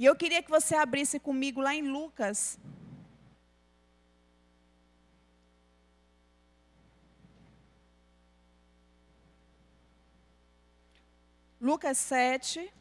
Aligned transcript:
E 0.00 0.04
eu 0.04 0.14
queria 0.14 0.40
que 0.40 0.48
você 0.48 0.76
abrisse 0.76 1.18
comigo 1.18 1.60
lá 1.60 1.74
em 1.74 1.82
Lucas. 1.82 2.56
Lucas 11.60 11.98
7. 11.98 12.72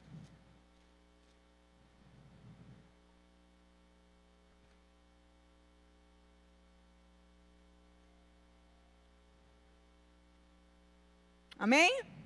Amém? 11.57 12.16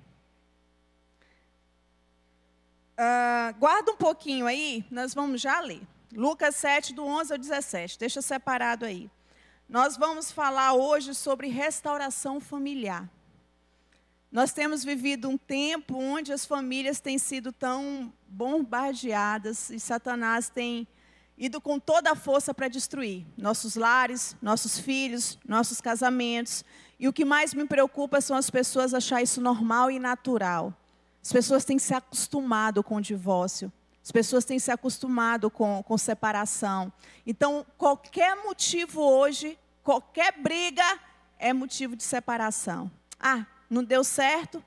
Uh, 2.92 3.58
guarda 3.58 3.92
um 3.92 3.96
pouquinho 3.96 4.46
aí, 4.46 4.84
nós 4.90 5.14
vamos 5.14 5.40
já 5.40 5.60
ler. 5.60 5.82
Lucas 6.14 6.56
7, 6.56 6.92
do 6.92 7.04
11 7.04 7.32
ao 7.32 7.38
17. 7.38 7.98
Deixa 7.98 8.20
separado 8.20 8.84
aí. 8.84 9.10
Nós 9.68 9.96
vamos 9.96 10.30
falar 10.30 10.74
hoje 10.74 11.14
sobre 11.14 11.48
restauração 11.48 12.38
familiar. 12.38 13.08
Nós 14.30 14.52
temos 14.52 14.84
vivido 14.84 15.28
um 15.28 15.38
tempo 15.38 15.96
onde 15.96 16.32
as 16.32 16.44
famílias 16.44 17.00
têm 17.00 17.16
sido 17.18 17.52
tão 17.52 18.12
bombardeadas 18.28 19.70
e 19.70 19.80
Satanás 19.80 20.50
tem 20.50 20.86
ido 21.36 21.60
com 21.60 21.78
toda 21.78 22.10
a 22.10 22.14
força 22.14 22.52
para 22.52 22.68
destruir 22.68 23.26
nossos 23.36 23.74
lares, 23.74 24.36
nossos 24.42 24.78
filhos, 24.78 25.38
nossos 25.48 25.80
casamentos. 25.80 26.64
E 27.00 27.08
o 27.08 27.12
que 27.12 27.24
mais 27.24 27.54
me 27.54 27.66
preocupa 27.66 28.20
são 28.20 28.36
as 28.36 28.50
pessoas 28.50 28.92
achar 28.92 29.22
isso 29.22 29.40
normal 29.40 29.90
e 29.90 29.98
natural. 29.98 30.74
As 31.22 31.32
pessoas 31.32 31.64
têm 31.64 31.78
se 31.78 31.94
acostumado 31.94 32.82
com 32.82 32.96
o 32.96 33.00
divórcio. 33.00 33.72
As 34.02 34.10
pessoas 34.10 34.44
têm 34.44 34.58
se 34.58 34.70
acostumado 34.70 35.48
com, 35.48 35.82
com 35.84 35.96
separação. 35.96 36.92
Então, 37.24 37.64
qualquer 37.78 38.34
motivo 38.42 39.00
hoje, 39.00 39.56
qualquer 39.84 40.32
briga, 40.36 40.98
é 41.38 41.52
motivo 41.52 41.94
de 41.94 42.02
separação. 42.02 42.90
Ah, 43.20 43.46
não 43.70 43.84
deu 43.84 44.02
certo? 44.02 44.62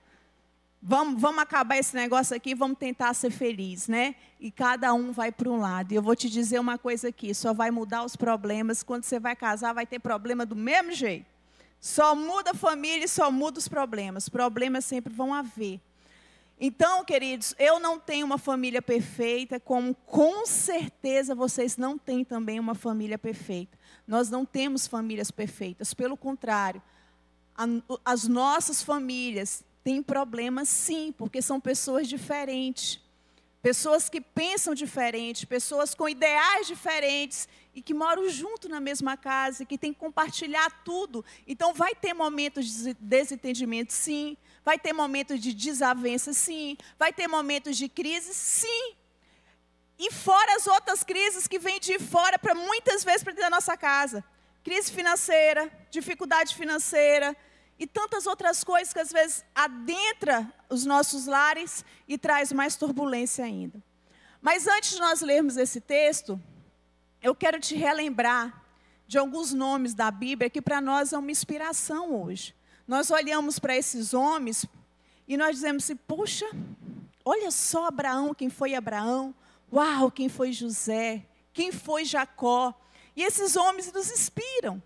Vamos, 0.81 1.19
vamos 1.19 1.41
acabar 1.41 1.77
esse 1.77 1.95
negócio 1.95 2.35
aqui, 2.35 2.53
vamos 2.53 2.77
tentar 2.77 3.13
ser 3.13 3.31
feliz, 3.31 3.87
né? 3.87 4.15
E 4.39 4.51
cada 4.51 4.93
um 4.93 5.11
vai 5.11 5.31
para 5.31 5.49
um 5.49 5.57
lado. 5.57 5.91
E 5.91 5.95
eu 5.95 6.01
vou 6.01 6.15
te 6.15 6.29
dizer 6.29 6.59
uma 6.59 6.77
coisa 6.77 7.09
aqui: 7.09 7.33
só 7.33 7.53
vai 7.53 7.71
mudar 7.71 8.05
os 8.05 8.15
problemas. 8.15 8.83
Quando 8.83 9.03
você 9.03 9.19
vai 9.19 9.35
casar, 9.35 9.73
vai 9.73 9.85
ter 9.85 9.99
problema 9.99 10.45
do 10.45 10.55
mesmo 10.55 10.91
jeito. 10.91 11.25
Só 11.79 12.15
muda 12.15 12.51
a 12.51 12.53
família 12.53 13.05
e 13.05 13.09
só 13.09 13.31
muda 13.31 13.59
os 13.59 13.67
problemas. 13.67 14.29
Problemas 14.29 14.85
sempre 14.85 15.13
vão 15.13 15.33
haver. 15.33 15.81
Então, 16.59 17.03
queridos, 17.03 17.53
eu 17.59 17.79
não 17.79 17.99
tenho 17.99 18.25
uma 18.25 18.37
família 18.37 18.81
perfeita, 18.81 19.59
como 19.59 19.93
com 19.93 20.45
certeza 20.45 21.35
vocês 21.35 21.75
não 21.75 21.97
têm 21.97 22.23
também 22.23 22.59
uma 22.59 22.73
família 22.73 23.17
perfeita. 23.17 23.77
Nós 24.07 24.29
não 24.29 24.45
temos 24.45 24.87
famílias 24.87 25.31
perfeitas, 25.31 25.93
pelo 25.93 26.15
contrário, 26.15 26.81
a, 27.57 27.65
as 28.05 28.27
nossas 28.27 28.81
famílias 28.81 29.63
têm 29.83 30.01
problemas 30.01 30.69
sim, 30.69 31.13
porque 31.17 31.41
são 31.41 31.59
pessoas 31.59 32.07
diferentes. 32.07 33.03
Pessoas 33.61 34.09
que 34.09 34.21
pensam 34.21 34.75
diferente, 34.75 35.47
pessoas 35.47 35.95
com 35.95 36.07
ideais 36.07 36.67
diferentes 36.67 37.49
e 37.73 37.81
que 37.81 37.95
moram 37.95 38.29
junto 38.29 38.69
na 38.69 38.79
mesma 38.79 39.17
casa, 39.17 39.65
que 39.65 39.77
têm 39.77 39.91
que 39.91 39.99
compartilhar 39.99 40.83
tudo. 40.83 41.25
Então, 41.47 41.73
vai 41.73 41.95
ter 41.95 42.13
momentos 42.13 42.83
de 42.83 42.93
desentendimento, 42.93 43.91
sim. 43.91 44.37
Vai 44.65 44.79
ter 44.79 44.91
momentos 44.91 45.39
de 45.39 45.53
desavença, 45.53 46.33
sim. 46.33 46.75
Vai 46.97 47.13
ter 47.13 47.27
momentos 47.27 47.77
de 47.77 47.87
crise, 47.87 48.33
sim. 48.33 48.95
E 49.99 50.11
fora 50.11 50.55
as 50.55 50.65
outras 50.65 51.03
crises 51.03 51.47
que 51.47 51.59
vêm 51.59 51.79
de 51.79 51.99
fora, 51.99 52.39
para 52.39 52.55
muitas 52.55 53.03
vezes 53.03 53.23
para 53.23 53.33
dentro 53.33 53.49
da 53.49 53.55
nossa 53.55 53.77
casa. 53.77 54.25
Crise 54.63 54.91
financeira, 54.91 55.71
dificuldade 55.91 56.55
financeira, 56.55 57.37
e 57.77 57.85
tantas 57.85 58.25
outras 58.25 58.63
coisas 58.63 58.91
que 58.91 58.99
às 58.99 59.11
vezes 59.11 59.45
adentra 59.53 60.51
os 60.69 60.83
nossos 60.83 61.27
lares 61.27 61.85
e 62.07 62.17
traz 62.17 62.51
mais 62.51 62.75
turbulência 62.75 63.45
ainda. 63.45 63.83
Mas 64.41 64.67
antes 64.67 64.91
de 64.91 64.99
nós 64.99 65.21
lermos 65.21 65.57
esse 65.57 65.79
texto, 65.79 66.41
eu 67.21 67.35
quero 67.35 67.59
te 67.59 67.75
relembrar 67.75 68.63
de 69.07 69.17
alguns 69.17 69.53
nomes 69.53 69.93
da 69.93 70.09
Bíblia 70.09 70.49
que 70.49 70.61
para 70.61 70.81
nós 70.81 71.13
é 71.13 71.17
uma 71.17 71.31
inspiração 71.31 72.23
hoje. 72.23 72.55
Nós 72.87 73.09
olhamos 73.09 73.57
para 73.57 73.75
esses 73.75 74.13
homens 74.13 74.65
e 75.27 75.35
nós 75.35 75.55
dizemos 75.55 75.83
assim: 75.83 75.95
poxa, 75.95 76.45
olha 77.23 77.49
só 77.51 77.87
Abraão, 77.87 78.33
quem 78.33 78.49
foi 78.49 78.75
Abraão, 78.75 79.33
uau, 79.71 80.11
quem 80.11 80.29
foi 80.29 80.51
José, 80.51 81.25
quem 81.53 81.71
foi 81.71 82.05
Jacó. 82.05 82.73
E 83.15 83.23
esses 83.23 83.55
homens 83.55 83.91
nos 83.91 84.11
inspiram. 84.11 84.81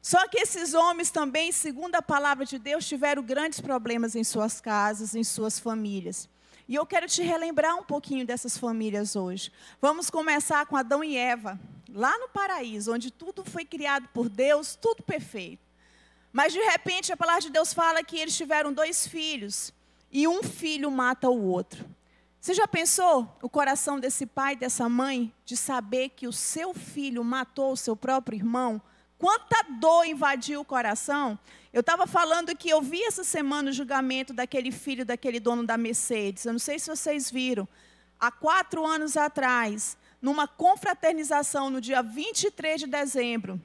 Só 0.00 0.28
que 0.28 0.38
esses 0.38 0.74
homens 0.74 1.10
também, 1.10 1.50
segundo 1.50 1.94
a 1.94 2.02
palavra 2.02 2.44
de 2.44 2.58
Deus, 2.58 2.86
tiveram 2.86 3.22
grandes 3.22 3.58
problemas 3.58 4.14
em 4.14 4.22
suas 4.22 4.60
casas, 4.60 5.14
em 5.14 5.24
suas 5.24 5.58
famílias. 5.58 6.28
E 6.68 6.74
eu 6.74 6.84
quero 6.84 7.06
te 7.06 7.22
relembrar 7.22 7.74
um 7.76 7.82
pouquinho 7.82 8.26
dessas 8.26 8.56
famílias 8.58 9.16
hoje. 9.16 9.50
Vamos 9.80 10.10
começar 10.10 10.66
com 10.66 10.76
Adão 10.76 11.02
e 11.02 11.16
Eva, 11.16 11.58
lá 11.88 12.18
no 12.18 12.28
paraíso, 12.28 12.92
onde 12.92 13.10
tudo 13.10 13.44
foi 13.44 13.64
criado 13.64 14.06
por 14.12 14.28
Deus, 14.28 14.76
tudo 14.76 15.02
perfeito. 15.02 15.63
Mas 16.34 16.52
de 16.52 16.58
repente 16.58 17.12
a 17.12 17.16
palavra 17.16 17.42
de 17.42 17.50
Deus 17.50 17.72
fala 17.72 18.02
que 18.02 18.18
eles 18.18 18.36
tiveram 18.36 18.72
dois 18.72 19.06
filhos 19.06 19.72
e 20.10 20.26
um 20.26 20.42
filho 20.42 20.90
mata 20.90 21.30
o 21.30 21.44
outro. 21.44 21.88
Você 22.40 22.52
já 22.52 22.66
pensou 22.66 23.38
o 23.40 23.48
coração 23.48 24.00
desse 24.00 24.26
pai, 24.26 24.56
dessa 24.56 24.88
mãe, 24.88 25.32
de 25.44 25.56
saber 25.56 26.08
que 26.08 26.26
o 26.26 26.32
seu 26.32 26.74
filho 26.74 27.22
matou 27.22 27.70
o 27.70 27.76
seu 27.76 27.94
próprio 27.94 28.34
irmão? 28.34 28.82
Quanta 29.16 29.62
dor 29.78 30.06
invadiu 30.06 30.62
o 30.62 30.64
coração. 30.64 31.38
Eu 31.72 31.82
estava 31.82 32.04
falando 32.04 32.56
que 32.56 32.68
eu 32.68 32.82
vi 32.82 33.04
essa 33.04 33.22
semana 33.22 33.70
o 33.70 33.72
julgamento 33.72 34.34
daquele 34.34 34.72
filho 34.72 35.06
daquele 35.06 35.38
dono 35.38 35.64
da 35.64 35.78
Mercedes. 35.78 36.44
Eu 36.44 36.52
não 36.52 36.58
sei 36.58 36.80
se 36.80 36.90
vocês 36.90 37.30
viram. 37.30 37.68
Há 38.18 38.32
quatro 38.32 38.84
anos 38.84 39.16
atrás, 39.16 39.96
numa 40.20 40.48
confraternização 40.48 41.70
no 41.70 41.80
dia 41.80 42.02
23 42.02 42.80
de 42.80 42.86
dezembro, 42.88 43.60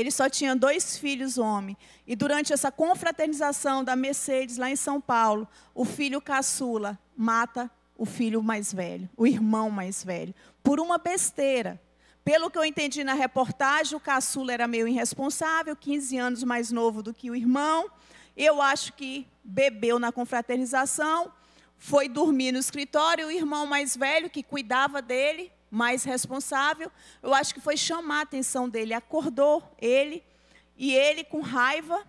ele 0.00 0.10
só 0.10 0.28
tinha 0.28 0.56
dois 0.56 0.98
filhos 0.98 1.38
homem. 1.38 1.76
E 2.06 2.16
durante 2.16 2.52
essa 2.52 2.70
confraternização 2.72 3.84
da 3.84 3.94
Mercedes, 3.94 4.56
lá 4.56 4.68
em 4.70 4.76
São 4.76 5.00
Paulo, 5.00 5.48
o 5.74 5.84
filho 5.84 6.20
caçula 6.20 6.98
mata 7.16 7.70
o 7.96 8.04
filho 8.04 8.42
mais 8.42 8.72
velho, 8.72 9.08
o 9.16 9.26
irmão 9.26 9.70
mais 9.70 10.02
velho, 10.02 10.34
por 10.62 10.80
uma 10.80 10.98
besteira. 10.98 11.80
Pelo 12.24 12.50
que 12.50 12.58
eu 12.58 12.64
entendi 12.64 13.04
na 13.04 13.14
reportagem, 13.14 13.96
o 13.96 14.00
caçula 14.00 14.52
era 14.52 14.66
meio 14.66 14.88
irresponsável, 14.88 15.76
15 15.76 16.16
anos 16.16 16.42
mais 16.42 16.72
novo 16.72 17.02
do 17.02 17.14
que 17.14 17.30
o 17.30 17.36
irmão. 17.36 17.88
Eu 18.36 18.60
acho 18.60 18.94
que 18.94 19.26
bebeu 19.44 19.98
na 19.98 20.10
confraternização, 20.10 21.30
foi 21.76 22.08
dormir 22.08 22.50
no 22.50 22.58
escritório, 22.58 23.26
o 23.26 23.30
irmão 23.30 23.66
mais 23.66 23.96
velho, 23.96 24.30
que 24.30 24.42
cuidava 24.42 25.00
dele, 25.02 25.52
mais 25.74 26.04
responsável, 26.04 26.90
eu 27.20 27.34
acho 27.34 27.52
que 27.52 27.60
foi 27.60 27.76
chamar 27.76 28.20
a 28.20 28.22
atenção 28.22 28.68
dele, 28.68 28.94
acordou 28.94 29.74
ele, 29.80 30.22
e 30.76 30.94
ele, 30.94 31.24
com 31.24 31.40
raiva, 31.40 32.06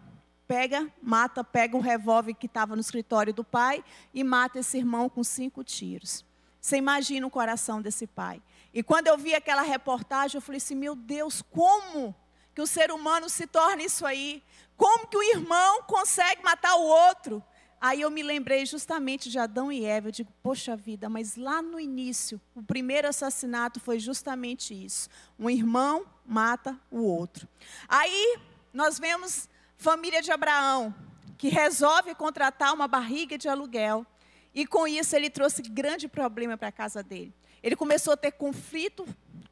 pega, 0.47 0.87
mata, 1.01 1.43
pega 1.43 1.75
um 1.75 1.79
revólver 1.79 2.35
que 2.35 2.45
estava 2.45 2.75
no 2.75 2.81
escritório 2.81 3.33
do 3.33 3.43
pai 3.43 3.83
e 4.13 4.23
mata 4.23 4.59
esse 4.59 4.77
irmão 4.77 5.09
com 5.09 5.23
cinco 5.23 5.63
tiros. 5.63 6.23
Você 6.61 6.77
imagina 6.77 7.25
o 7.25 7.31
coração 7.31 7.81
desse 7.81 8.05
pai. 8.07 8.41
E 8.73 8.83
quando 8.83 9.07
eu 9.07 9.17
vi 9.17 9.33
aquela 9.33 9.61
reportagem, 9.61 10.37
eu 10.37 10.41
falei 10.41 10.57
assim: 10.57 10.75
meu 10.75 10.95
Deus, 10.95 11.41
como 11.41 12.15
que 12.53 12.61
o 12.61 12.67
ser 12.67 12.91
humano 12.91 13.29
se 13.29 13.45
torna 13.47 13.83
isso 13.83 14.05
aí? 14.05 14.43
Como 14.77 15.07
que 15.07 15.17
o 15.17 15.23
irmão 15.23 15.83
consegue 15.83 16.43
matar 16.43 16.75
o 16.75 16.83
outro? 16.83 17.43
Aí 17.79 18.01
eu 18.01 18.09
me 18.09 18.23
lembrei 18.23 18.65
justamente 18.65 19.29
de 19.29 19.37
Adão 19.37 19.71
e 19.71 19.85
Eva. 19.85 20.07
Eu 20.07 20.11
digo, 20.11 20.31
poxa 20.41 20.75
vida, 20.75 21.09
mas 21.09 21.35
lá 21.35 21.61
no 21.61 21.79
início, 21.79 22.41
o 22.55 22.63
primeiro 22.63 23.07
assassinato 23.07 23.79
foi 23.79 23.99
justamente 23.99 24.73
isso: 24.73 25.09
um 25.37 25.49
irmão 25.49 26.05
mata 26.25 26.79
o 26.89 27.01
outro. 27.01 27.47
Aí 27.87 28.39
nós 28.73 28.97
vemos 28.99 29.47
família 29.77 30.21
de 30.21 30.31
Abraão, 30.31 30.93
que 31.37 31.49
resolve 31.49 32.15
contratar 32.15 32.73
uma 32.73 32.87
barriga 32.87 33.37
de 33.37 33.47
aluguel. 33.47 34.05
E 34.53 34.65
com 34.65 34.87
isso 34.87 35.15
ele 35.15 35.29
trouxe 35.29 35.61
grande 35.61 36.07
problema 36.07 36.57
para 36.57 36.69
a 36.69 36.71
casa 36.71 37.03
dele. 37.03 37.33
Ele 37.61 37.75
começou 37.75 38.13
a 38.13 38.17
ter 38.17 38.31
conflito 38.31 39.05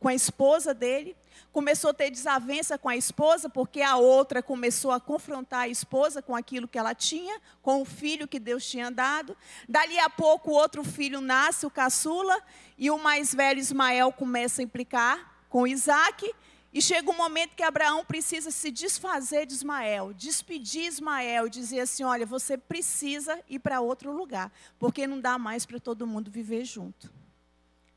com 0.04 0.10
a 0.10 0.14
esposa 0.14 0.74
dele, 0.74 1.16
começou 1.54 1.92
a 1.92 1.94
ter 1.94 2.12
desavença 2.12 2.78
com 2.78 2.90
a 2.90 2.98
esposa, 2.98 3.48
porque 3.48 3.82
a 3.82 3.96
outra 3.96 4.44
começou 4.44 4.92
a 4.92 5.00
confrontar 5.00 5.62
a 5.62 5.68
esposa 5.70 6.22
com 6.22 6.36
aquilo 6.36 6.68
que 6.68 6.78
ela 6.78 6.94
tinha, 6.94 7.40
com 7.62 7.82
o 7.82 7.86
filho 7.86 8.28
que 8.28 8.38
Deus 8.38 8.70
tinha 8.70 8.92
dado. 8.92 9.34
Dali 9.68 9.98
a 9.98 10.10
pouco, 10.10 10.52
o 10.52 10.56
outro 10.56 10.84
filho 10.84 11.22
nasce, 11.22 11.66
o 11.66 11.72
caçula, 11.72 12.38
e 12.78 12.92
o 12.92 12.98
mais 12.98 13.34
velho 13.34 13.62
Ismael 13.62 14.12
começa 14.12 14.62
a 14.62 14.66
implicar 14.66 15.46
com 15.48 15.66
Isaac. 15.66 16.30
E 16.74 16.82
chega 16.82 17.10
um 17.10 17.16
momento 17.16 17.56
que 17.56 17.64
Abraão 17.64 18.04
precisa 18.04 18.52
se 18.52 18.72
desfazer 18.72 19.46
de 19.46 19.54
Ismael, 19.54 20.12
despedir 20.12 20.88
Ismael, 20.88 21.48
dizer 21.48 21.80
assim: 21.80 22.04
olha, 22.04 22.26
você 22.26 22.58
precisa 22.58 23.40
ir 23.48 23.60
para 23.60 23.80
outro 23.80 24.12
lugar, 24.12 24.52
porque 24.78 25.08
não 25.08 25.22
dá 25.22 25.38
mais 25.38 25.66
para 25.66 25.80
todo 25.80 26.06
mundo 26.06 26.30
viver 26.30 26.66
junto. 26.66 27.10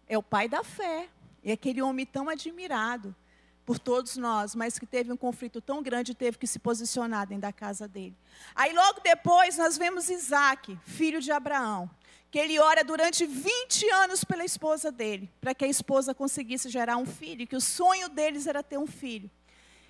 é 0.07 0.17
o 0.17 0.23
pai 0.23 0.49
da 0.49 0.63
fé. 0.63 1.09
É 1.47 1.53
aquele 1.53 1.81
homem 1.81 2.05
tão 2.05 2.29
admirado 2.29 3.15
por 3.65 3.79
todos 3.79 4.17
nós, 4.17 4.55
mas 4.57 4.81
que 4.81 4.87
teve 4.87 5.13
um 5.13 5.17
conflito 5.17 5.61
tão 5.61 5.81
grande 5.81 6.11
e 6.11 6.15
teve 6.15 6.39
que 6.39 6.47
se 6.47 6.59
posicionar 6.59 7.25
dentro 7.25 7.43
da 7.43 7.53
casa 7.53 7.87
dele. 7.87 8.17
Aí 8.53 8.73
logo 8.73 9.01
depois 9.01 9.57
nós 9.57 9.79
vemos 9.79 10.11
Isaac, 10.11 10.77
filho 10.85 11.21
de 11.21 11.31
Abraão, 11.31 11.89
que 12.33 12.39
ele 12.39 12.59
ora 12.59 12.83
durante 12.83 13.25
20 13.25 13.89
anos 13.91 14.25
pela 14.25 14.45
esposa 14.45 14.91
dele, 14.91 15.31
para 15.41 15.55
que 15.55 15.65
a 15.65 15.69
esposa 15.69 16.13
conseguisse 16.13 16.69
gerar 16.69 16.97
um 16.97 17.07
filho, 17.07 17.47
que 17.47 17.55
o 17.55 17.61
sonho 17.61 18.09
deles 18.09 18.49
era 18.49 18.61
ter 18.61 18.79
um 18.79 18.87
filho. 18.87 19.31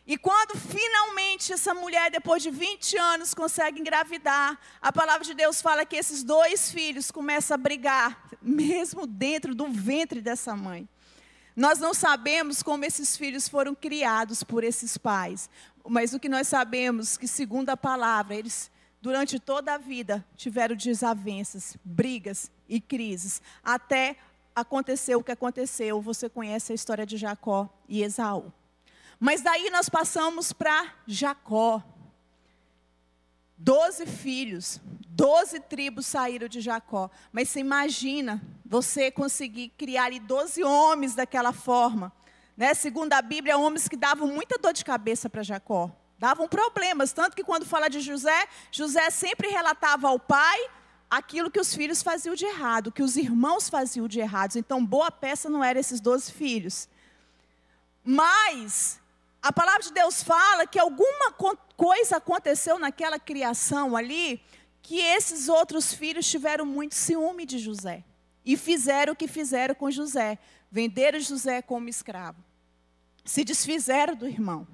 E 0.06 0.18
quando 0.18 0.58
finalmente 0.58 1.54
essa 1.54 1.72
mulher, 1.72 2.10
depois 2.10 2.42
de 2.42 2.50
20 2.50 2.98
anos, 2.98 3.32
consegue 3.32 3.80
engravidar, 3.80 4.58
a 4.80 4.92
palavra 4.92 5.24
de 5.24 5.32
Deus 5.32 5.62
fala 5.62 5.86
que 5.86 5.96
esses 5.96 6.22
dois 6.22 6.70
filhos 6.70 7.10
começam 7.10 7.54
a 7.54 7.58
brigar, 7.58 8.28
mesmo 8.42 9.06
dentro 9.06 9.54
do 9.54 9.68
ventre 9.68 10.20
dessa 10.20 10.54
mãe. 10.54 10.86
Nós 11.56 11.78
não 11.78 11.94
sabemos 11.94 12.62
como 12.62 12.84
esses 12.84 13.16
filhos 13.16 13.48
foram 13.48 13.74
criados 13.74 14.42
por 14.42 14.62
esses 14.62 14.98
pais, 14.98 15.48
mas 15.88 16.12
o 16.12 16.20
que 16.20 16.28
nós 16.28 16.46
sabemos 16.48 17.16
que, 17.16 17.26
segundo 17.26 17.70
a 17.70 17.76
palavra, 17.76 18.34
eles, 18.34 18.70
durante 19.00 19.40
toda 19.40 19.72
a 19.72 19.78
vida, 19.78 20.22
tiveram 20.36 20.76
desavenças, 20.76 21.74
brigas 21.82 22.50
e 22.68 22.78
crises, 22.78 23.40
até 23.64 24.16
acontecer 24.54 25.16
o 25.16 25.22
que 25.22 25.32
aconteceu. 25.32 26.02
Você 26.02 26.28
conhece 26.28 26.72
a 26.72 26.74
história 26.74 27.06
de 27.06 27.16
Jacó 27.16 27.68
e 27.88 28.02
Esaú. 28.02 28.52
Mas 29.18 29.40
daí 29.40 29.70
nós 29.70 29.88
passamos 29.88 30.52
para 30.52 30.94
Jacó. 31.06 31.82
Doze 33.56 34.04
filhos, 34.04 34.78
doze 35.16 35.58
tribos 35.58 36.06
saíram 36.06 36.46
de 36.46 36.60
Jacó. 36.60 37.10
Mas 37.32 37.48
você 37.48 37.60
imagina 37.60 38.42
você 38.64 39.10
conseguir 39.10 39.70
criar 39.70 40.04
ali 40.04 40.20
doze 40.20 40.62
homens 40.62 41.14
daquela 41.14 41.54
forma. 41.54 42.12
Né? 42.54 42.74
Segundo 42.74 43.14
a 43.14 43.22
Bíblia, 43.22 43.56
homens 43.56 43.88
que 43.88 43.96
davam 43.96 44.28
muita 44.28 44.58
dor 44.58 44.74
de 44.74 44.84
cabeça 44.84 45.30
para 45.30 45.42
Jacó. 45.42 45.90
Davam 46.18 46.46
problemas. 46.46 47.12
Tanto 47.12 47.34
que 47.34 47.42
quando 47.42 47.64
fala 47.64 47.88
de 47.88 48.00
José, 48.00 48.46
José 48.70 49.08
sempre 49.10 49.48
relatava 49.48 50.08
ao 50.08 50.18
pai 50.18 50.58
aquilo 51.10 51.50
que 51.50 51.60
os 51.60 51.74
filhos 51.74 52.02
faziam 52.02 52.34
de 52.34 52.44
errado, 52.44 52.92
que 52.92 53.02
os 53.02 53.16
irmãos 53.16 53.68
faziam 53.70 54.06
de 54.06 54.20
errado. 54.20 54.56
Então, 54.56 54.84
boa 54.84 55.10
peça 55.10 55.48
não 55.48 55.64
eram 55.64 55.80
esses 55.80 56.00
doze 56.00 56.30
filhos. 56.30 56.88
Mas 58.04 59.00
a 59.42 59.52
palavra 59.52 59.82
de 59.82 59.92
Deus 59.92 60.22
fala 60.22 60.66
que 60.66 60.78
alguma 60.78 61.32
coisa 61.76 62.16
aconteceu 62.16 62.78
naquela 62.78 63.18
criação 63.18 63.96
ali, 63.96 64.42
que 64.86 65.00
esses 65.00 65.48
outros 65.48 65.92
filhos 65.92 66.30
tiveram 66.30 66.64
muito 66.64 66.94
ciúme 66.94 67.44
de 67.44 67.58
José. 67.58 68.04
E 68.44 68.56
fizeram 68.56 69.14
o 69.14 69.16
que 69.16 69.26
fizeram 69.26 69.74
com 69.74 69.90
José: 69.90 70.38
venderam 70.70 71.18
José 71.18 71.60
como 71.60 71.88
escravo. 71.88 72.40
Se 73.24 73.42
desfizeram 73.42 74.14
do 74.14 74.28
irmão. 74.28 74.64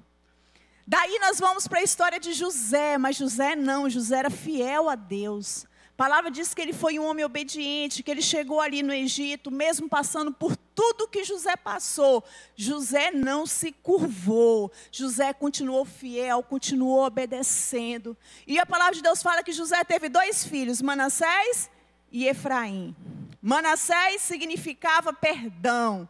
Daí 0.85 1.17
nós 1.17 1.39
vamos 1.39 1.67
para 1.67 1.79
a 1.79 1.83
história 1.83 2.19
de 2.19 2.31
José, 2.31 2.95
mas 2.99 3.15
José 3.15 3.55
não, 3.55 3.89
José 3.89 4.19
era 4.19 4.29
fiel 4.29 4.87
a 4.87 4.93
Deus. 4.93 5.65
A 5.93 5.95
palavra 5.95 6.31
diz 6.31 6.55
que 6.55 6.61
ele 6.61 6.73
foi 6.73 6.97
um 6.97 7.05
homem 7.05 7.23
obediente, 7.23 8.01
que 8.01 8.09
ele 8.09 8.21
chegou 8.21 8.59
ali 8.59 8.81
no 8.81 8.91
Egito, 8.91 9.51
mesmo 9.51 9.87
passando 9.87 10.33
por 10.33 10.57
tudo 10.57 11.07
que 11.07 11.23
José 11.23 11.55
passou. 11.55 12.23
José 12.55 13.11
não 13.11 13.45
se 13.45 13.71
curvou. 13.71 14.71
José 14.91 15.31
continuou 15.33 15.85
fiel, 15.85 16.41
continuou 16.41 17.05
obedecendo. 17.05 18.17
E 18.47 18.57
a 18.57 18.65
palavra 18.65 18.95
de 18.95 19.03
Deus 19.03 19.21
fala 19.21 19.43
que 19.43 19.51
José 19.51 19.83
teve 19.83 20.09
dois 20.09 20.43
filhos, 20.43 20.81
Manassés 20.81 21.69
e 22.11 22.25
Efraim. 22.25 22.95
Manassés 23.39 24.23
significava 24.23 25.13
perdão. 25.13 26.09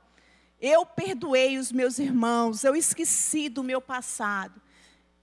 Eu 0.61 0.85
perdoei 0.85 1.57
os 1.57 1.73
meus 1.73 1.99
irmãos, 1.99 2.63
eu 2.63 2.73
esqueci 2.73 3.49
do 3.49 3.61
meu 3.61 3.81
passado. 3.81 4.62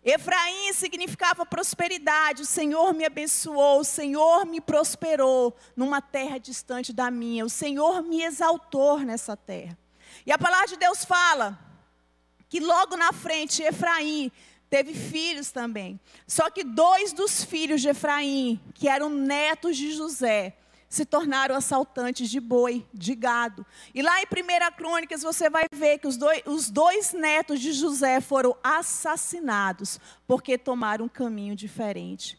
Efraim 0.04 0.72
significava 0.72 1.44
prosperidade. 1.44 2.42
O 2.42 2.46
Senhor 2.46 2.94
me 2.94 3.04
abençoou, 3.04 3.80
o 3.80 3.84
Senhor 3.84 4.46
me 4.46 4.60
prosperou 4.60 5.54
numa 5.76 6.00
terra 6.00 6.38
distante 6.38 6.92
da 6.92 7.10
minha. 7.10 7.44
O 7.44 7.50
Senhor 7.50 8.02
me 8.02 8.22
exaltou 8.22 8.98
nessa 8.98 9.36
terra. 9.36 9.76
E 10.24 10.32
a 10.32 10.38
palavra 10.38 10.68
de 10.68 10.76
Deus 10.76 11.04
fala 11.04 11.58
que 12.48 12.60
logo 12.60 12.96
na 12.96 13.12
frente 13.12 13.62
Efraim 13.62 14.32
teve 14.70 14.94
filhos 14.94 15.50
também. 15.50 16.00
Só 16.26 16.48
que 16.48 16.64
dois 16.64 17.12
dos 17.12 17.44
filhos 17.44 17.82
de 17.82 17.88
Efraim, 17.88 18.60
que 18.74 18.88
eram 18.88 19.10
netos 19.10 19.76
de 19.76 19.92
José, 19.92 20.56
se 20.90 21.04
tornaram 21.04 21.54
assaltantes 21.54 22.28
de 22.28 22.40
boi, 22.40 22.84
de 22.92 23.14
gado. 23.14 23.64
E 23.94 24.02
lá 24.02 24.20
em 24.20 24.24
1 24.24 24.76
Crônicas 24.76 25.22
você 25.22 25.48
vai 25.48 25.66
ver 25.72 25.98
que 25.98 26.08
os 26.08 26.16
dois, 26.16 26.42
os 26.44 26.68
dois 26.68 27.12
netos 27.12 27.60
de 27.60 27.72
José 27.72 28.20
foram 28.20 28.56
assassinados 28.60 30.00
porque 30.26 30.58
tomaram 30.58 31.04
um 31.04 31.08
caminho 31.08 31.54
diferente. 31.54 32.36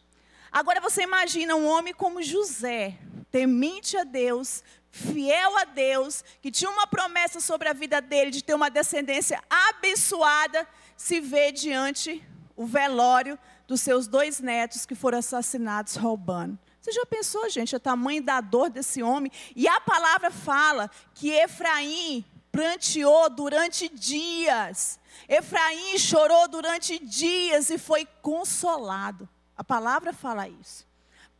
Agora 0.52 0.82
você 0.82 1.02
imagina 1.02 1.56
um 1.56 1.66
homem 1.66 1.94
como 1.94 2.22
José, 2.22 2.98
temente 3.30 3.96
a 3.96 4.04
Deus, 4.04 4.62
fiel 4.90 5.56
a 5.56 5.64
Deus, 5.64 6.22
que 6.42 6.50
tinha 6.50 6.70
uma 6.70 6.86
promessa 6.86 7.40
sobre 7.40 7.70
a 7.70 7.72
vida 7.72 8.02
dele 8.02 8.30
de 8.30 8.44
ter 8.44 8.52
uma 8.52 8.68
descendência 8.68 9.42
abençoada, 9.48 10.68
se 10.94 11.20
vê 11.20 11.50
diante 11.50 12.22
o 12.54 12.66
velório 12.66 13.38
dos 13.66 13.80
seus 13.80 14.06
dois 14.06 14.40
netos 14.40 14.84
que 14.84 14.94
foram 14.94 15.18
assassinados 15.18 15.96
roubando. 15.96 16.58
Você 16.82 16.90
já 16.90 17.06
pensou, 17.06 17.48
gente, 17.48 17.76
o 17.76 17.80
tamanho 17.80 18.20
da 18.20 18.40
dor 18.40 18.68
desse 18.68 19.04
homem? 19.04 19.30
E 19.54 19.68
a 19.68 19.80
palavra 19.80 20.32
fala 20.32 20.90
que 21.14 21.30
Efraim 21.30 22.24
pranteou 22.50 23.30
durante 23.30 23.88
dias. 23.88 24.98
Efraim 25.28 25.96
chorou 25.96 26.48
durante 26.48 26.98
dias 26.98 27.70
e 27.70 27.78
foi 27.78 28.04
consolado. 28.20 29.28
A 29.56 29.62
palavra 29.62 30.12
fala 30.12 30.48
isso. 30.48 30.84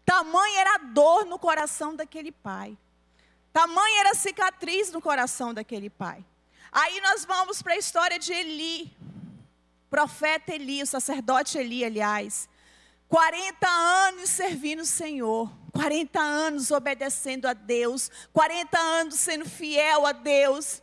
Tamanha 0.06 0.60
era 0.60 0.74
a 0.76 0.78
dor 0.78 1.26
no 1.26 1.40
coração 1.40 1.96
daquele 1.96 2.30
pai. 2.30 2.78
Tamanha 3.52 3.98
era 3.98 4.10
a 4.12 4.14
cicatriz 4.14 4.92
no 4.92 5.02
coração 5.02 5.52
daquele 5.52 5.90
pai. 5.90 6.24
Aí 6.70 7.00
nós 7.00 7.24
vamos 7.24 7.60
para 7.60 7.72
a 7.74 7.78
história 7.78 8.16
de 8.16 8.32
Eli, 8.32 8.96
profeta 9.90 10.54
Eli, 10.54 10.84
o 10.84 10.86
sacerdote 10.86 11.58
Eli, 11.58 11.84
aliás. 11.84 12.48
40 13.12 13.68
anos 13.68 14.30
servindo 14.30 14.80
o 14.80 14.86
Senhor, 14.86 15.52
40 15.74 16.18
anos 16.18 16.70
obedecendo 16.70 17.44
a 17.44 17.52
Deus, 17.52 18.10
40 18.32 18.78
anos 18.78 19.16
sendo 19.16 19.44
fiel 19.44 20.06
a 20.06 20.12
Deus. 20.12 20.82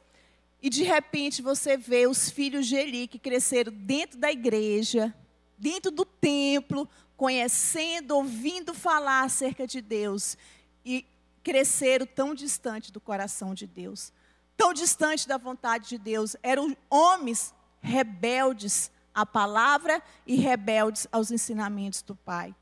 E 0.62 0.70
de 0.70 0.84
repente 0.84 1.42
você 1.42 1.76
vê 1.76 2.06
os 2.06 2.30
filhos 2.30 2.68
de 2.68 2.76
Eli 2.76 3.08
que 3.08 3.18
cresceram 3.18 3.74
dentro 3.74 4.20
da 4.20 4.32
igreja, 4.32 5.12
dentro 5.58 5.90
do 5.90 6.06
templo, 6.06 6.88
conhecendo, 7.18 8.16
ouvindo 8.16 8.76
falar 8.76 9.24
acerca 9.24 9.66
de 9.66 9.82
Deus 9.82 10.38
e 10.86 11.08
cresceram 11.44 12.06
tão 12.06 12.36
distante 12.36 12.92
do 12.92 13.02
coração 13.02 13.56
de 13.56 13.66
Deus, 13.66 14.14
tão 14.56 14.72
distante 14.72 15.28
da 15.28 15.40
vontade 15.40 15.90
de 15.90 15.98
Deus. 15.98 16.36
Eram 16.44 16.78
homens 16.92 17.56
rebeldes, 17.82 18.92
a 19.14 19.26
palavra 19.26 20.02
e 20.26 20.36
rebeldes 20.36 21.08
aos 21.12 21.32
ensinamentos 21.32 22.02
do 22.02 22.16
Pai. 22.16 22.56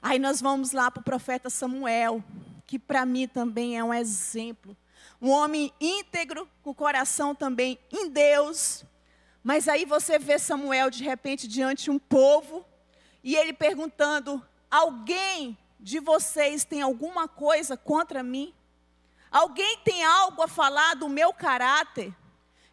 Aí 0.00 0.18
nós 0.18 0.40
vamos 0.40 0.72
lá 0.72 0.90
para 0.90 1.00
o 1.00 1.04
profeta 1.04 1.48
Samuel, 1.48 2.22
que 2.66 2.78
para 2.78 3.06
mim 3.06 3.28
também 3.28 3.78
é 3.78 3.84
um 3.84 3.94
exemplo. 3.94 4.76
Um 5.20 5.30
homem 5.30 5.72
íntegro, 5.80 6.48
com 6.62 6.70
o 6.70 6.74
coração 6.74 7.34
também 7.34 7.78
em 7.90 8.08
Deus. 8.08 8.84
Mas 9.42 9.68
aí 9.68 9.84
você 9.84 10.18
vê 10.18 10.38
Samuel 10.38 10.90
de 10.90 11.04
repente 11.04 11.46
diante 11.46 11.84
de 11.84 11.90
um 11.90 11.98
povo 11.98 12.64
e 13.22 13.36
ele 13.36 13.52
perguntando: 13.52 14.44
Alguém 14.70 15.56
de 15.78 16.00
vocês 16.00 16.64
tem 16.64 16.82
alguma 16.82 17.28
coisa 17.28 17.76
contra 17.76 18.22
mim? 18.22 18.54
Alguém 19.30 19.78
tem 19.78 20.04
algo 20.04 20.42
a 20.42 20.48
falar 20.48 20.94
do 20.94 21.08
meu 21.08 21.32
caráter? 21.32 22.14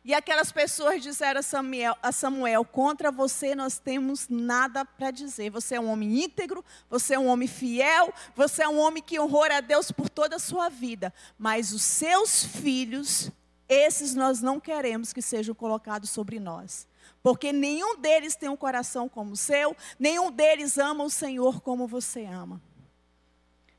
E 0.10 0.14
aquelas 0.16 0.52
pessoas 0.52 1.04
disseram 1.04 1.40
a 1.40 1.44
Samuel, 1.44 1.96
a 2.02 2.12
Samuel, 2.12 2.66
contra 2.66 3.12
você 3.12 3.54
nós 3.54 3.78
temos 3.78 4.28
nada 4.28 4.84
para 4.84 5.12
dizer. 5.12 5.52
Você 5.52 5.76
é 5.76 5.80
um 5.80 5.88
homem 5.88 6.24
íntegro, 6.24 6.66
você 6.90 7.14
é 7.14 7.20
um 7.20 7.28
homem 7.28 7.48
fiel, 7.48 8.12
você 8.36 8.64
é 8.64 8.68
um 8.68 8.80
homem 8.80 9.04
que 9.04 9.20
honrou 9.20 9.44
a 9.44 9.62
Deus 9.62 9.92
por 9.92 10.10
toda 10.10 10.38
a 10.38 10.40
sua 10.40 10.68
vida. 10.68 11.14
Mas 11.38 11.72
os 11.72 11.84
seus 11.84 12.44
filhos, 12.44 13.30
esses 13.68 14.16
nós 14.16 14.42
não 14.42 14.60
queremos 14.60 15.14
que 15.14 15.22
sejam 15.22 15.54
colocados 15.54 16.10
sobre 16.10 16.40
nós. 16.40 16.88
Porque 17.22 17.54
nenhum 17.54 17.96
deles 17.96 18.36
tem 18.36 18.50
um 18.50 18.58
coração 18.58 19.08
como 19.08 19.34
o 19.34 19.38
seu, 19.38 19.78
nenhum 20.00 20.32
deles 20.32 20.80
ama 20.80 21.04
o 21.04 21.10
Senhor 21.12 21.62
como 21.62 21.86
você 21.86 22.26
ama. 22.26 22.60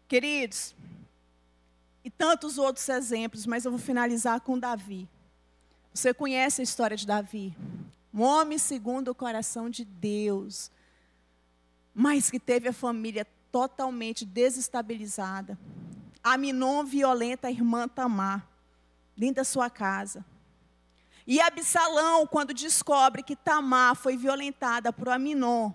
Queridos, 0.06 0.76
e 2.04 2.08
tantos 2.08 2.56
outros 2.56 2.88
exemplos, 2.88 3.46
mas 3.46 3.64
eu 3.64 3.72
vou 3.72 3.80
finalizar 3.80 4.40
com 4.40 4.56
Davi. 4.56 5.08
Você 5.92 6.14
conhece 6.14 6.61
a 6.61 6.64
história 6.64 6.97
de 6.97 7.06
Davi? 7.06 7.56
Um 8.14 8.23
homem 8.23 8.59
segundo 8.59 9.09
o 9.09 9.14
coração 9.14 9.68
de 9.68 9.85
Deus, 9.85 10.70
mas 11.94 12.30
que 12.30 12.38
teve 12.38 12.68
a 12.68 12.73
família 12.73 13.26
totalmente 13.50 14.25
desestabilizada. 14.25 15.59
Aminon 16.23 16.85
violenta 16.85 17.49
a 17.49 17.50
irmã 17.50 17.88
Tamar. 17.88 18.47
dentro 19.16 19.37
da 19.37 19.44
sua 19.44 19.68
casa. 19.68 20.25
E 21.26 21.40
Absalão, 21.40 22.26
quando 22.26 22.54
descobre 22.54 23.23
que 23.23 23.37
Tamar 23.37 23.94
foi 23.94 24.16
violentada 24.16 24.92
por 24.92 25.09
Aminon, 25.09 25.73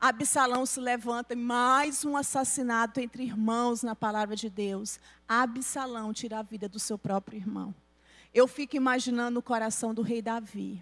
Absalão 0.00 0.64
se 0.64 0.80
levanta, 0.80 1.36
mais 1.36 2.04
um 2.06 2.16
assassinato 2.16 3.00
entre 3.00 3.24
irmãos 3.24 3.82
na 3.82 3.94
palavra 3.94 4.34
de 4.34 4.48
Deus. 4.48 4.98
Absalão 5.28 6.12
tira 6.12 6.38
a 6.38 6.42
vida 6.42 6.68
do 6.68 6.78
seu 6.78 6.96
próprio 6.96 7.36
irmão. 7.36 7.74
Eu 8.32 8.46
fico 8.46 8.76
imaginando 8.76 9.38
o 9.38 9.42
coração 9.42 9.92
do 9.92 10.02
rei 10.02 10.22
Davi. 10.22 10.80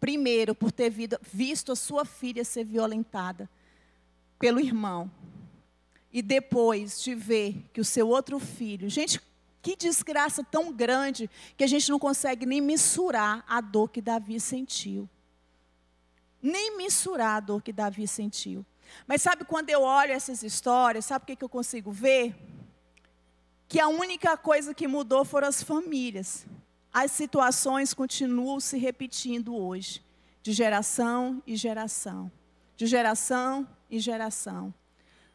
Primeiro, 0.00 0.54
por 0.54 0.72
ter 0.72 0.92
visto 1.20 1.72
a 1.72 1.76
sua 1.76 2.04
filha 2.04 2.44
ser 2.44 2.64
violentada 2.64 3.48
pelo 4.38 4.58
irmão. 4.60 5.10
E 6.12 6.20
depois 6.20 7.02
de 7.02 7.14
ver 7.14 7.68
que 7.72 7.80
o 7.80 7.84
seu 7.84 8.08
outro 8.08 8.38
filho. 8.38 8.88
Gente, 8.90 9.20
que 9.62 9.76
desgraça 9.76 10.42
tão 10.42 10.72
grande 10.72 11.30
que 11.56 11.64
a 11.64 11.66
gente 11.66 11.90
não 11.90 11.98
consegue 11.98 12.44
nem 12.44 12.60
mensurar 12.60 13.44
a 13.46 13.60
dor 13.60 13.88
que 13.90 14.00
Davi 14.00 14.40
sentiu 14.40 15.08
nem 16.42 16.76
mensurar 16.76 17.36
a 17.36 17.40
dor 17.40 17.62
que 17.62 17.72
Davi 17.72 18.08
sentiu. 18.08 18.66
Mas 19.06 19.22
sabe 19.22 19.44
quando 19.44 19.70
eu 19.70 19.82
olho 19.82 20.12
essas 20.12 20.42
histórias, 20.42 21.06
sabe 21.06 21.22
o 21.22 21.26
que, 21.26 21.36
que 21.36 21.44
eu 21.44 21.48
consigo 21.48 21.92
ver? 21.92 22.34
Que 23.68 23.78
a 23.80 23.86
única 23.86 24.36
coisa 24.36 24.74
que 24.74 24.88
mudou 24.88 25.24
foram 25.24 25.48
as 25.48 25.62
famílias. 25.62 26.44
As 26.92 27.10
situações 27.12 27.94
continuam 27.94 28.60
se 28.60 28.76
repetindo 28.76 29.56
hoje, 29.56 30.04
de 30.42 30.52
geração 30.52 31.42
em 31.46 31.56
geração, 31.56 32.30
de 32.76 32.86
geração 32.86 33.66
em 33.90 33.98
geração. 33.98 34.74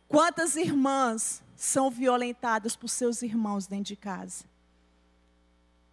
Quantas 0.08 0.56
irmãs 0.56 1.42
são 1.56 1.90
violentadas 1.90 2.76
por 2.76 2.90
seus 2.90 3.24
irmãos 3.24 3.66
dentro 3.66 3.86
de 3.86 3.96
casa? 3.96 4.46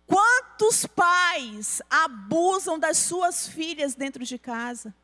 Quantos 0.07 0.85
pais 0.85 1.81
abusam 1.89 2.79
das 2.79 2.99
suas 2.99 3.49
filhas 3.49 3.95
dentro 3.95 4.23
de 4.23 4.39
casa? 4.39 4.95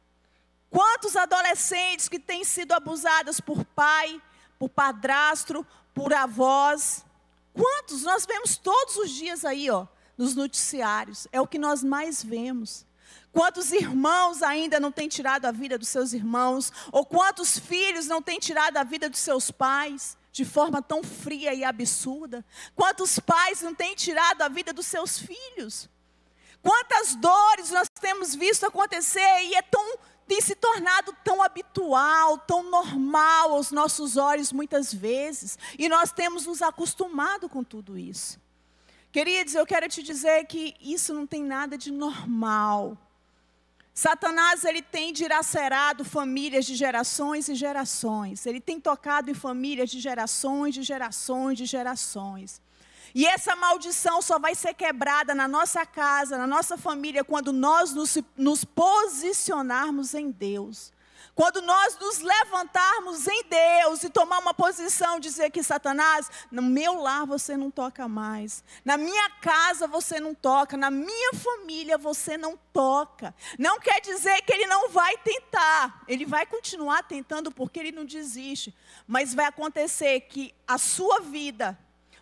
Quantos 0.68 1.16
adolescentes 1.16 2.08
que 2.08 2.18
têm 2.18 2.44
sido 2.44 2.72
abusadas 2.72 3.40
por 3.40 3.64
pai, 3.64 4.20
por 4.58 4.68
padrasto, 4.68 5.66
por 5.94 6.12
avós? 6.12 7.04
Quantos? 7.54 8.02
Nós 8.02 8.26
vemos 8.26 8.58
todos 8.58 8.96
os 8.96 9.10
dias 9.10 9.44
aí, 9.44 9.70
ó, 9.70 9.86
nos 10.20 10.34
noticiários. 10.34 11.26
É 11.32 11.40
o 11.40 11.46
que 11.46 11.58
nós 11.58 11.82
mais 11.82 12.22
vemos. 12.22 12.86
Quantos 13.32 13.72
irmãos 13.72 14.42
ainda 14.42 14.78
não 14.78 14.92
têm 14.92 15.08
tirado 15.08 15.46
a 15.46 15.50
vida 15.50 15.78
dos 15.78 15.88
seus 15.88 16.12
irmãos? 16.12 16.70
Ou 16.92 17.06
quantos 17.06 17.58
filhos 17.58 18.06
não 18.06 18.20
têm 18.20 18.38
tirado 18.38 18.76
a 18.76 18.84
vida 18.84 19.08
dos 19.08 19.20
seus 19.20 19.50
pais? 19.50 20.18
De 20.30 20.44
forma 20.44 20.82
tão 20.82 21.02
fria 21.02 21.54
e 21.54 21.64
absurda. 21.64 22.44
Quantos 22.76 23.18
pais 23.18 23.62
não 23.62 23.74
têm 23.74 23.94
tirado 23.94 24.42
a 24.42 24.48
vida 24.48 24.74
dos 24.74 24.86
seus 24.86 25.18
filhos? 25.18 25.88
Quantas 26.62 27.14
dores 27.14 27.70
nós 27.70 27.88
temos 28.00 28.34
visto 28.34 28.66
acontecer 28.66 29.44
e 29.44 29.54
é 29.54 29.62
tão 29.62 29.98
tem 30.28 30.40
se 30.40 30.54
tornado 30.54 31.12
tão 31.24 31.42
habitual, 31.42 32.38
tão 32.38 32.70
normal 32.70 33.52
aos 33.52 33.72
nossos 33.72 34.16
olhos 34.16 34.52
muitas 34.52 34.94
vezes, 34.94 35.58
e 35.76 35.88
nós 35.88 36.12
temos 36.12 36.46
nos 36.46 36.62
acostumado 36.62 37.48
com 37.48 37.64
tudo 37.64 37.98
isso. 37.98 38.38
Queridos, 39.12 39.56
eu 39.56 39.66
quero 39.66 39.88
te 39.88 40.02
dizer 40.02 40.44
que 40.46 40.74
isso 40.80 41.12
não 41.12 41.26
tem 41.26 41.42
nada 41.42 41.76
de 41.76 41.90
normal. 41.90 42.96
Satanás 43.92 44.64
ele 44.64 44.80
tem 44.80 45.12
dilacerado 45.12 46.04
famílias 46.04 46.64
de 46.64 46.76
gerações 46.76 47.48
e 47.48 47.54
gerações. 47.56 48.46
Ele 48.46 48.60
tem 48.60 48.80
tocado 48.80 49.28
em 49.28 49.34
famílias 49.34 49.90
de 49.90 49.98
gerações, 49.98 50.74
de 50.74 50.82
gerações, 50.82 51.58
de 51.58 51.66
gerações. 51.66 52.60
E 53.12 53.26
essa 53.26 53.56
maldição 53.56 54.22
só 54.22 54.38
vai 54.38 54.54
ser 54.54 54.74
quebrada 54.74 55.34
na 55.34 55.48
nossa 55.48 55.84
casa, 55.84 56.38
na 56.38 56.46
nossa 56.46 56.78
família, 56.78 57.24
quando 57.24 57.52
nós 57.52 57.92
nos, 57.92 58.16
nos 58.36 58.64
posicionarmos 58.64 60.14
em 60.14 60.30
Deus. 60.30 60.92
Quando 61.34 61.62
nós 61.62 61.98
nos 61.98 62.18
levantarmos 62.18 63.26
em 63.26 63.44
Deus 63.44 64.02
e 64.02 64.10
tomar 64.10 64.38
uma 64.38 64.52
posição, 64.52 65.20
dizer 65.20 65.50
que 65.50 65.62
Satanás, 65.62 66.30
no 66.50 66.62
meu 66.62 67.00
lar 67.00 67.26
você 67.26 67.56
não 67.56 67.70
toca 67.70 68.06
mais, 68.08 68.64
na 68.84 68.96
minha 68.96 69.30
casa 69.40 69.86
você 69.86 70.18
não 70.20 70.34
toca, 70.34 70.76
na 70.76 70.90
minha 70.90 71.32
família 71.34 71.96
você 71.96 72.36
não 72.36 72.56
toca. 72.72 73.34
Não 73.58 73.78
quer 73.78 74.00
dizer 74.00 74.42
que 74.42 74.52
ele 74.52 74.66
não 74.66 74.88
vai 74.90 75.16
tentar, 75.18 76.02
ele 76.06 76.26
vai 76.26 76.46
continuar 76.46 77.02
tentando 77.02 77.50
porque 77.50 77.78
ele 77.78 77.92
não 77.92 78.04
desiste, 78.04 78.74
mas 79.06 79.34
vai 79.34 79.46
acontecer 79.46 80.20
que 80.22 80.54
a 80.66 80.78
sua 80.78 81.20
vida 81.20 81.78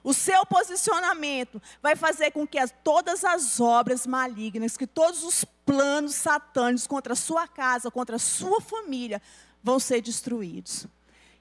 o 0.09 0.15
seu 0.15 0.47
posicionamento 0.47 1.61
vai 1.83 1.95
fazer 1.95 2.31
com 2.31 2.47
que 2.47 2.59
as, 2.59 2.73
todas 2.83 3.25
as 3.25 3.61
obras 3.61 4.07
malignas, 4.07 4.75
que 4.75 4.87
todos 4.87 5.23
os 5.23 5.45
planos 5.45 6.15
satânicos 6.15 6.87
contra 6.87 7.13
a 7.13 7.17
sua 7.17 7.47
casa, 7.47 7.91
contra 7.91 8.17
a 8.17 8.19
sua 8.19 8.59
família, 8.59 9.21
vão 9.63 9.79
ser 9.79 10.01
destruídos. 10.01 10.87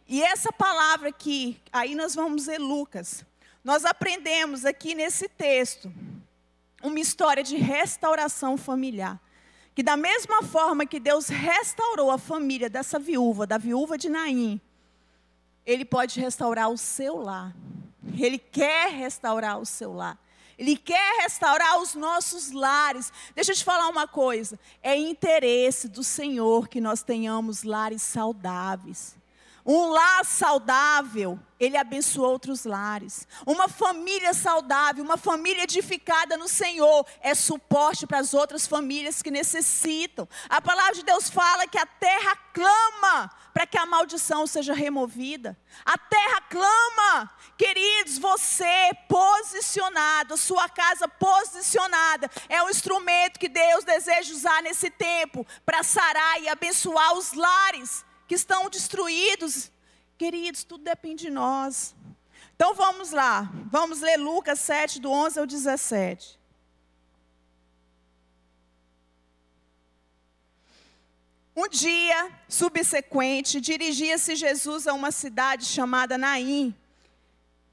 E 0.06 0.22
essa 0.22 0.52
palavra 0.52 1.08
aqui, 1.08 1.58
aí 1.72 1.96
nós 1.96 2.14
vamos 2.14 2.48
ver 2.48 2.58
Lucas. 2.58 3.24
Nós 3.64 3.86
aprendemos 3.86 4.66
aqui 4.66 4.94
nesse 4.94 5.30
texto 5.30 5.90
uma 6.84 7.00
história 7.00 7.44
de 7.44 7.56
restauração 7.56 8.58
familiar. 8.58 9.18
Que 9.74 9.82
da 9.82 9.96
mesma 9.96 10.44
forma 10.44 10.86
que 10.86 11.00
Deus 11.00 11.30
restaurou 11.30 12.12
a 12.12 12.18
família 12.18 12.70
dessa 12.70 13.00
viúva, 13.00 13.48
da 13.48 13.58
viúva 13.58 13.98
de 13.98 14.10
Naim, 14.10 14.60
Ele 15.66 15.86
pode 15.86 16.20
restaurar 16.20 16.70
o 16.70 16.78
seu 16.78 17.16
lar. 17.16 17.56
Ele 18.18 18.38
quer 18.38 18.92
restaurar 18.92 19.60
o 19.60 19.66
seu 19.66 19.94
lar. 19.94 20.18
Ele 20.58 20.76
quer 20.76 21.22
restaurar 21.22 21.80
os 21.80 21.94
nossos 21.94 22.52
lares. 22.52 23.12
Deixa 23.36 23.52
eu 23.52 23.56
te 23.56 23.64
falar 23.64 23.88
uma 23.90 24.08
coisa: 24.08 24.60
é 24.82 24.96
interesse 24.96 25.88
do 25.88 26.04
Senhor 26.04 26.68
que 26.68 26.82
nós 26.82 27.04
tenhamos 27.04 27.64
lares 27.64 28.02
saudáveis. 28.02 29.16
Um 29.70 29.90
lar 29.90 30.24
saudável, 30.24 31.38
ele 31.60 31.76
abençoa 31.76 32.30
outros 32.30 32.64
lares. 32.64 33.28
Uma 33.46 33.68
família 33.68 34.34
saudável, 34.34 35.04
uma 35.04 35.18
família 35.18 35.64
edificada 35.64 36.38
no 36.38 36.48
Senhor, 36.48 37.06
é 37.20 37.36
suporte 37.36 38.08
para 38.08 38.20
as 38.20 38.34
outras 38.34 38.66
famílias 38.66 39.22
que 39.22 39.30
necessitam. 39.30 40.26
A 40.48 40.62
palavra 40.62 40.96
de 40.96 41.04
Deus 41.04 41.30
fala 41.30 41.68
que 41.68 41.78
a 41.78 41.86
terra 41.86 42.38
clama 42.54 43.30
para 43.58 43.66
que 43.66 43.78
a 43.80 43.88
maldição 43.88 44.46
seja 44.46 44.72
removida. 44.72 45.58
A 45.84 45.98
terra 45.98 46.42
clama. 46.42 47.32
Queridos, 47.58 48.20
você 48.20 48.92
posicionado, 49.10 50.38
sua 50.38 50.70
casa 50.70 51.08
posicionada, 51.08 52.30
é 52.50 52.62
o 52.62 52.70
instrumento 52.70 53.40
que 53.40 53.50
Deus 53.50 53.84
deseja 53.84 54.32
usar 54.32 54.62
nesse 54.62 54.92
tempo 54.92 55.44
para 55.66 55.82
sarar 55.82 56.40
e 56.40 56.48
abençoar 56.48 57.18
os 57.18 57.34
lares 57.34 58.06
que 58.28 58.36
estão 58.36 58.70
destruídos. 58.70 59.72
Queridos, 60.20 60.64
tudo 60.64 60.84
depende 60.84 61.24
de 61.24 61.32
nós. 61.32 61.96
Então 62.56 62.76
vamos 62.76 63.10
lá, 63.10 63.50
vamos 63.72 64.02
ler 64.02 64.18
Lucas 64.18 64.60
7, 64.60 65.02
do 65.02 65.10
11 65.10 65.40
ao 65.40 65.48
17. 65.48 66.40
Um 71.60 71.68
dia 71.68 72.30
subsequente, 72.48 73.60
dirigia-se 73.60 74.36
Jesus 74.36 74.86
a 74.86 74.94
uma 74.94 75.10
cidade 75.10 75.66
chamada 75.66 76.16
Naim. 76.16 76.72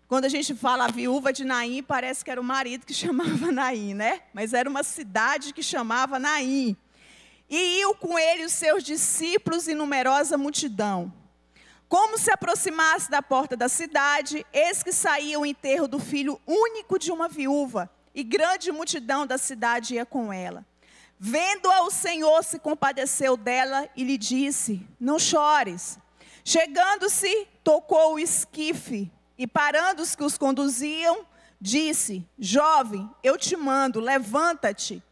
Quando 0.08 0.24
a 0.24 0.28
gente 0.30 0.54
fala 0.54 0.86
a 0.86 0.90
viúva 0.90 1.34
de 1.34 1.44
Naim, 1.44 1.82
parece 1.82 2.24
que 2.24 2.30
era 2.30 2.40
o 2.40 2.44
marido 2.44 2.86
que 2.86 2.94
chamava 2.96 3.52
Naim, 3.52 3.92
né? 3.92 4.22
Mas 4.32 4.54
era 4.54 4.70
uma 4.70 4.82
cidade 4.82 5.52
que 5.52 5.62
chamava 5.62 6.18
Naim. 6.18 6.74
E 7.46 7.80
iam 7.80 7.92
com 7.92 8.18
ele 8.18 8.46
os 8.46 8.52
seus 8.52 8.82
discípulos 8.82 9.68
e 9.68 9.74
numerosa 9.74 10.38
multidão. 10.38 11.12
Como 11.86 12.16
se 12.16 12.30
aproximasse 12.30 13.10
da 13.10 13.20
porta 13.20 13.54
da 13.54 13.68
cidade, 13.68 14.46
eis 14.50 14.82
que 14.82 14.94
saía 14.94 15.38
o 15.38 15.44
enterro 15.44 15.86
do 15.86 15.98
filho 15.98 16.40
único 16.46 16.98
de 16.98 17.12
uma 17.12 17.28
viúva, 17.28 17.90
e 18.14 18.24
grande 18.24 18.72
multidão 18.72 19.26
da 19.26 19.36
cidade 19.36 19.96
ia 19.96 20.06
com 20.06 20.32
ela. 20.32 20.64
Vendo-a, 21.18 21.82
o 21.82 21.90
Senhor 21.90 22.42
se 22.42 22.58
compadeceu 22.58 23.36
dela 23.36 23.88
e 23.96 24.04
lhe 24.04 24.18
disse: 24.18 24.86
Não 24.98 25.18
chores. 25.18 25.98
Chegando-se, 26.44 27.48
tocou 27.62 28.14
o 28.14 28.18
esquife, 28.18 29.10
e 29.38 29.46
parando 29.46 30.02
os 30.02 30.14
que 30.14 30.22
os 30.22 30.36
conduziam, 30.36 31.24
disse: 31.60 32.26
Jovem, 32.38 33.08
eu 33.22 33.38
te 33.38 33.56
mando, 33.56 34.00
levanta-te. 34.00 35.02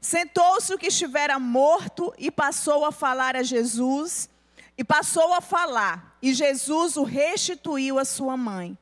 Sentou-se 0.00 0.72
o 0.72 0.78
que 0.78 0.86
estivera 0.86 1.38
morto 1.38 2.14
e 2.16 2.30
passou 2.30 2.84
a 2.84 2.92
falar 2.92 3.36
a 3.36 3.42
Jesus, 3.42 4.30
e 4.76 4.84
passou 4.84 5.34
a 5.34 5.40
falar, 5.40 6.16
e 6.22 6.32
Jesus 6.32 6.96
o 6.96 7.02
restituiu 7.02 7.98
à 7.98 8.04
sua 8.04 8.36
mãe. 8.36 8.78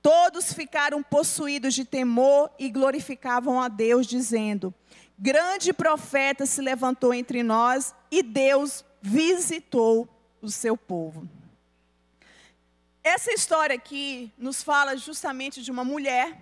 Todos 0.00 0.52
ficaram 0.52 1.02
possuídos 1.02 1.74
de 1.74 1.84
temor 1.84 2.50
e 2.58 2.68
glorificavam 2.68 3.60
a 3.60 3.68
Deus, 3.68 4.06
dizendo: 4.06 4.72
Grande 5.18 5.72
profeta 5.72 6.44
se 6.44 6.60
levantou 6.60 7.14
entre 7.14 7.42
nós 7.42 7.94
e 8.10 8.22
Deus 8.22 8.84
visitou 9.00 10.08
o 10.42 10.50
seu 10.50 10.76
povo. 10.76 11.28
Essa 13.02 13.32
história 13.32 13.76
aqui 13.76 14.32
nos 14.36 14.62
fala 14.62 14.96
justamente 14.96 15.62
de 15.62 15.70
uma 15.70 15.84
mulher 15.84 16.40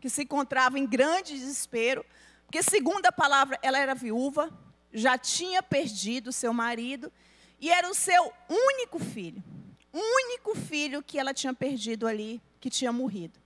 que 0.00 0.08
se 0.08 0.22
encontrava 0.22 0.78
em 0.78 0.86
grande 0.86 1.34
desespero, 1.34 2.04
porque, 2.44 2.62
segundo 2.62 3.06
a 3.06 3.12
palavra, 3.12 3.58
ela 3.62 3.78
era 3.78 3.94
viúva, 3.94 4.50
já 4.92 5.18
tinha 5.18 5.62
perdido 5.62 6.32
seu 6.32 6.52
marido 6.52 7.12
e 7.60 7.70
era 7.70 7.88
o 7.88 7.94
seu 7.94 8.32
único 8.48 8.98
filho. 8.98 9.42
Único 9.92 10.54
filho 10.54 11.02
que 11.02 11.18
ela 11.18 11.34
tinha 11.34 11.52
perdido 11.52 12.06
ali, 12.06 12.40
que 12.58 12.70
tinha 12.70 12.92
morrido. 12.92 13.38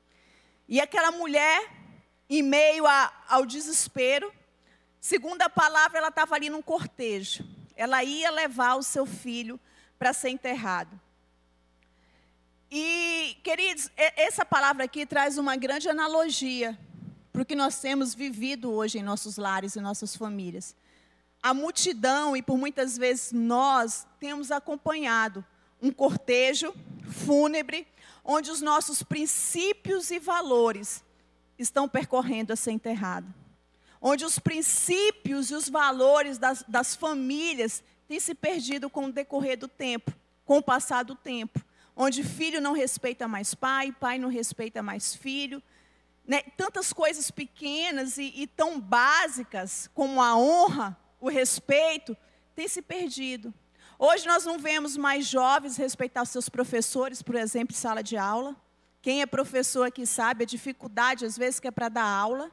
E 0.69 0.81
aquela 0.81 1.11
mulher, 1.11 1.69
em 2.29 2.43
meio 2.43 2.87
a, 2.87 3.13
ao 3.29 3.45
desespero, 3.45 4.33
segundo 5.03 5.43
a 5.43 5.51
palavra, 5.51 5.99
ela 5.99 6.09
estava 6.09 6.37
ali 6.37 6.49
num 6.49 6.63
cortejo. 6.63 7.45
Ela 7.77 8.05
ia 8.05 8.31
levar 8.31 8.77
o 8.77 8.83
seu 8.83 9.05
filho 9.05 9.59
para 9.99 10.13
ser 10.13 10.31
enterrado. 10.31 10.99
E, 12.71 13.37
queridos, 13.43 13.91
essa 13.97 14.47
palavra 14.47 14.85
aqui 14.85 15.05
traz 15.05 15.37
uma 15.37 15.57
grande 15.57 15.89
analogia 15.89 16.79
para 17.33 17.43
o 17.43 17.45
que 17.45 17.57
nós 17.57 17.81
temos 17.81 18.15
vivido 18.15 18.71
hoje 18.71 18.99
em 18.99 19.03
nossos 19.03 19.37
lares 19.37 19.75
e 19.75 19.81
nossas 19.81 20.15
famílias. 20.15 20.77
A 21.43 21.53
multidão, 21.53 22.37
e 22.37 22.43
por 22.43 22.57
muitas 22.57 22.97
vezes 22.97 23.33
nós, 23.33 24.07
temos 24.21 24.53
acompanhado 24.53 25.45
um 25.83 25.91
cortejo 25.91 26.73
fúnebre, 27.27 27.87
onde 28.25 28.51
os 28.51 28.61
nossos 28.61 29.03
princípios 29.03 30.13
e 30.13 30.21
valores 30.21 31.03
estão 31.59 31.89
percorrendo 31.89 32.53
a 32.53 32.57
ser 32.57 32.71
enterrado. 32.71 33.42
Onde 34.03 34.25
os 34.25 34.39
princípios 34.39 35.51
e 35.51 35.55
os 35.55 35.69
valores 35.69 36.37
das, 36.37 36.63
das 36.69 36.95
famílias 36.95 37.83
têm 38.07 38.21
se 38.21 38.35
perdido 38.35 38.91
com 38.91 39.07
o 39.07 39.13
decorrer 39.13 39.57
do 39.57 39.69
tempo, 39.69 40.13
com 40.45 40.59
o 40.59 40.63
passar 40.63 41.05
do 41.05 41.15
tempo 41.15 41.65
onde 41.97 42.23
filho 42.23 42.61
não 42.61 42.73
respeita 42.73 43.29
mais 43.29 43.55
pai, 43.55 43.93
pai 43.93 44.19
não 44.19 44.29
respeita 44.29 44.83
mais 44.83 45.15
filho. 45.15 45.63
Né? 46.27 46.43
Tantas 46.57 46.93
coisas 46.93 47.31
pequenas 47.31 48.17
e, 48.19 48.33
e 48.35 48.47
tão 48.47 48.81
básicas 48.81 49.91
como 49.95 50.23
a 50.23 50.37
honra, 50.37 50.97
o 51.21 51.29
respeito, 51.29 52.17
têm 52.55 52.69
se 52.69 52.83
perdido. 52.83 53.53
Hoje 53.99 54.27
nós 54.27 54.45
não 54.45 54.59
vemos 54.59 54.97
mais 54.97 55.27
jovens 55.27 55.77
respeitar 55.77 56.25
seus 56.25 56.49
professores, 56.49 57.23
por 57.23 57.35
exemplo, 57.35 57.75
em 57.75 57.79
sala 57.79 58.03
de 58.03 58.17
aula. 58.17 58.57
Quem 59.01 59.21
é 59.21 59.27
professor 59.27 59.85
aqui 59.85 60.07
sabe 60.07 60.45
a 60.45 60.47
dificuldade, 60.47 61.25
às 61.25 61.37
vezes, 61.37 61.61
que 61.61 61.69
é 61.69 61.71
para 61.71 61.89
dar 61.89 62.05
aula. 62.05 62.51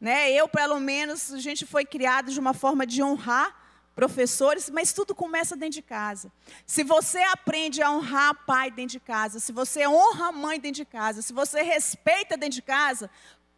Né? 0.00 0.32
Eu, 0.32 0.48
pelo 0.48 0.80
menos, 0.80 1.32
a 1.32 1.38
gente 1.38 1.66
foi 1.66 1.84
criado 1.84 2.32
de 2.32 2.40
uma 2.40 2.54
forma 2.54 2.86
de 2.86 3.02
honrar 3.02 3.54
professores, 3.94 4.70
mas 4.70 4.94
tudo 4.94 5.14
começa 5.14 5.54
dentro 5.54 5.74
de 5.74 5.82
casa. 5.82 6.32
Se 6.64 6.82
você 6.82 7.18
aprende 7.18 7.82
a 7.82 7.90
honrar 7.90 8.46
pai 8.46 8.70
dentro 8.70 8.92
de 8.92 9.00
casa, 9.00 9.38
se 9.38 9.52
você 9.52 9.86
honra 9.86 10.28
a 10.28 10.32
mãe 10.32 10.58
dentro 10.58 10.76
de 10.76 10.84
casa, 10.86 11.20
se 11.20 11.32
você 11.32 11.60
respeita 11.60 12.36
dentro 12.36 12.54
de 12.54 12.62
casa, 12.62 13.10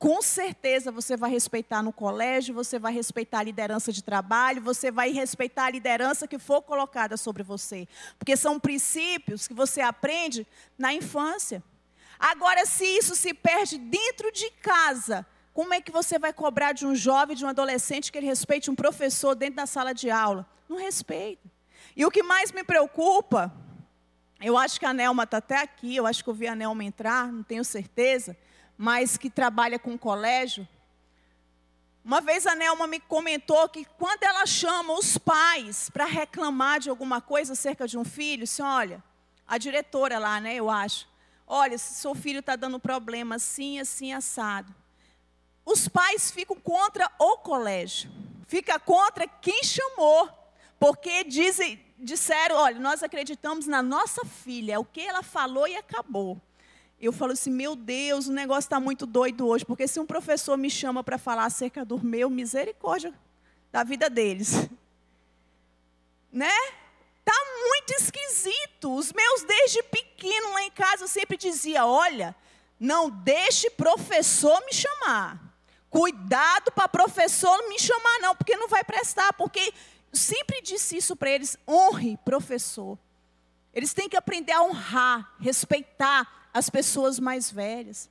com 0.03 0.21
certeza 0.21 0.91
você 0.91 1.17
vai 1.17 1.31
respeitar 1.31 1.81
no 1.81 1.93
colégio, 1.93 2.53
você 2.53 2.77
vai 2.77 2.93
respeitar 2.93 3.39
a 3.39 3.45
liderança 3.45 3.93
de 3.93 4.03
trabalho, 4.03 4.61
você 4.61 4.91
vai 4.91 5.13
respeitar 5.13 5.67
a 5.67 5.71
liderança 5.71 6.27
que 6.27 6.41
for 6.41 6.61
colocada 6.61 7.17
sobre 7.17 7.45
você. 7.45 7.87
Porque 8.19 8.37
são 8.37 8.59
princípios 8.59 9.47
que 9.47 9.55
você 9.55 9.81
aprende 9.81 10.45
na 10.77 10.93
infância. 10.93 11.63
Agora, 12.19 12.67
se 12.67 12.85
isso 12.85 13.15
se 13.15 13.33
perde 13.33 13.79
dentro 13.79 14.33
de 14.33 14.51
casa, 14.61 15.25
como 15.53 15.75
é 15.75 15.81
que 15.83 15.93
você 15.93 16.19
vai 16.19 16.33
cobrar 16.33 16.73
de 16.73 16.87
um 16.87 16.95
jovem, 16.95 17.37
de 17.37 17.45
um 17.45 17.49
adolescente, 17.49 18.11
que 18.11 18.17
ele 18.17 18.27
respeite 18.27 18.71
um 18.71 18.75
professor 18.75 19.35
dentro 19.35 19.57
da 19.57 19.67
sala 19.67 19.93
de 19.93 20.11
aula? 20.11 20.49
Não 20.69 20.79
respeita. 20.79 21.51
E 21.95 22.07
o 22.07 22.11
que 22.11 22.23
mais 22.23 22.51
me 22.53 22.65
preocupa, 22.65 23.53
eu 24.41 24.57
acho 24.57 24.81
que 24.81 24.87
a 24.87 24.95
Nelma 24.95 25.25
está 25.25 25.37
até 25.39 25.61
aqui, 25.61 25.95
eu 25.95 26.07
acho 26.07 26.25
que 26.25 26.31
eu 26.31 26.35
vi 26.35 26.47
a 26.47 26.55
Nelma 26.55 26.83
entrar, 26.85 27.31
não 27.31 27.43
tenho 27.43 27.65
certeza, 27.65 28.37
mas 28.79 29.19
que 29.19 29.29
trabalha 29.29 29.79
com 29.79 29.99
colégio. 29.99 30.67
Uma 32.03 32.23
vez 32.23 32.47
a 32.47 32.55
Nelma 32.55 32.87
me 32.87 32.99
comentou 32.99 33.69
que 33.69 33.85
quando 33.99 34.23
ela 34.23 34.47
chama 34.47 34.95
os 34.95 35.19
pais 35.19 35.91
para 35.91 36.07
reclamar 36.07 36.81
de 36.81 36.89
alguma 36.89 37.21
coisa 37.21 37.53
acerca 37.53 37.87
de 37.87 37.99
um 37.99 38.05
filho, 38.05 38.45
assim, 38.45 38.63
olha, 38.63 39.05
a 39.47 39.59
diretora 39.59 40.19
lá, 40.19 40.41
né, 40.41 40.55
eu 40.55 40.71
acho, 40.71 41.07
olha, 41.47 41.77
se 41.77 41.95
seu 41.95 42.15
filho 42.15 42.41
está 42.41 42.57
dando 42.57 42.81
problema 42.81 43.35
assim, 43.35 43.79
assim, 43.79 44.15
assado 44.15 44.75
os 45.65 45.89
pais 45.89 46.31
ficam 46.31 46.57
contra 46.57 47.11
o 47.19 47.39
colégio, 47.39 48.11
fica 48.47 48.79
contra 48.79 49.27
quem 49.27 49.63
chamou, 49.63 50.29
porque 50.79 51.25
dizem, 51.25 51.81
disseram, 51.99 52.57
olha, 52.57 52.79
nós 52.79 53.03
acreditamos 53.03 53.67
na 53.67 53.83
nossa 53.83 54.25
filha, 54.25 54.75
é 54.75 54.79
o 54.79 54.85
que 54.85 55.01
ela 55.01 55.23
falou 55.23 55.67
e 55.67 55.77
acabou. 55.77 56.41
Eu 57.01 57.13
falo 57.13 57.33
assim, 57.33 57.51
meu 57.51 57.75
Deus, 57.75 58.29
o 58.29 58.33
negócio 58.33 58.67
está 58.67 58.79
muito 58.79 59.07
doido 59.07 59.47
hoje, 59.47 59.65
porque 59.65 59.89
se 59.89 59.99
um 59.99 60.07
professor 60.07 60.57
me 60.57 60.71
chama 60.71 61.03
para 61.03 61.19
falar 61.19 61.47
acerca 61.47 61.85
do 61.85 61.99
meu, 62.05 62.31
misericórdia 62.31 63.13
da 63.71 63.83
vida 63.83 64.09
deles. 64.09 64.69
Né? 66.35 66.49
Tá 67.23 67.35
muito 67.69 67.91
esquisito. 67.93 68.97
Os 68.97 69.13
meus 69.13 69.43
desde 69.43 69.83
pequeno 69.83 70.55
lá 70.55 70.63
em 70.63 70.71
casa 70.71 71.05
eu 71.05 71.09
sempre 71.09 71.37
dizia, 71.37 71.85
olha, 71.85 72.35
não 72.81 73.11
deixe 73.11 73.69
professor 73.69 74.59
me 74.65 74.73
chamar. 74.73 75.52
Cuidado 75.93 76.73
para 76.73 76.89
professor 76.89 77.57
não 77.59 77.69
me 77.69 77.79
chamar, 77.79 78.19
não, 78.21 78.35
porque 78.35 78.57
não 78.57 78.67
vai 78.67 78.83
prestar. 78.83 79.33
Porque 79.35 79.73
sempre 80.11 80.63
disse 80.63 80.97
isso 80.97 81.15
para 81.15 81.31
eles: 81.31 81.57
honre 81.69 82.17
professor. 82.25 82.99
Eles 83.75 83.93
têm 83.93 84.09
que 84.09 84.17
aprender 84.17 84.53
a 84.53 84.63
honrar, 84.63 85.35
respeitar 85.39 86.49
as 86.53 86.71
pessoas 86.71 87.21
mais 87.21 87.51
velhas. 87.51 88.11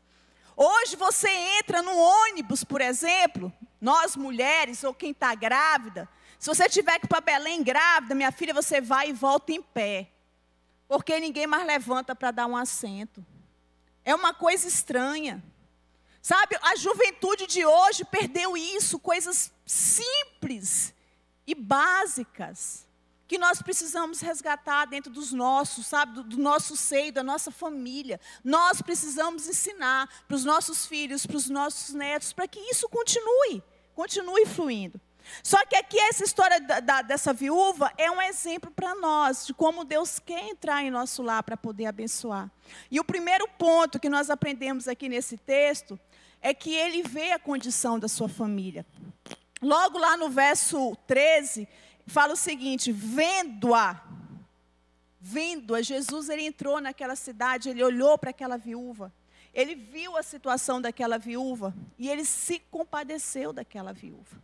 Hoje 0.55 0.95
você 0.95 1.29
entra 1.29 1.81
no 1.81 1.95
ônibus, 1.95 2.63
por 2.63 2.81
exemplo, 2.81 3.51
nós 3.79 4.15
mulheres 4.15 4.83
ou 4.83 4.93
quem 4.93 5.09
está 5.09 5.33
grávida, 5.33 6.07
se 6.41 6.47
você 6.47 6.67
tiver 6.67 6.97
que 6.97 7.05
ir 7.05 7.07
para 7.07 7.21
Belém 7.21 7.61
grávida, 7.61 8.15
minha 8.15 8.31
filha, 8.31 8.51
você 8.51 8.81
vai 8.81 9.09
e 9.09 9.13
volta 9.13 9.51
em 9.51 9.61
pé. 9.61 10.09
Porque 10.87 11.19
ninguém 11.19 11.45
mais 11.45 11.67
levanta 11.67 12.15
para 12.15 12.31
dar 12.31 12.47
um 12.47 12.57
assento. 12.57 13.23
É 14.03 14.15
uma 14.15 14.33
coisa 14.33 14.67
estranha. 14.67 15.43
Sabe, 16.21 16.57
a 16.61 16.75
juventude 16.75 17.47
de 17.47 17.65
hoje 17.65 18.05
perdeu 18.05 18.55
isso, 18.55 18.99
coisas 18.99 19.51
simples 19.65 20.93
e 21.47 21.55
básicas 21.55 22.87
que 23.27 23.37
nós 23.37 23.61
precisamos 23.61 24.19
resgatar 24.19 24.85
dentro 24.85 25.09
dos 25.09 25.31
nossos, 25.31 25.87
sabe, 25.87 26.15
do, 26.15 26.23
do 26.23 26.37
nosso 26.37 26.75
seio, 26.75 27.13
da 27.13 27.23
nossa 27.23 27.49
família. 27.49 28.19
Nós 28.43 28.81
precisamos 28.81 29.47
ensinar 29.47 30.07
para 30.27 30.35
os 30.35 30.43
nossos 30.43 30.85
filhos, 30.85 31.25
para 31.25 31.37
os 31.37 31.49
nossos 31.49 31.95
netos, 31.95 32.33
para 32.33 32.45
que 32.45 32.59
isso 32.59 32.89
continue, 32.89 33.63
continue 33.95 34.45
fluindo. 34.45 34.99
Só 35.43 35.65
que 35.65 35.75
aqui 35.75 35.97
essa 35.97 36.23
história 36.23 36.59
da, 36.59 36.79
da, 36.79 37.01
dessa 37.01 37.31
viúva 37.31 37.91
é 37.97 38.11
um 38.11 38.21
exemplo 38.21 38.69
para 38.69 38.93
nós 38.95 39.45
de 39.45 39.53
como 39.53 39.85
Deus 39.85 40.19
quer 40.19 40.49
entrar 40.49 40.83
em 40.83 40.91
nosso 40.91 41.23
lar 41.23 41.41
para 41.43 41.55
poder 41.55 41.85
abençoar. 41.85 42.51
E 42.89 42.99
o 42.99 43.03
primeiro 43.03 43.47
ponto 43.57 43.99
que 43.99 44.09
nós 44.09 44.29
aprendemos 44.29 44.87
aqui 44.87 45.07
nesse 45.07 45.37
texto 45.37 45.99
é 46.41 46.53
que 46.53 46.73
ele 46.73 47.03
vê 47.03 47.31
a 47.31 47.39
condição 47.39 47.99
da 47.99 48.07
sua 48.07 48.27
família. 48.27 48.85
Logo 49.61 49.97
lá 49.99 50.17
no 50.17 50.29
verso 50.29 50.95
13, 51.05 51.67
fala 52.07 52.33
o 52.33 52.37
seguinte: 52.37 52.91
vendo-a, 52.91 54.01
vendo-a, 55.19 55.81
Jesus 55.81 56.29
ele 56.29 56.43
entrou 56.43 56.81
naquela 56.81 57.15
cidade, 57.15 57.69
ele 57.69 57.83
olhou 57.83 58.17
para 58.17 58.31
aquela 58.31 58.57
viúva, 58.57 59.13
ele 59.53 59.75
viu 59.75 60.17
a 60.17 60.23
situação 60.23 60.81
daquela 60.81 61.19
viúva 61.19 61.75
e 61.99 62.09
ele 62.09 62.25
se 62.25 62.59
compadeceu 62.59 63.53
daquela 63.53 63.93
viúva. 63.93 64.41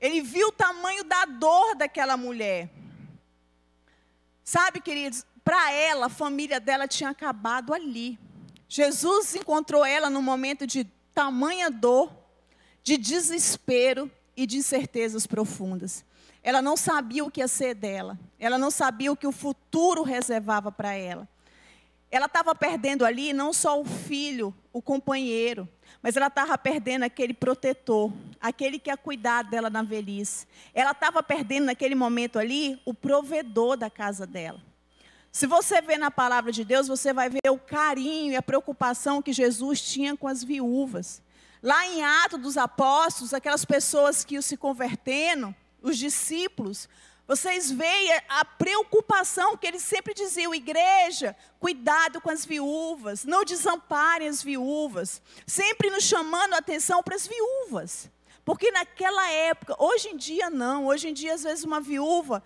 Ele 0.00 0.20
viu 0.20 0.48
o 0.48 0.52
tamanho 0.52 1.04
da 1.04 1.24
dor 1.24 1.76
daquela 1.76 2.16
mulher. 2.16 2.68
Sabe, 4.42 4.80
queridos, 4.80 5.24
para 5.44 5.70
ela, 5.72 6.06
a 6.06 6.10
família 6.10 6.58
dela 6.58 6.88
tinha 6.88 7.10
acabado 7.10 7.72
ali. 7.72 8.18
Jesus 8.74 9.34
encontrou 9.34 9.84
ela 9.84 10.08
num 10.08 10.22
momento 10.22 10.66
de 10.66 10.84
tamanha 11.12 11.70
dor, 11.70 12.10
de 12.82 12.96
desespero 12.96 14.10
e 14.34 14.46
de 14.46 14.56
incertezas 14.56 15.26
profundas. 15.26 16.02
Ela 16.42 16.62
não 16.62 16.74
sabia 16.74 17.22
o 17.22 17.30
que 17.30 17.40
ia 17.40 17.48
ser 17.48 17.74
dela. 17.74 18.18
Ela 18.38 18.56
não 18.56 18.70
sabia 18.70 19.12
o 19.12 19.16
que 19.16 19.26
o 19.26 19.30
futuro 19.30 20.02
reservava 20.02 20.72
para 20.72 20.94
ela. 20.94 21.28
Ela 22.10 22.24
estava 22.24 22.54
perdendo 22.54 23.04
ali 23.04 23.34
não 23.34 23.52
só 23.52 23.78
o 23.78 23.84
filho, 23.84 24.54
o 24.72 24.80
companheiro, 24.80 25.68
mas 26.00 26.16
ela 26.16 26.28
estava 26.28 26.56
perdendo 26.56 27.02
aquele 27.02 27.34
protetor, 27.34 28.10
aquele 28.40 28.78
que 28.78 28.88
ia 28.88 28.96
cuidar 28.96 29.42
dela 29.42 29.68
na 29.68 29.82
velhice. 29.82 30.46
Ela 30.72 30.92
estava 30.92 31.22
perdendo 31.22 31.66
naquele 31.66 31.94
momento 31.94 32.38
ali 32.38 32.80
o 32.86 32.94
provedor 32.94 33.76
da 33.76 33.90
casa 33.90 34.26
dela. 34.26 34.71
Se 35.32 35.46
você 35.46 35.80
vê 35.80 35.96
na 35.96 36.10
palavra 36.10 36.52
de 36.52 36.62
Deus, 36.62 36.86
você 36.86 37.10
vai 37.10 37.30
ver 37.30 37.50
o 37.50 37.58
carinho 37.58 38.32
e 38.32 38.36
a 38.36 38.42
preocupação 38.42 39.22
que 39.22 39.32
Jesus 39.32 39.80
tinha 39.80 40.14
com 40.14 40.28
as 40.28 40.44
viúvas. 40.44 41.22
Lá 41.62 41.86
em 41.86 42.04
Atos 42.04 42.38
dos 42.38 42.56
Apóstolos, 42.58 43.32
aquelas 43.32 43.64
pessoas 43.64 44.24
que 44.24 44.40
se 44.42 44.58
convertendo, 44.58 45.54
os 45.80 45.96
discípulos, 45.96 46.86
Vocês 47.26 47.70
veem 47.70 48.12
a 48.28 48.44
preocupação 48.44 49.56
que 49.56 49.66
ele 49.66 49.78
sempre 49.78 50.12
dizia: 50.12 50.54
igreja, 50.54 51.36
cuidado 51.58 52.20
com 52.20 52.28
as 52.28 52.44
viúvas, 52.44 53.24
não 53.24 53.44
desamparem 53.44 54.28
as 54.28 54.42
viúvas, 54.42 55.22
sempre 55.46 55.88
nos 55.88 56.04
chamando 56.04 56.54
a 56.54 56.58
atenção 56.58 57.02
para 57.02 57.14
as 57.14 57.26
viúvas. 57.26 58.10
Porque 58.44 58.72
naquela 58.72 59.30
época, 59.30 59.76
hoje 59.78 60.08
em 60.08 60.16
dia 60.16 60.50
não, 60.50 60.86
hoje 60.86 61.08
em 61.08 61.14
dia, 61.14 61.34
às 61.34 61.44
vezes, 61.44 61.64
uma 61.64 61.80
viúva, 61.80 62.42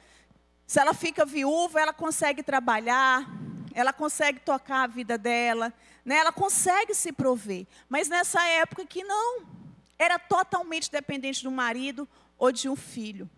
se 0.66 0.80
ela 0.80 0.92
fica 0.92 1.24
viúva, 1.24 1.80
ela 1.80 1.92
consegue 1.92 2.42
trabalhar, 2.42 3.24
ela 3.72 3.92
consegue 3.92 4.40
tocar 4.40 4.82
a 4.82 4.86
vida 4.86 5.16
dela, 5.16 5.72
né? 6.04 6.16
ela 6.16 6.32
consegue 6.32 6.94
se 6.94 7.12
prover. 7.12 7.66
Mas 7.88 8.08
nessa 8.08 8.44
época 8.46 8.84
que 8.84 9.04
não, 9.04 9.46
era 9.98 10.18
totalmente 10.18 10.90
dependente 10.90 11.42
do 11.42 11.50
marido 11.50 12.08
ou 12.36 12.50
de 12.50 12.68
um 12.68 12.74
filho. 12.74 13.30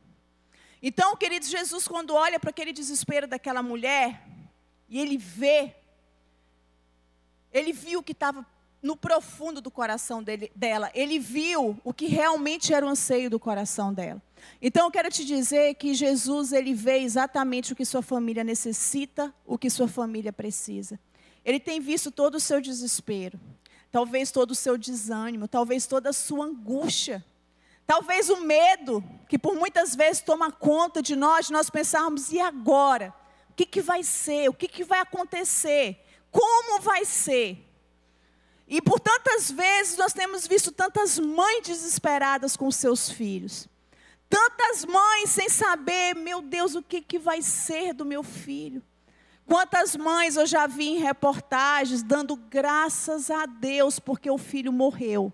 Então, 0.83 1.17
queridos, 1.17 1.49
Jesus, 1.49 1.87
quando 1.87 2.15
olha 2.15 2.39
para 2.39 2.51
aquele 2.51 2.73
desespero 2.73 3.27
daquela 3.27 3.63
mulher, 3.63 4.23
e 4.89 4.99
ele 4.99 5.19
vê, 5.19 5.75
ele 7.53 7.73
viu 7.73 8.03
que 8.03 8.13
estava 8.13 8.47
no 8.81 8.97
profundo 8.97 9.61
do 9.61 9.71
coração 9.71 10.23
dele, 10.23 10.51
dela. 10.55 10.91
Ele 10.95 11.19
viu 11.19 11.79
o 11.85 11.93
que 11.93 12.07
realmente 12.07 12.73
era 12.73 12.87
o 12.87 12.89
anseio 12.89 13.29
do 13.29 13.39
coração 13.41 13.93
dela. 13.93 14.23
Então 14.61 14.87
eu 14.87 14.91
quero 14.91 15.11
te 15.11 15.25
dizer 15.25 15.75
que 15.75 15.95
Jesus 15.95 16.53
ele 16.53 16.75
vê 16.75 16.99
exatamente 16.99 17.73
o 17.73 17.77
que 17.77 17.85
sua 17.85 18.03
família 18.03 18.43
necessita, 18.43 19.33
o 19.47 19.57
que 19.59 19.71
sua 19.71 19.89
família 19.89 20.33
precisa. 20.33 20.99
Ele 21.45 21.61
tem 21.61 21.81
visto 21.81 22.11
todo 22.11 22.35
o 22.35 22.41
seu 22.41 22.61
desespero, 22.61 23.41
talvez 23.91 24.31
todo 24.31 24.51
o 24.51 24.55
seu 24.55 24.77
desânimo, 24.77 25.49
talvez 25.49 25.87
toda 25.87 26.11
a 26.11 26.13
sua 26.13 26.47
angústia. 26.47 27.25
Talvez 27.87 28.29
o 28.29 28.43
medo 28.43 29.03
que 29.31 29.39
por 29.39 29.55
muitas 29.55 29.97
vezes 29.97 30.21
toma 30.21 30.53
conta 30.53 31.01
de 31.01 31.17
nós, 31.17 31.49
nós 31.49 31.71
pensarmos, 31.71 32.31
e 32.31 32.39
agora? 32.39 33.15
O 33.49 33.55
que, 33.55 33.65
que 33.65 33.81
vai 33.81 34.03
ser? 34.03 34.51
O 34.51 34.53
que, 34.53 34.69
que 34.69 34.85
vai 34.85 35.01
acontecer? 35.01 36.05
Como 36.31 36.83
vai 36.83 37.07
ser? 37.07 37.67
E 38.69 38.83
por 38.83 39.01
tantas 39.01 39.51
vezes 39.51 39.97
nós 39.97 40.13
temos 40.13 40.47
visto 40.47 40.71
tantas 40.71 41.19
mães 41.19 41.67
desesperadas 41.67 42.55
com 42.57 42.71
seus 42.71 43.09
filhos. 43.09 43.67
Tantas 44.29 44.85
mães 44.85 45.31
sem 45.31 45.49
saber, 45.49 46.15
meu 46.15 46.43
Deus, 46.43 46.75
o 46.75 46.83
que, 46.83 47.01
que 47.01 47.19
vai 47.19 47.41
ser 47.43 47.95
do 47.95 48.05
meu 48.05 48.23
filho. 48.23 48.83
Quantas 49.47 49.97
mães 49.97 50.37
eu 50.37 50.47
já 50.47 50.67
vi 50.67 50.89
em 50.89 50.99
reportagens 50.99 52.03
dando 52.03 52.37
graças 52.37 53.31
a 53.31 53.47
Deus 53.47 53.99
porque 53.99 54.31
o 54.31 54.37
filho 54.37 54.71
morreu. 54.71 55.33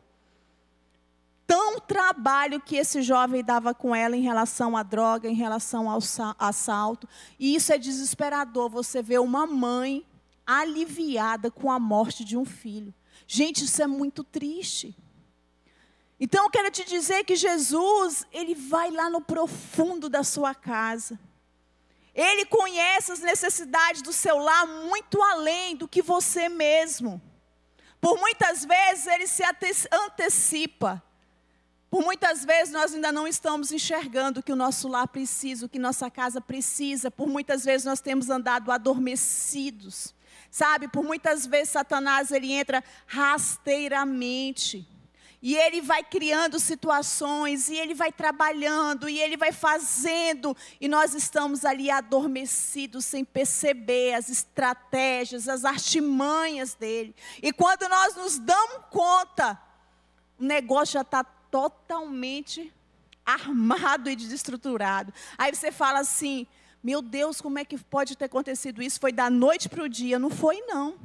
Tão 1.47 1.81
trabalho 1.81 2.61
que 2.61 2.77
esse 2.77 3.03
jovem 3.03 3.43
dava 3.45 3.75
com 3.75 3.95
ela 3.95 4.17
em 4.17 4.23
relação 4.23 4.77
à 4.77 4.83
droga, 4.85 5.29
em 5.29 5.35
relação 5.35 5.91
ao 5.91 5.99
assalto. 6.39 7.09
E 7.39 7.55
isso 7.57 7.73
é 7.73 7.77
desesperador. 7.77 8.71
Você 8.71 9.03
vê 9.03 9.19
uma 9.19 9.47
mãe 9.47 10.07
aliviada 10.47 11.51
com 11.51 11.71
a 11.71 11.79
morte 11.79 12.25
de 12.25 12.37
um 12.37 12.45
filho. 12.45 12.95
Gente, 13.27 13.65
isso 13.65 13.83
é 13.83 13.87
muito 13.87 14.23
triste. 14.23 14.97
Então 16.19 16.45
eu 16.45 16.51
quero 16.51 16.71
te 16.71 16.85
dizer 16.85 17.25
que 17.25 17.35
Jesus, 17.35 18.27
ele 18.33 18.55
vai 18.55 18.91
lá 18.91 19.11
no 19.11 19.21
profundo 19.21 20.09
da 20.09 20.23
sua 20.23 20.55
casa. 20.55 21.19
Ele 22.15 22.47
conhece 22.47 23.11
as 23.11 23.21
necessidades 23.21 24.01
do 24.01 24.13
seu 24.13 24.39
lar 24.39 24.67
muito 24.67 25.21
além 25.21 25.75
do 25.75 25.89
que 25.89 26.01
você 26.01 26.49
mesmo. 26.49 27.21
Por 28.01 28.19
muitas 28.21 28.65
vezes 28.65 29.07
ele 29.07 29.27
se 29.27 29.43
antecipa. 29.93 31.03
Por 31.91 32.03
muitas 32.03 32.45
vezes 32.45 32.73
nós 32.73 32.95
ainda 32.95 33.11
não 33.11 33.27
estamos 33.27 33.73
enxergando 33.73 34.41
o 34.41 34.43
que 34.43 34.53
o 34.53 34.57
nosso 34.57 34.89
lar 34.89 35.09
precisa, 35.09 35.67
o 35.67 35.69
que 35.69 35.79
nossa 35.79 36.11
casa 36.11 36.41
precisa. 36.41 37.11
Por 37.11 37.29
muitas 37.29 37.65
vezes 37.65 37.85
nós 37.85 38.01
temos 38.01 38.31
andado 38.31 38.71
adormecidos. 38.71 40.15
Sabe, 40.51 40.87
por 40.87 41.03
muitas 41.03 41.47
vezes 41.47 41.71
Satanás 41.71 42.31
ele 42.31 42.53
entra 42.53 42.83
rasteiramente. 43.07 44.87
E 45.45 45.55
ele 45.55 45.83
vai 45.83 46.03
criando 46.03 46.59
situações, 46.59 47.69
e 47.69 47.77
ele 47.77 47.93
vai 47.93 48.11
trabalhando, 48.11 49.11
e 49.11 49.21
ele 49.21 49.37
vai 49.37 49.53
fazendo, 49.53 50.57
e 50.81 50.89
nós 50.89 51.13
estamos 51.13 51.67
ali 51.67 51.91
adormecidos, 51.91 53.05
sem 53.05 53.27
perceber 53.27 54.15
as 54.15 54.31
estratégias, 54.31 55.47
as 55.47 55.67
artimanhas 55.67 56.73
dele. 56.73 57.15
E 57.43 57.53
quando 57.53 57.87
nós 57.91 58.17
nos 58.17 58.39
damos 58.39 58.87
conta, 58.91 59.61
o 60.41 60.45
negócio 60.45 60.95
já 60.95 61.03
está 61.03 61.23
totalmente 61.23 62.73
armado 63.23 64.09
e 64.09 64.17
desestruturado. 64.17 65.13
Aí 65.37 65.55
você 65.55 65.71
fala 65.71 65.99
assim: 65.99 66.47
meu 66.83 67.03
Deus, 67.03 67.43
como 67.43 67.59
é 67.59 67.67
que 67.67 67.77
pode 67.77 68.17
ter 68.17 68.25
acontecido 68.25 68.83
isso? 68.83 68.99
Foi 68.99 69.13
da 69.13 69.29
noite 69.29 69.69
para 69.69 69.83
o 69.83 69.91
dia? 69.91 70.19
Não 70.19 70.31
foi, 70.31 70.63
não. 70.63 70.99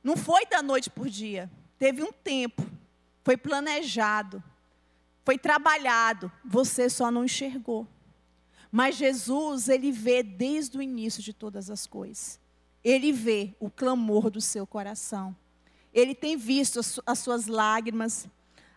Não 0.00 0.16
foi 0.16 0.46
da 0.46 0.62
noite 0.62 0.88
para 0.88 1.02
o 1.02 1.10
dia. 1.10 1.50
Teve 1.76 2.04
um 2.04 2.12
tempo. 2.12 2.64
Foi 3.22 3.36
planejado. 3.36 4.42
Foi 5.24 5.38
trabalhado. 5.38 6.30
Você 6.44 6.88
só 6.88 7.10
não 7.10 7.24
enxergou. 7.24 7.86
Mas 8.70 8.96
Jesus, 8.96 9.68
ele 9.68 9.92
vê 9.92 10.22
desde 10.22 10.78
o 10.78 10.82
início 10.82 11.22
de 11.22 11.32
todas 11.32 11.70
as 11.70 11.86
coisas. 11.86 12.40
Ele 12.82 13.12
vê 13.12 13.54
o 13.60 13.70
clamor 13.70 14.30
do 14.30 14.40
seu 14.40 14.66
coração. 14.66 15.36
Ele 15.92 16.14
tem 16.14 16.36
visto 16.36 16.80
as, 16.80 16.98
as 17.04 17.18
suas 17.18 17.46
lágrimas, 17.46 18.26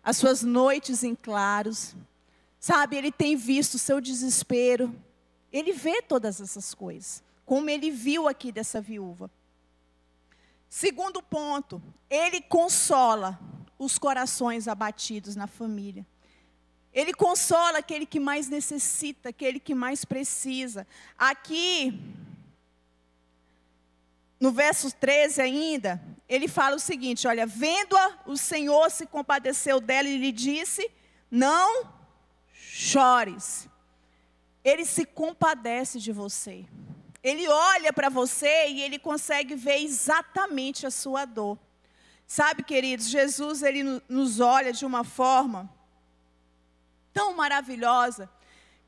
as 0.03 0.17
suas 0.17 0.43
noites 0.43 1.03
em 1.03 1.15
claros. 1.15 1.95
Sabe, 2.60 2.97
ele 2.97 3.12
tem 3.12 3.36
visto 3.36 3.75
o 3.75 3.79
seu 3.79 4.01
desespero, 4.01 4.93
ele 5.51 5.71
vê 5.71 6.01
todas 6.01 6.41
essas 6.41 6.73
coisas, 6.73 7.23
como 7.45 7.69
ele 7.69 7.91
viu 7.91 8.27
aqui 8.27 8.51
dessa 8.51 8.81
viúva. 8.81 9.29
Segundo 10.67 11.21
ponto, 11.21 11.81
ele 12.10 12.41
consola 12.41 13.39
os 13.77 13.97
corações 13.97 14.67
abatidos 14.67 15.35
na 15.35 15.47
família. 15.47 16.05
Ele 16.93 17.13
consola 17.13 17.79
aquele 17.79 18.05
que 18.05 18.19
mais 18.19 18.47
necessita, 18.47 19.29
aquele 19.29 19.59
que 19.59 19.75
mais 19.75 20.05
precisa. 20.05 20.88
Aqui, 21.17 21.99
no 24.39 24.51
verso 24.51 24.93
13 24.95 25.41
ainda, 25.41 26.01
ele 26.27 26.47
fala 26.47 26.77
o 26.77 26.79
seguinte: 26.79 27.27
Olha, 27.27 27.45
vendo-a, 27.45 28.19
o 28.25 28.38
Senhor 28.38 28.89
se 28.89 29.05
compadeceu 29.05 29.81
dela 29.81 30.07
e 30.07 30.17
lhe 30.17 30.31
disse: 30.31 30.89
Não 31.29 31.89
chores 32.53 33.67
ele 34.65 34.83
se 34.83 35.05
compadece 35.05 35.99
de 35.99 36.11
você. 36.11 36.65
Ele 37.21 37.47
olha 37.47 37.93
para 37.93 38.09
você 38.09 38.67
e 38.69 38.81
ele 38.81 38.97
consegue 38.97 39.55
ver 39.55 39.77
exatamente 39.77 40.88
a 40.88 40.91
sua 40.91 41.23
dor. 41.23 41.57
Sabe, 42.27 42.63
queridos, 42.63 43.07
Jesus 43.07 43.61
ele 43.61 44.01
nos 44.09 44.39
olha 44.39 44.73
de 44.73 44.85
uma 44.85 45.03
forma 45.03 45.69
tão 47.13 47.35
maravilhosa 47.35 48.29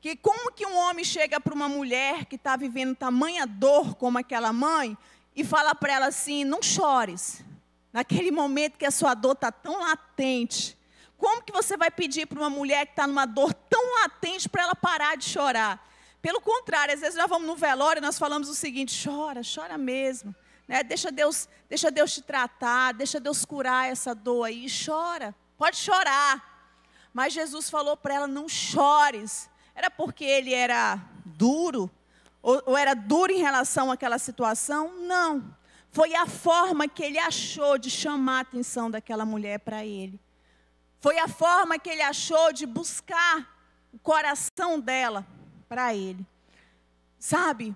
que 0.00 0.16
como 0.16 0.52
que 0.52 0.66
um 0.66 0.76
homem 0.76 1.04
chega 1.04 1.40
para 1.40 1.54
uma 1.54 1.68
mulher 1.68 2.24
que 2.26 2.36
está 2.36 2.56
vivendo 2.56 2.94
tamanha 2.94 3.46
dor 3.46 3.94
como 3.94 4.18
aquela 4.18 4.52
mãe 4.52 4.96
e 5.34 5.44
fala 5.44 5.74
para 5.74 5.92
ela 5.92 6.06
assim, 6.06 6.44
não 6.44 6.62
chores. 6.62 7.44
Naquele 7.92 8.30
momento 8.30 8.76
que 8.76 8.86
a 8.86 8.90
sua 8.90 9.14
dor 9.14 9.32
está 9.32 9.50
tão 9.50 9.80
latente, 9.80 10.76
como 11.16 11.42
que 11.42 11.52
você 11.52 11.76
vai 11.76 11.90
pedir 11.90 12.26
para 12.26 12.38
uma 12.38 12.50
mulher 12.50 12.86
que 12.86 12.92
está 12.92 13.06
numa 13.06 13.24
dor 13.26 13.52
tão 13.52 14.02
latente 14.02 14.48
para 14.48 14.62
ela 14.62 14.74
parar 14.74 15.16
de 15.16 15.24
chorar? 15.24 15.84
Pelo 16.20 16.40
contrário, 16.40 16.94
às 16.94 17.00
vezes 17.00 17.16
nós 17.16 17.28
vamos 17.28 17.46
no 17.46 17.56
velório 17.56 18.00
e 18.00 18.02
nós 18.02 18.18
falamos 18.18 18.48
o 18.48 18.54
seguinte: 18.54 19.08
chora, 19.08 19.40
chora 19.42 19.78
mesmo. 19.78 20.34
Né? 20.68 20.82
Deixa, 20.82 21.10
Deus, 21.10 21.48
deixa 21.68 21.90
Deus 21.90 22.12
te 22.12 22.22
tratar, 22.22 22.92
deixa 22.92 23.18
Deus 23.18 23.44
curar 23.44 23.90
essa 23.90 24.14
dor 24.14 24.44
aí. 24.44 24.66
Chora, 24.68 25.34
pode 25.56 25.78
chorar. 25.78 26.44
Mas 27.12 27.32
Jesus 27.32 27.70
falou 27.70 27.96
para 27.96 28.14
ela: 28.14 28.26
não 28.26 28.46
chores. 28.48 29.48
Era 29.74 29.90
porque 29.90 30.24
ele 30.24 30.52
era 30.52 31.00
duro? 31.24 31.90
Ou, 32.42 32.62
ou 32.66 32.76
era 32.76 32.94
duro 32.94 33.32
em 33.32 33.38
relação 33.38 33.90
àquela 33.90 34.18
situação? 34.18 35.00
Não. 35.00 35.56
Foi 35.90 36.14
a 36.14 36.26
forma 36.26 36.86
que 36.86 37.02
ele 37.02 37.18
achou 37.18 37.78
de 37.78 37.90
chamar 37.90 38.38
a 38.38 38.40
atenção 38.40 38.90
daquela 38.90 39.24
mulher 39.24 39.58
para 39.60 39.84
ele. 39.84 40.20
Foi 41.00 41.18
a 41.18 41.28
forma 41.28 41.78
que 41.78 41.88
ele 41.88 42.02
achou 42.02 42.52
de 42.52 42.66
buscar 42.66 43.56
o 43.92 43.98
coração 43.98 44.78
dela 44.78 45.26
para 45.68 45.94
ele. 45.94 46.26
Sabe, 47.18 47.74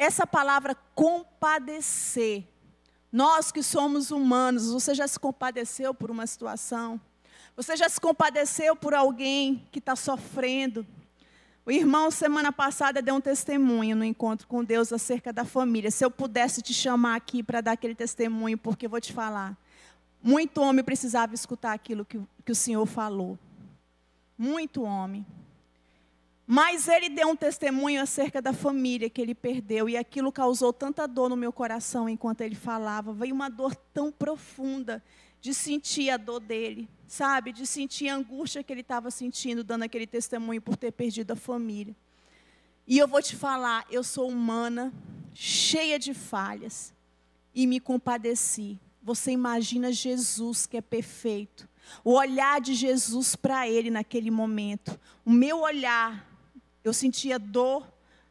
essa 0.00 0.26
palavra 0.26 0.74
compadecer. 0.94 2.44
Nós 3.12 3.52
que 3.52 3.62
somos 3.62 4.10
humanos, 4.10 4.72
você 4.72 4.94
já 4.94 5.06
se 5.06 5.20
compadeceu 5.20 5.92
por 5.92 6.10
uma 6.10 6.26
situação? 6.26 6.98
Você 7.54 7.76
já 7.76 7.86
se 7.86 8.00
compadeceu 8.00 8.74
por 8.74 8.94
alguém 8.94 9.62
que 9.70 9.78
está 9.78 9.94
sofrendo? 9.94 10.86
O 11.66 11.70
irmão, 11.70 12.10
semana 12.10 12.50
passada, 12.50 13.02
deu 13.02 13.14
um 13.14 13.20
testemunho 13.20 13.94
no 13.94 14.02
encontro 14.02 14.48
com 14.48 14.64
Deus 14.64 14.90
acerca 14.90 15.34
da 15.34 15.44
família. 15.44 15.90
Se 15.90 16.02
eu 16.02 16.10
pudesse 16.10 16.62
te 16.62 16.72
chamar 16.72 17.16
aqui 17.16 17.42
para 17.42 17.60
dar 17.60 17.72
aquele 17.72 17.94
testemunho, 17.94 18.56
porque 18.56 18.86
eu 18.86 18.90
vou 18.90 19.02
te 19.02 19.12
falar. 19.12 19.54
Muito 20.22 20.62
homem 20.62 20.82
precisava 20.82 21.34
escutar 21.34 21.74
aquilo 21.74 22.06
que, 22.06 22.18
que 22.42 22.52
o 22.52 22.56
Senhor 22.56 22.86
falou. 22.86 23.38
Muito 24.38 24.82
homem. 24.82 25.26
Mas 26.52 26.88
ele 26.88 27.08
deu 27.08 27.28
um 27.28 27.36
testemunho 27.36 28.02
acerca 28.02 28.42
da 28.42 28.52
família 28.52 29.08
que 29.08 29.20
ele 29.20 29.36
perdeu, 29.36 29.88
e 29.88 29.96
aquilo 29.96 30.32
causou 30.32 30.72
tanta 30.72 31.06
dor 31.06 31.28
no 31.28 31.36
meu 31.36 31.52
coração 31.52 32.08
enquanto 32.08 32.40
ele 32.40 32.56
falava. 32.56 33.12
Veio 33.12 33.32
uma 33.32 33.48
dor 33.48 33.72
tão 33.94 34.10
profunda 34.10 35.00
de 35.40 35.54
sentir 35.54 36.10
a 36.10 36.16
dor 36.16 36.40
dele, 36.40 36.88
sabe? 37.06 37.52
De 37.52 37.64
sentir 37.64 38.08
a 38.08 38.16
angústia 38.16 38.64
que 38.64 38.72
ele 38.72 38.80
estava 38.80 39.12
sentindo, 39.12 39.62
dando 39.62 39.84
aquele 39.84 40.08
testemunho 40.08 40.60
por 40.60 40.76
ter 40.76 40.90
perdido 40.90 41.30
a 41.30 41.36
família. 41.36 41.94
E 42.84 42.98
eu 42.98 43.06
vou 43.06 43.22
te 43.22 43.36
falar, 43.36 43.86
eu 43.88 44.02
sou 44.02 44.28
humana, 44.28 44.92
cheia 45.32 46.00
de 46.00 46.12
falhas, 46.12 46.92
e 47.54 47.64
me 47.64 47.78
compadeci. 47.78 48.76
Você 49.04 49.30
imagina 49.30 49.92
Jesus 49.92 50.66
que 50.66 50.78
é 50.78 50.82
perfeito, 50.82 51.68
o 52.02 52.14
olhar 52.14 52.60
de 52.60 52.74
Jesus 52.74 53.36
para 53.36 53.68
ele 53.68 53.88
naquele 53.88 54.32
momento, 54.32 54.98
o 55.24 55.30
meu 55.30 55.60
olhar 55.60 56.28
eu 56.84 56.92
sentia 56.92 57.38
dor, 57.38 57.86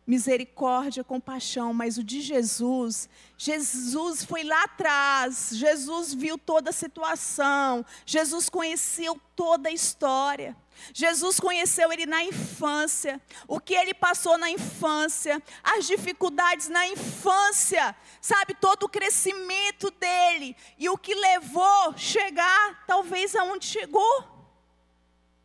misericórdia, 0.10 1.04
compaixão, 1.04 1.72
mas 1.72 2.00
o 2.00 2.04
de 2.04 2.20
Jesus, 2.20 3.08
Jesus 3.38 4.24
foi 4.24 4.44
lá 4.44 4.64
atrás, 4.64 5.52
Jesus 5.54 6.16
viu 6.16 6.36
toda 6.36 6.72
a 6.72 6.74
situação, 6.74 7.86
Jesus 8.08 8.50
conheceu 8.50 9.22
toda 9.36 9.70
a 9.70 9.72
história. 9.72 10.58
Jesus 10.94 11.40
conheceu 11.40 11.92
ele 11.92 12.06
na 12.06 12.24
infância, 12.24 13.22
o 13.48 13.60
que 13.60 13.74
ele 13.74 13.94
passou 13.94 14.38
na 14.38 14.50
infância, 14.50 15.44
as 15.62 15.86
dificuldades 15.86 16.70
na 16.70 16.88
infância, 16.88 17.96
sabe, 18.22 18.56
todo 18.56 18.84
o 18.84 18.90
crescimento 18.90 19.92
dele 19.92 20.56
e 20.78 20.90
o 20.90 20.98
que 20.98 21.14
levou 21.14 21.98
chegar 21.98 22.86
talvez 22.88 23.36
aonde 23.36 23.66
chegou 23.66 24.39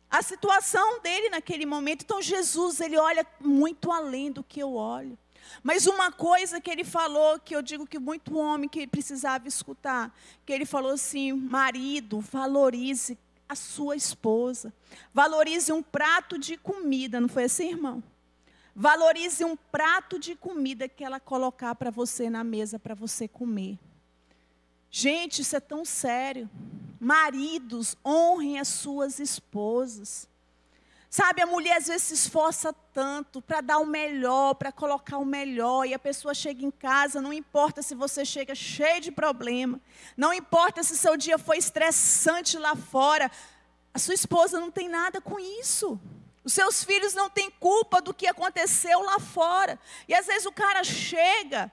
a 0.09 0.21
situação 0.21 0.99
dele 1.01 1.29
naquele 1.29 1.65
momento. 1.65 2.03
Então 2.03 2.21
Jesus, 2.21 2.79
ele 2.79 2.97
olha 2.97 3.25
muito 3.39 3.91
além 3.91 4.31
do 4.31 4.43
que 4.43 4.59
eu 4.59 4.73
olho. 4.73 5.17
Mas 5.63 5.87
uma 5.87 6.11
coisa 6.11 6.59
que 6.59 6.69
ele 6.69 6.83
falou, 6.83 7.39
que 7.39 7.55
eu 7.55 7.61
digo 7.61 7.85
que 7.85 7.99
muito 7.99 8.37
homem 8.37 8.69
que 8.69 8.87
precisava 8.87 9.47
escutar, 9.47 10.15
que 10.45 10.53
ele 10.53 10.65
falou 10.65 10.91
assim: 10.91 11.33
marido, 11.33 12.19
valorize 12.19 13.17
a 13.47 13.55
sua 13.55 13.95
esposa, 13.95 14.73
valorize 15.13 15.71
um 15.71 15.83
prato 15.83 16.37
de 16.37 16.57
comida, 16.57 17.21
não 17.21 17.29
foi 17.29 17.43
assim, 17.43 17.69
irmão? 17.69 18.03
Valorize 18.75 19.43
um 19.45 19.55
prato 19.55 20.19
de 20.19 20.35
comida 20.35 20.89
que 20.89 21.03
ela 21.03 21.19
colocar 21.19 21.75
para 21.75 21.89
você 21.89 22.29
na 22.29 22.43
mesa 22.43 22.77
para 22.77 22.93
você 22.93 23.27
comer. 23.27 23.79
Gente, 24.91 25.41
isso 25.41 25.55
é 25.55 25.59
tão 25.59 25.85
sério. 25.85 26.49
Maridos, 27.05 27.95
honrem 28.03 28.57
as 28.57 28.67
suas 28.67 29.19
esposas. 29.19 30.27
Sabe, 31.07 31.39
a 31.39 31.45
mulher 31.45 31.77
às 31.77 31.85
vezes 31.85 32.01
se 32.01 32.13
esforça 32.15 32.73
tanto 32.91 33.43
para 33.43 33.61
dar 33.61 33.77
o 33.77 33.85
melhor, 33.85 34.55
para 34.55 34.71
colocar 34.71 35.19
o 35.19 35.23
melhor, 35.23 35.85
e 35.85 35.93
a 35.93 35.99
pessoa 35.99 36.33
chega 36.33 36.65
em 36.65 36.71
casa, 36.71 37.21
não 37.21 37.31
importa 37.31 37.83
se 37.83 37.93
você 37.93 38.25
chega 38.25 38.55
cheio 38.55 38.99
de 39.01 39.11
problema, 39.11 39.79
não 40.17 40.33
importa 40.33 40.81
se 40.81 40.97
seu 40.97 41.15
dia 41.15 41.37
foi 41.37 41.59
estressante 41.59 42.57
lá 42.57 42.75
fora, 42.75 43.29
a 43.93 43.99
sua 43.99 44.15
esposa 44.15 44.59
não 44.59 44.71
tem 44.71 44.89
nada 44.89 45.21
com 45.21 45.39
isso. 45.39 45.99
Os 46.43 46.53
seus 46.53 46.83
filhos 46.83 47.13
não 47.13 47.29
têm 47.29 47.51
culpa 47.51 48.01
do 48.01 48.15
que 48.15 48.25
aconteceu 48.25 48.99
lá 49.03 49.19
fora. 49.19 49.79
E 50.07 50.15
às 50.15 50.25
vezes 50.25 50.47
o 50.47 50.51
cara 50.51 50.83
chega 50.83 51.71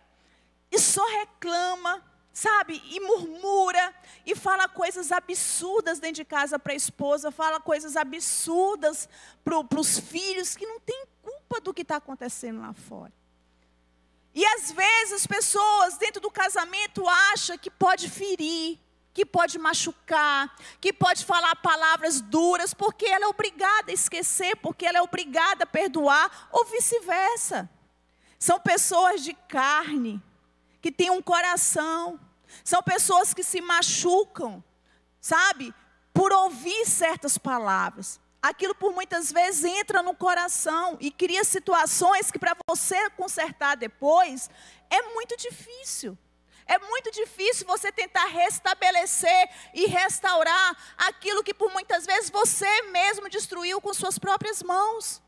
e 0.70 0.78
só 0.78 1.04
reclama, 1.20 2.04
sabe, 2.32 2.82
e 2.86 3.00
murmura, 3.00 3.94
e 4.24 4.34
fala 4.34 4.68
coisas 4.68 5.12
absurdas 5.12 5.98
dentro 5.98 6.16
de 6.16 6.24
casa 6.24 6.58
para 6.58 6.72
a 6.72 6.76
esposa, 6.76 7.30
fala 7.30 7.60
coisas 7.60 7.96
absurdas 7.96 9.08
para 9.44 9.80
os 9.80 9.98
filhos, 9.98 10.56
que 10.56 10.66
não 10.66 10.80
tem 10.80 11.04
culpa 11.22 11.60
do 11.60 11.74
que 11.74 11.82
está 11.82 11.96
acontecendo 11.96 12.60
lá 12.60 12.72
fora. 12.72 13.12
E 14.34 14.44
às 14.46 14.72
vezes 14.72 15.12
as 15.12 15.26
pessoas 15.26 15.98
dentro 15.98 16.20
do 16.20 16.30
casamento 16.30 17.06
acham 17.06 17.58
que 17.58 17.70
pode 17.70 18.08
ferir, 18.08 18.78
que 19.12 19.26
pode 19.26 19.58
machucar, 19.58 20.56
que 20.80 20.90
pode 20.90 21.24
falar 21.24 21.54
palavras 21.56 22.20
duras, 22.20 22.72
porque 22.72 23.04
ela 23.04 23.26
é 23.26 23.28
obrigada 23.28 23.90
a 23.90 23.94
esquecer, 23.94 24.56
porque 24.56 24.86
ela 24.86 24.98
é 24.98 25.02
obrigada 25.02 25.64
a 25.64 25.66
perdoar, 25.66 26.48
ou 26.50 26.64
vice-versa. 26.64 27.68
São 28.38 28.58
pessoas 28.58 29.22
de 29.22 29.34
carne, 29.34 30.20
que 30.82 30.92
têm 30.92 31.10
um 31.10 31.22
coração. 31.22 32.20
São 32.64 32.82
pessoas 32.82 33.32
que 33.32 33.42
se 33.42 33.60
machucam, 33.60 34.62
sabe? 35.20 35.72
Por 36.12 36.32
ouvir 36.32 36.84
certas 36.84 37.38
palavras. 37.38 38.20
Aquilo 38.42 38.74
por 38.74 38.92
muitas 38.92 39.30
vezes 39.30 39.64
entra 39.64 40.02
no 40.02 40.16
coração 40.16 40.98
e 41.00 41.12
cria 41.12 41.44
situações 41.44 42.30
que 42.30 42.40
para 42.40 42.56
você 42.68 43.08
consertar 43.10 43.76
depois 43.76 44.50
é 44.90 45.00
muito 45.14 45.36
difícil. 45.36 46.18
É 46.66 46.78
muito 46.78 47.10
difícil 47.10 47.66
você 47.66 47.92
tentar 47.92 48.26
restabelecer 48.26 49.48
e 49.72 49.86
restaurar 49.86 50.76
aquilo 50.96 51.42
que 51.42 51.54
por 51.54 51.72
muitas 51.72 52.04
vezes 52.04 52.30
você 52.30 52.82
mesmo 52.90 53.28
destruiu 53.28 53.80
com 53.80 53.94
suas 53.94 54.18
próprias 54.18 54.62
mãos. 54.62 55.22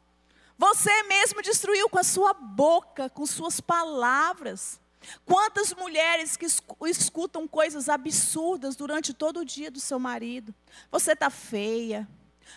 Você 0.58 1.02
mesmo 1.04 1.42
destruiu 1.42 1.88
com 1.88 1.98
a 1.98 2.04
sua 2.04 2.32
boca, 2.32 3.10
com 3.10 3.26
suas 3.26 3.60
palavras. 3.60 4.80
Quantas 5.24 5.72
mulheres 5.74 6.36
que 6.36 6.46
escutam 6.86 7.46
coisas 7.46 7.88
absurdas 7.88 8.76
durante 8.76 9.12
todo 9.12 9.40
o 9.40 9.44
dia 9.44 9.70
do 9.70 9.80
seu 9.80 9.98
marido? 9.98 10.54
Você 10.90 11.12
está 11.12 11.30
feia, 11.30 12.08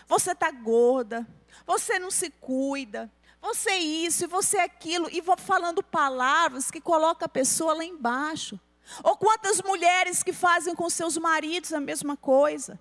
você 0.06 0.32
está 0.32 0.50
gorda, 0.50 1.26
você 1.66 1.98
não 1.98 2.10
se 2.10 2.30
cuida, 2.30 3.10
você 3.40 3.76
isso 3.76 4.24
e 4.24 4.26
você 4.26 4.58
aquilo, 4.58 5.08
e 5.10 5.20
vou 5.20 5.36
falando 5.36 5.82
palavras 5.82 6.70
que 6.70 6.80
colocam 6.80 7.26
a 7.26 7.28
pessoa 7.28 7.74
lá 7.74 7.84
embaixo. 7.84 8.58
Ou 9.02 9.16
quantas 9.16 9.60
mulheres 9.62 10.22
que 10.22 10.32
fazem 10.32 10.74
com 10.74 10.88
seus 10.88 11.16
maridos 11.16 11.72
a 11.72 11.80
mesma 11.80 12.16
coisa? 12.16 12.78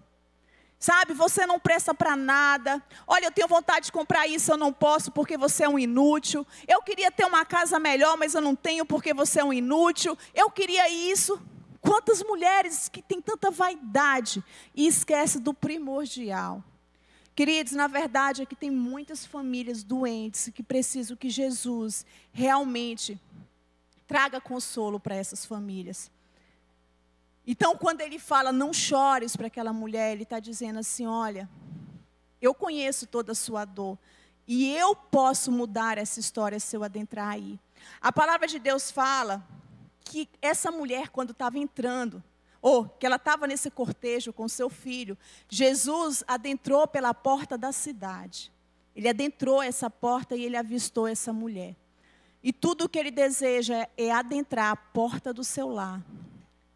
Sabe, 0.79 1.13
você 1.13 1.45
não 1.47 1.59
presta 1.59 1.93
para 1.93 2.15
nada. 2.15 2.83
Olha, 3.07 3.25
eu 3.25 3.31
tenho 3.31 3.47
vontade 3.47 3.87
de 3.87 3.91
comprar 3.91 4.27
isso, 4.27 4.51
eu 4.51 4.57
não 4.57 4.71
posso 4.71 5.11
porque 5.11 5.35
você 5.35 5.63
é 5.63 5.69
um 5.69 5.79
inútil. 5.79 6.45
Eu 6.67 6.81
queria 6.83 7.11
ter 7.11 7.25
uma 7.25 7.43
casa 7.43 7.79
melhor, 7.79 8.15
mas 8.15 8.35
eu 8.35 8.41
não 8.41 8.55
tenho 8.55 8.85
porque 8.85 9.13
você 9.13 9.39
é 9.39 9.43
um 9.43 9.51
inútil. 9.51 10.15
Eu 10.35 10.51
queria 10.51 10.87
isso. 10.89 11.41
Quantas 11.81 12.21
mulheres 12.21 12.89
que 12.89 13.01
têm 13.01 13.21
tanta 13.21 13.49
vaidade 13.49 14.43
e 14.75 14.85
esquece 14.85 15.39
do 15.39 15.53
primordial. 15.53 16.63
Queridos, 17.35 17.73
na 17.73 17.87
verdade, 17.87 18.41
aqui 18.41 18.55
tem 18.55 18.69
muitas 18.69 19.25
famílias 19.25 19.83
doentes 19.83 20.49
que 20.53 20.63
precisam 20.63 21.15
que 21.15 21.29
Jesus 21.29 22.05
realmente 22.31 23.19
traga 24.07 24.41
consolo 24.41 24.99
para 24.99 25.15
essas 25.15 25.45
famílias. 25.45 26.11
Então, 27.49 27.77
quando 27.77 28.01
ele 28.01 28.19
fala 28.19 28.51
não 28.51 28.73
chores 28.73 29.37
para 29.37 29.47
aquela 29.47 29.71
mulher, 29.71 30.11
ele 30.11 30.23
está 30.23 30.37
dizendo 30.37 30.79
assim: 30.79 31.07
olha, 31.07 31.49
eu 32.41 32.53
conheço 32.53 33.07
toda 33.07 33.31
a 33.31 33.35
sua 33.35 33.63
dor 33.63 33.97
e 34.45 34.75
eu 34.75 34.93
posso 34.93 35.49
mudar 35.49 35.97
essa 35.97 36.19
história 36.19 36.59
se 36.59 36.75
eu 36.75 36.83
adentrar 36.83 37.29
aí. 37.29 37.57
A 38.01 38.11
palavra 38.11 38.47
de 38.47 38.59
Deus 38.59 38.91
fala 38.91 39.47
que 40.01 40.27
essa 40.41 40.69
mulher, 40.71 41.07
quando 41.07 41.31
estava 41.31 41.57
entrando, 41.57 42.21
ou 42.61 42.83
que 42.85 43.05
ela 43.05 43.15
estava 43.15 43.47
nesse 43.47 43.71
cortejo 43.71 44.33
com 44.33 44.45
seu 44.49 44.69
filho, 44.69 45.17
Jesus 45.47 46.25
adentrou 46.27 46.85
pela 46.85 47.13
porta 47.13 47.57
da 47.57 47.71
cidade. 47.71 48.51
Ele 48.93 49.07
adentrou 49.07 49.61
essa 49.61 49.89
porta 49.89 50.35
e 50.35 50.43
ele 50.43 50.57
avistou 50.57 51.07
essa 51.07 51.31
mulher. 51.31 51.77
E 52.43 52.51
tudo 52.51 52.85
o 52.85 52.89
que 52.89 52.99
ele 52.99 53.11
deseja 53.11 53.87
é 53.95 54.11
adentrar 54.11 54.71
a 54.71 54.75
porta 54.75 55.33
do 55.33 55.45
seu 55.45 55.69
lar 55.69 56.03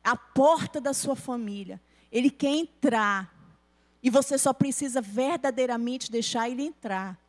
a 0.04 0.16
porta 0.16 0.82
da 0.82 0.94
sua 0.94 1.16
família. 1.16 1.82
Ele 2.12 2.30
quer 2.30 2.50
entrar. 2.50 3.34
E 4.04 4.10
você 4.10 4.38
só 4.38 4.52
precisa 4.52 5.02
verdadeiramente 5.02 6.12
deixar 6.12 6.50
ele 6.50 6.64
entrar. 6.64 7.20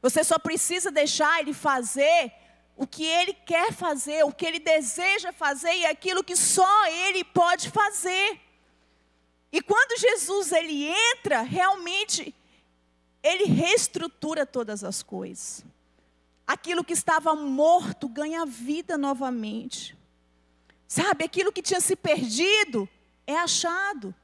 Você 0.00 0.24
só 0.24 0.38
precisa 0.38 0.90
deixar 0.90 1.40
ele 1.40 1.52
fazer 1.52 2.32
o 2.76 2.86
que 2.86 3.04
ele 3.04 3.34
quer 3.34 3.72
fazer, 3.72 4.24
o 4.24 4.32
que 4.32 4.46
ele 4.46 4.58
deseja 4.58 5.32
fazer 5.32 5.72
e 5.74 5.86
aquilo 5.86 6.24
que 6.24 6.36
só 6.36 6.86
ele 6.86 7.22
pode 7.24 7.70
fazer. 7.70 8.40
E 9.52 9.60
quando 9.60 10.00
Jesus 10.00 10.50
ele 10.52 10.88
entra, 10.88 11.42
realmente 11.42 12.34
ele 13.22 13.44
reestrutura 13.44 14.46
todas 14.46 14.82
as 14.82 15.02
coisas. 15.02 15.64
Aquilo 16.46 16.82
que 16.82 16.92
estava 16.92 17.34
morto 17.34 18.08
ganha 18.08 18.44
vida 18.46 18.98
novamente. 18.98 19.96
Sabe, 20.92 21.24
aquilo 21.24 21.50
que 21.50 21.62
tinha 21.62 21.80
se 21.80 21.96
perdido 21.96 22.86
é 23.26 23.34
achado. 23.34 24.14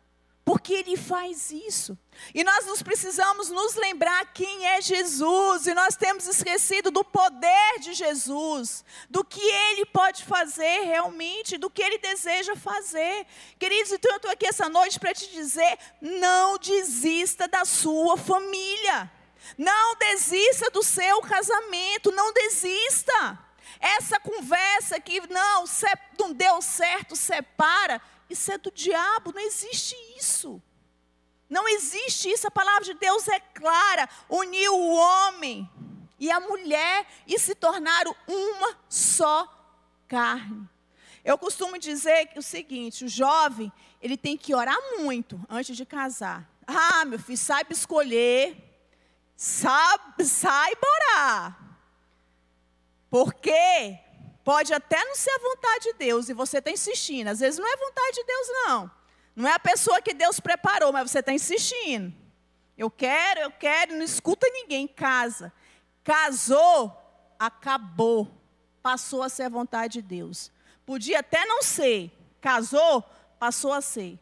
Porque 0.44 0.74
ele 0.74 0.98
faz 0.98 1.50
isso. 1.50 1.96
E 2.34 2.44
nós 2.44 2.66
nos 2.66 2.82
precisamos 2.82 3.48
nos 3.48 3.74
lembrar 3.74 4.34
quem 4.34 4.66
é 4.66 4.78
Jesus. 4.82 5.66
E 5.66 5.72
nós 5.72 5.96
temos 5.96 6.26
esquecido 6.26 6.90
do 6.90 7.02
poder 7.02 7.80
de 7.80 7.94
Jesus, 7.94 8.84
do 9.08 9.24
que 9.24 9.40
ele 9.40 9.86
pode 9.86 10.24
fazer 10.24 10.80
realmente, 10.84 11.56
do 11.56 11.70
que 11.70 11.82
ele 11.82 11.96
deseja 11.96 12.54
fazer. 12.54 13.26
Queridos, 13.58 13.92
então 13.92 14.10
eu 14.10 14.16
estou 14.16 14.30
aqui 14.30 14.46
essa 14.46 14.68
noite 14.68 15.00
para 15.00 15.14
te 15.14 15.26
dizer: 15.30 15.78
não 16.02 16.58
desista 16.58 17.48
da 17.48 17.64
sua 17.64 18.18
família. 18.18 19.10
Não 19.56 19.96
desista 19.96 20.70
do 20.70 20.82
seu 20.82 21.22
casamento, 21.22 22.12
não 22.12 22.30
desista. 22.34 23.47
Essa 23.80 24.18
conversa 24.20 25.00
que 25.00 25.20
não, 25.28 25.64
não 26.18 26.32
deu 26.32 26.60
certo, 26.60 27.14
separa, 27.14 28.00
isso 28.28 28.52
é 28.52 28.58
do 28.58 28.70
diabo, 28.70 29.32
não 29.32 29.40
existe 29.40 29.96
isso. 30.16 30.62
Não 31.48 31.66
existe 31.66 32.30
isso, 32.30 32.46
a 32.46 32.50
palavra 32.50 32.84
de 32.84 32.94
Deus 32.94 33.26
é 33.28 33.40
clara. 33.40 34.08
Uniu 34.28 34.74
o 34.74 34.94
homem 34.94 35.68
e 36.18 36.30
a 36.30 36.40
mulher 36.40 37.06
e 37.26 37.38
se 37.38 37.54
tornaram 37.54 38.14
uma 38.26 38.76
só 38.88 39.48
carne. 40.06 40.68
Eu 41.24 41.38
costumo 41.38 41.78
dizer 41.78 42.30
o 42.36 42.42
seguinte: 42.42 43.04
o 43.04 43.08
jovem, 43.08 43.72
ele 44.00 44.16
tem 44.16 44.36
que 44.36 44.54
orar 44.54 44.78
muito 44.98 45.40
antes 45.48 45.76
de 45.76 45.86
casar. 45.86 46.48
Ah, 46.66 47.04
meu 47.04 47.18
filho, 47.18 47.38
saiba 47.38 47.72
escolher, 47.72 48.56
sabe, 49.34 50.24
saiba 50.24 50.86
orar. 50.86 51.67
Porque 53.10 53.98
pode 54.44 54.72
até 54.72 55.02
não 55.04 55.14
ser 55.14 55.30
a 55.30 55.38
vontade 55.38 55.84
de 55.84 55.92
Deus 55.94 56.28
e 56.28 56.34
você 56.34 56.58
está 56.58 56.70
insistindo. 56.70 57.28
Às 57.28 57.40
vezes 57.40 57.58
não 57.58 57.66
é 57.66 57.76
vontade 57.76 58.16
de 58.16 58.24
Deus, 58.24 58.48
não. 58.48 58.90
Não 59.36 59.48
é 59.48 59.52
a 59.52 59.58
pessoa 59.58 60.02
que 60.02 60.14
Deus 60.14 60.40
preparou, 60.40 60.92
mas 60.92 61.10
você 61.10 61.20
está 61.20 61.32
insistindo. 61.32 62.12
Eu 62.76 62.90
quero, 62.90 63.40
eu 63.40 63.50
quero, 63.50 63.94
não 63.94 64.02
escuta 64.02 64.46
ninguém 64.50 64.84
em 64.84 64.88
casa. 64.88 65.52
Casou, 66.04 66.96
acabou. 67.38 68.28
Passou 68.82 69.22
a 69.22 69.28
ser 69.28 69.44
a 69.44 69.48
vontade 69.48 69.94
de 69.94 70.02
Deus. 70.02 70.50
Podia 70.84 71.20
até 71.20 71.44
não 71.44 71.62
ser. 71.62 72.10
Casou, 72.40 73.02
passou 73.38 73.72
a 73.72 73.80
ser. 73.80 74.18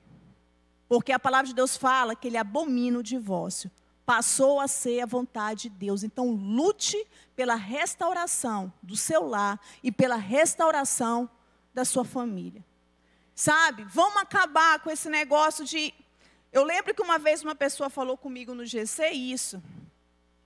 Porque 0.88 1.12
a 1.12 1.18
palavra 1.18 1.46
de 1.46 1.54
Deus 1.54 1.76
fala 1.76 2.14
que 2.14 2.28
ele 2.28 2.36
abomina 2.36 2.98
o 2.98 3.02
divórcio 3.02 3.70
passou 4.06 4.60
a 4.60 4.68
ser 4.68 5.00
a 5.00 5.06
vontade 5.06 5.62
de 5.62 5.70
Deus. 5.70 6.04
Então, 6.04 6.30
lute 6.30 6.96
pela 7.34 7.56
restauração 7.56 8.72
do 8.80 8.96
seu 8.96 9.26
lar 9.26 9.60
e 9.82 9.90
pela 9.90 10.14
restauração 10.14 11.28
da 11.74 11.84
sua 11.84 12.04
família. 12.04 12.64
Sabe? 13.34 13.84
Vamos 13.84 14.22
acabar 14.22 14.78
com 14.78 14.90
esse 14.90 15.10
negócio 15.10 15.64
de. 15.64 15.92
Eu 16.52 16.62
lembro 16.62 16.94
que 16.94 17.02
uma 17.02 17.18
vez 17.18 17.42
uma 17.42 17.54
pessoa 17.54 17.90
falou 17.90 18.16
comigo 18.16 18.54
no 18.54 18.64
GC 18.64 19.10
isso, 19.10 19.60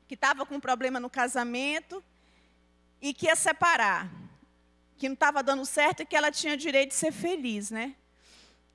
que 0.08 0.14
estava 0.14 0.46
com 0.46 0.56
um 0.56 0.60
problema 0.60 0.98
no 0.98 1.10
casamento 1.10 2.02
e 3.00 3.12
que 3.12 3.26
ia 3.26 3.36
separar, 3.36 4.10
que 4.96 5.08
não 5.08 5.14
estava 5.14 5.42
dando 5.42 5.64
certo 5.66 6.02
e 6.02 6.06
que 6.06 6.16
ela 6.16 6.32
tinha 6.32 6.56
direito 6.56 6.88
de 6.88 6.96
ser 6.96 7.12
feliz, 7.12 7.70
né? 7.70 7.94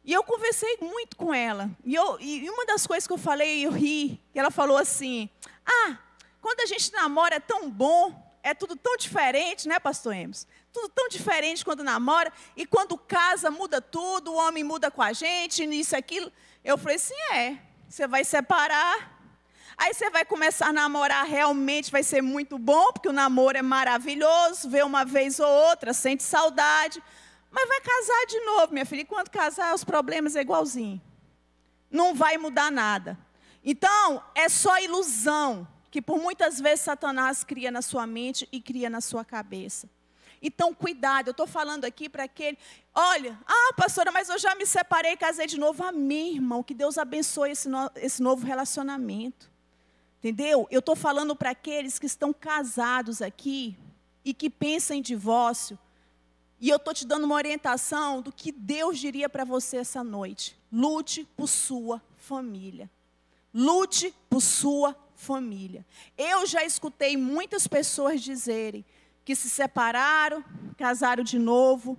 E 0.06 0.14
eu 0.14 0.24
conversei 0.24 0.78
muito 0.80 1.18
com 1.18 1.34
ela. 1.34 1.70
E, 1.84 1.96
eu, 1.96 2.20
e 2.20 2.48
uma 2.48 2.64
das 2.68 2.86
coisas 2.86 3.08
que 3.08 3.14
eu 3.14 3.18
falei, 3.18 3.66
eu 3.66 3.72
ri, 3.72 4.22
que 4.32 4.38
ela 4.38 4.52
falou 4.52 4.78
assim: 4.78 5.28
Ah, 5.66 5.98
quando 6.40 6.60
a 6.60 6.66
gente 6.68 6.94
namora 6.94 7.38
é 7.38 7.40
tão 7.40 7.68
bom, 7.68 8.14
é 8.44 8.54
tudo 8.54 8.76
tão 8.76 8.96
diferente, 8.98 9.68
né, 9.68 9.80
pastor 9.80 10.14
Emerson? 10.14 10.46
Tudo 10.72 10.90
tão 10.90 11.08
diferente 11.08 11.66
quando 11.66 11.84
namora, 11.84 12.32
e 12.56 12.68
quando 12.68 12.96
casa 12.98 13.50
muda 13.50 13.82
tudo, 13.82 14.32
o 14.32 14.36
homem 14.36 14.64
muda 14.64 14.92
com 14.92 15.02
a 15.02 15.12
gente, 15.12 15.64
isso, 15.64 15.98
aquilo. 15.98 16.32
Eu 16.64 16.78
falei 16.78 16.98
assim: 16.98 17.16
é, 17.32 17.58
você 17.90 18.08
vai 18.08 18.24
separar. 18.24 19.16
Aí 19.78 19.94
você 19.94 20.10
vai 20.10 20.24
começar 20.24 20.68
a 20.68 20.74
namorar, 20.74 21.26
realmente 21.26 21.92
vai 21.92 22.04
ser 22.04 22.22
muito 22.22 22.58
bom, 22.60 22.94
porque 22.94 23.10
o 23.10 23.14
namoro 23.14 23.58
é 23.58 23.62
maravilhoso, 23.62 24.70
vê 24.70 24.84
uma 24.84 25.04
vez 25.04 25.40
ou 25.40 25.50
outra, 25.50 25.94
sente 25.94 26.24
saudade. 26.24 27.02
Mas 27.56 27.70
vai 27.70 27.80
casar 27.80 28.26
de 28.28 28.40
novo, 28.42 28.74
minha 28.74 28.86
filha. 28.86 29.00
E 29.00 29.06
quando 29.06 29.30
casar, 29.30 29.74
os 29.74 29.86
problemas 29.86 30.36
é 30.36 30.42
igualzinho. 30.42 31.02
Não 31.90 32.14
vai 32.14 32.38
mudar 32.38 32.70
nada. 32.70 33.18
Então, 33.64 34.22
é 34.36 34.50
só 34.50 34.78
ilusão 34.78 35.66
que 35.90 36.02
por 36.02 36.20
muitas 36.20 36.60
vezes 36.60 36.82
Satanás 36.82 37.46
cria 37.46 37.72
na 37.72 37.82
sua 37.82 38.06
mente 38.06 38.46
e 38.52 38.60
cria 38.60 38.90
na 38.90 39.00
sua 39.00 39.24
cabeça. 39.24 39.90
Então, 40.42 40.74
cuidado, 40.74 41.30
eu 41.30 41.32
estou 41.32 41.48
falando 41.48 41.86
aqui 41.86 42.10
para 42.10 42.26
aquele. 42.26 42.58
Olha, 42.94 43.40
ah, 43.48 43.74
pastora, 43.78 44.12
mas 44.12 44.28
eu 44.28 44.38
já 44.38 44.54
me 44.56 44.66
separei 44.66 45.14
e 45.14 45.18
casei 45.18 45.48
de 45.48 45.58
novo. 45.58 45.82
Amém, 45.82 46.36
irmão. 46.36 46.62
Que 46.62 46.74
Deus 46.74 46.98
abençoe 46.98 47.52
esse, 47.52 47.70
no, 47.70 47.90
esse 47.96 48.22
novo 48.22 48.46
relacionamento. 48.46 49.50
Entendeu? 50.20 50.68
Eu 50.70 50.80
estou 50.80 50.96
falando 50.96 51.34
para 51.38 51.52
aqueles 51.52 51.98
que 51.98 52.06
estão 52.06 52.34
casados 52.34 53.22
aqui 53.22 53.78
e 54.26 54.34
que 54.34 54.50
pensam 54.50 54.98
em 54.98 55.02
divórcio. 55.02 55.80
E 56.60 56.70
eu 56.70 56.78
estou 56.78 56.94
te 56.94 57.06
dando 57.06 57.26
uma 57.26 57.36
orientação 57.36 58.22
do 58.22 58.32
que 58.32 58.52
Deus 58.52 58.98
diria 59.00 59.28
para 59.28 59.44
você 59.44 59.78
essa 59.78 60.04
noite. 60.04 60.58
Lute 60.72 61.28
por 61.36 61.48
sua 61.48 62.02
família. 62.16 62.90
Lute 63.54 64.14
por 64.30 64.42
sua 64.42 64.96
família. 65.16 65.86
Eu 66.18 66.46
já 66.46 66.64
escutei 66.64 67.18
muitas 67.18 67.68
pessoas 67.68 68.22
dizerem 68.22 68.86
que 69.24 69.36
se 69.36 69.50
separaram, 69.50 70.44
casaram 70.78 71.24
de 71.24 71.40
novo 71.40 71.98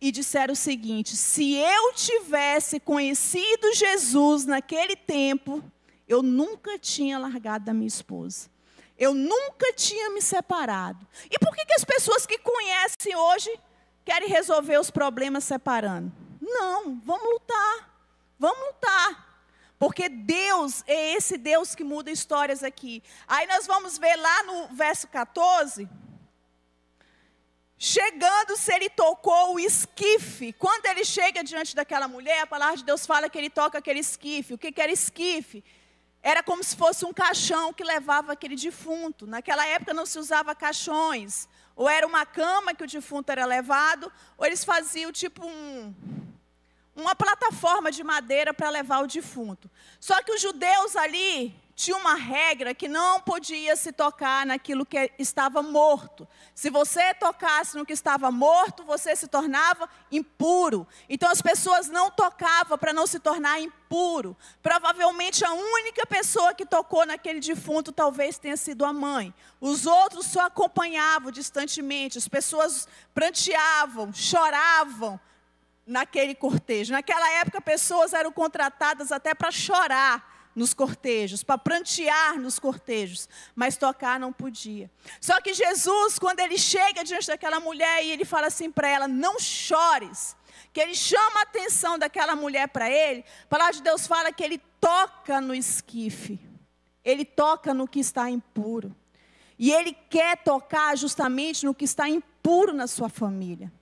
e 0.00 0.12
disseram 0.12 0.52
o 0.52 0.56
seguinte: 0.56 1.16
se 1.16 1.54
eu 1.54 1.92
tivesse 1.94 2.78
conhecido 2.78 3.72
Jesus 3.74 4.44
naquele 4.44 4.94
tempo, 4.94 5.64
eu 6.06 6.22
nunca 6.22 6.78
tinha 6.78 7.18
largado 7.18 7.64
da 7.64 7.74
minha 7.74 7.88
esposa. 7.88 8.50
Eu 8.98 9.12
nunca 9.12 9.72
tinha 9.72 10.10
me 10.10 10.22
separado. 10.22 11.06
E 11.30 11.38
por 11.38 11.54
que, 11.54 11.64
que 11.66 11.74
as 11.74 11.84
pessoas 11.84 12.24
que 12.24 12.38
conhecem 12.38 13.16
hoje 13.16 13.50
querem 14.04 14.28
resolver 14.28 14.78
os 14.78 14.90
problemas 14.90 15.44
separando? 15.44 16.12
Não, 16.40 17.00
vamos 17.04 17.28
lutar. 17.32 17.90
Vamos 18.38 18.66
lutar. 18.66 19.24
Porque 19.78 20.08
Deus 20.08 20.84
é 20.86 21.14
esse 21.14 21.36
Deus 21.36 21.74
que 21.74 21.82
muda 21.82 22.10
histórias 22.10 22.62
aqui. 22.62 23.02
Aí 23.26 23.46
nós 23.46 23.66
vamos 23.66 23.98
ver 23.98 24.16
lá 24.16 24.42
no 24.44 24.68
verso 24.68 25.08
14. 25.08 25.88
Chegando, 27.76 28.56
se 28.56 28.72
ele 28.72 28.88
tocou 28.88 29.54
o 29.54 29.60
esquife. 29.60 30.52
Quando 30.52 30.86
ele 30.86 31.04
chega 31.04 31.42
diante 31.42 31.74
daquela 31.74 32.06
mulher, 32.06 32.42
a 32.42 32.46
palavra 32.46 32.76
de 32.76 32.84
Deus 32.84 33.04
fala 33.04 33.28
que 33.28 33.36
ele 33.36 33.50
toca 33.50 33.78
aquele 33.78 34.00
esquife. 34.00 34.54
O 34.54 34.58
que, 34.58 34.70
que 34.70 34.80
era 34.80 34.92
esquife? 34.92 35.64
Era 36.26 36.42
como 36.42 36.64
se 36.64 36.74
fosse 36.74 37.04
um 37.04 37.12
caixão 37.12 37.70
que 37.70 37.84
levava 37.84 38.32
aquele 38.32 38.56
defunto. 38.56 39.26
Naquela 39.26 39.66
época 39.66 39.92
não 39.92 40.06
se 40.06 40.18
usava 40.18 40.54
caixões. 40.54 41.46
Ou 41.76 41.86
era 41.86 42.06
uma 42.06 42.24
cama 42.24 42.74
que 42.74 42.82
o 42.82 42.86
defunto 42.86 43.30
era 43.30 43.44
levado, 43.44 44.10
ou 44.38 44.46
eles 44.46 44.64
faziam 44.64 45.12
tipo 45.12 45.44
um, 45.44 45.94
uma 46.96 47.14
plataforma 47.14 47.92
de 47.92 48.02
madeira 48.02 48.54
para 48.54 48.70
levar 48.70 49.04
o 49.04 49.06
defunto. 49.06 49.70
Só 50.00 50.22
que 50.22 50.32
os 50.32 50.40
judeus 50.40 50.96
ali 50.96 51.54
tinha 51.74 51.96
uma 51.96 52.14
regra 52.14 52.72
que 52.72 52.88
não 52.88 53.20
podia 53.20 53.74
se 53.74 53.90
tocar 53.90 54.46
naquilo 54.46 54.86
que 54.86 55.10
estava 55.18 55.60
morto. 55.60 56.26
Se 56.54 56.70
você 56.70 57.12
tocasse 57.14 57.76
no 57.76 57.84
que 57.84 57.92
estava 57.92 58.30
morto, 58.30 58.84
você 58.84 59.16
se 59.16 59.26
tornava 59.26 59.88
impuro. 60.10 60.86
Então 61.08 61.28
as 61.28 61.42
pessoas 61.42 61.88
não 61.88 62.10
tocavam 62.12 62.78
para 62.78 62.92
não 62.92 63.08
se 63.08 63.18
tornar 63.18 63.60
impuro. 63.60 64.36
Provavelmente 64.62 65.44
a 65.44 65.52
única 65.52 66.06
pessoa 66.06 66.54
que 66.54 66.64
tocou 66.64 67.04
naquele 67.04 67.40
defunto 67.40 67.90
talvez 67.90 68.38
tenha 68.38 68.56
sido 68.56 68.84
a 68.84 68.92
mãe. 68.92 69.34
Os 69.60 69.84
outros 69.84 70.26
só 70.26 70.46
acompanhavam 70.46 71.32
distantemente. 71.32 72.18
As 72.18 72.28
pessoas 72.28 72.86
pranteavam, 73.12 74.12
choravam 74.12 75.18
naquele 75.84 76.36
cortejo. 76.36 76.92
Naquela 76.92 77.28
época, 77.32 77.60
pessoas 77.60 78.12
eram 78.12 78.30
contratadas 78.30 79.10
até 79.10 79.34
para 79.34 79.50
chorar 79.50 80.33
nos 80.54 80.72
cortejos, 80.72 81.42
para 81.42 81.58
prantear 81.58 82.38
nos 82.38 82.58
cortejos, 82.58 83.28
mas 83.54 83.76
tocar 83.76 84.20
não 84.20 84.32
podia. 84.32 84.90
Só 85.20 85.40
que 85.40 85.52
Jesus, 85.52 86.18
quando 86.18 86.40
ele 86.40 86.56
chega 86.56 87.02
diante 87.02 87.26
daquela 87.26 87.58
mulher 87.58 88.04
e 88.04 88.10
ele 88.10 88.24
fala 88.24 88.46
assim 88.46 88.70
para 88.70 88.88
ela: 88.88 89.08
Não 89.08 89.38
chores, 89.38 90.36
que 90.72 90.80
ele 90.80 90.94
chama 90.94 91.40
a 91.40 91.42
atenção 91.42 91.98
daquela 91.98 92.36
mulher 92.36 92.68
para 92.68 92.90
ele, 92.90 93.24
a 93.44 93.46
palavra 93.48 93.74
de 93.74 93.82
Deus 93.82 94.06
fala 94.06 94.32
que 94.32 94.44
ele 94.44 94.58
toca 94.80 95.40
no 95.40 95.54
esquife, 95.54 96.38
ele 97.04 97.24
toca 97.24 97.74
no 97.74 97.88
que 97.88 98.00
está 98.00 98.30
impuro. 98.30 98.94
E 99.56 99.72
ele 99.72 99.92
quer 100.10 100.38
tocar 100.38 100.96
justamente 100.96 101.64
no 101.64 101.74
que 101.74 101.84
está 101.84 102.08
impuro 102.08 102.72
na 102.72 102.88
sua 102.88 103.08
família. 103.08 103.72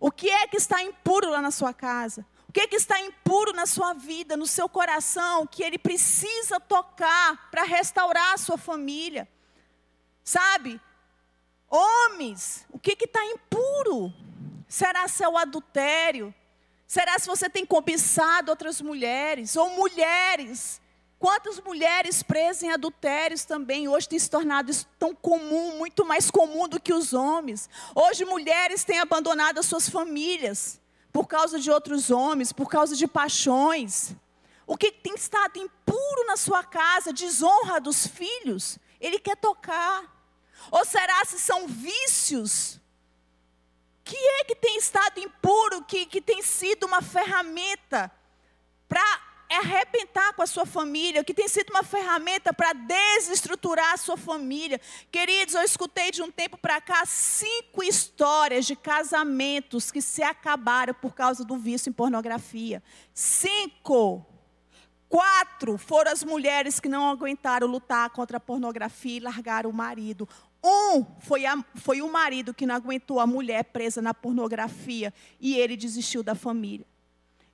O 0.00 0.10
que 0.10 0.30
é 0.30 0.46
que 0.46 0.56
está 0.56 0.82
impuro 0.82 1.30
lá 1.30 1.42
na 1.42 1.50
sua 1.50 1.74
casa? 1.74 2.24
O 2.48 2.52
que, 2.52 2.60
é 2.60 2.66
que 2.66 2.76
está 2.76 2.98
impuro 2.98 3.52
na 3.52 3.66
sua 3.66 3.92
vida, 3.92 4.34
no 4.34 4.46
seu 4.46 4.68
coração, 4.70 5.46
que 5.46 5.62
ele 5.62 5.78
precisa 5.78 6.58
tocar 6.58 7.50
para 7.50 7.62
restaurar 7.62 8.32
a 8.32 8.38
sua 8.38 8.56
família? 8.56 9.28
Sabe? 10.24 10.80
Homens, 11.68 12.64
o 12.70 12.78
que 12.78 12.96
está 13.04 13.22
impuro? 13.26 14.10
Será 14.66 15.06
seu 15.08 15.36
adultério? 15.36 16.34
Será 16.86 17.18
se 17.18 17.26
você 17.26 17.50
tem 17.50 17.66
cobiçado 17.66 18.50
outras 18.50 18.80
mulheres? 18.80 19.54
Ou 19.54 19.68
mulheres? 19.70 20.80
Quantas 21.18 21.60
mulheres 21.60 22.22
presas 22.22 22.62
em 22.62 22.70
adultérios 22.70 23.44
também 23.44 23.88
hoje 23.88 24.08
tem 24.08 24.18
se 24.18 24.30
tornado 24.30 24.70
isso 24.70 24.88
tão 24.98 25.14
comum, 25.14 25.76
muito 25.76 26.02
mais 26.06 26.30
comum 26.30 26.66
do 26.66 26.80
que 26.80 26.94
os 26.94 27.12
homens. 27.12 27.68
Hoje 27.94 28.24
mulheres 28.24 28.84
têm 28.84 29.00
abandonado 29.00 29.58
as 29.58 29.66
suas 29.66 29.86
famílias 29.86 30.80
por 31.12 31.26
causa 31.26 31.58
de 31.58 31.70
outros 31.70 32.10
homens, 32.10 32.52
por 32.52 32.68
causa 32.68 32.94
de 32.94 33.06
paixões. 33.06 34.14
o 34.66 34.76
que 34.76 34.92
tem 34.92 35.14
estado 35.14 35.58
impuro 35.58 36.26
na 36.26 36.36
sua 36.36 36.62
casa, 36.62 37.12
desonra 37.12 37.80
dos 37.80 38.06
filhos, 38.06 38.78
ele 39.00 39.18
quer 39.18 39.36
tocar. 39.36 40.04
Ou 40.70 40.84
será 40.84 41.24
se 41.24 41.38
são 41.38 41.66
vícios? 41.66 42.78
Que 44.04 44.16
é 44.16 44.44
que 44.44 44.54
tem 44.54 44.76
estado 44.76 45.20
impuro, 45.20 45.84
que, 45.84 46.04
que 46.06 46.20
tem 46.20 46.42
sido 46.42 46.84
uma 46.84 47.00
ferramenta 47.00 48.10
para 48.88 49.27
arrebentar 49.50 50.34
com 50.34 50.42
a 50.42 50.46
sua 50.46 50.66
família, 50.66 51.24
que 51.24 51.32
tem 51.32 51.48
sido 51.48 51.70
uma 51.70 51.82
ferramenta 51.82 52.52
para 52.52 52.72
desestruturar 52.72 53.94
a 53.94 53.96
sua 53.96 54.16
família. 54.16 54.80
Queridos, 55.10 55.54
eu 55.54 55.62
escutei 55.62 56.10
de 56.10 56.22
um 56.22 56.30
tempo 56.30 56.58
para 56.58 56.80
cá 56.80 57.04
cinco 57.06 57.82
histórias 57.82 58.66
de 58.66 58.76
casamentos 58.76 59.90
que 59.90 60.02
se 60.02 60.22
acabaram 60.22 60.94
por 60.94 61.14
causa 61.14 61.44
do 61.44 61.56
vício 61.56 61.90
em 61.90 61.92
pornografia. 61.92 62.82
Cinco. 63.14 64.26
Quatro 65.08 65.78
foram 65.78 66.12
as 66.12 66.22
mulheres 66.22 66.78
que 66.78 66.88
não 66.88 67.08
aguentaram 67.08 67.66
lutar 67.66 68.10
contra 68.10 68.36
a 68.36 68.40
pornografia 68.40 69.16
e 69.16 69.20
largaram 69.20 69.70
o 69.70 69.72
marido. 69.72 70.28
Um 70.62 71.04
foi, 71.20 71.46
a, 71.46 71.64
foi 71.76 72.02
o 72.02 72.12
marido 72.12 72.52
que 72.52 72.66
não 72.66 72.74
aguentou 72.74 73.18
a 73.18 73.26
mulher 73.26 73.64
presa 73.64 74.02
na 74.02 74.12
pornografia 74.12 75.14
e 75.40 75.56
ele 75.56 75.76
desistiu 75.76 76.22
da 76.22 76.34
família. 76.34 76.86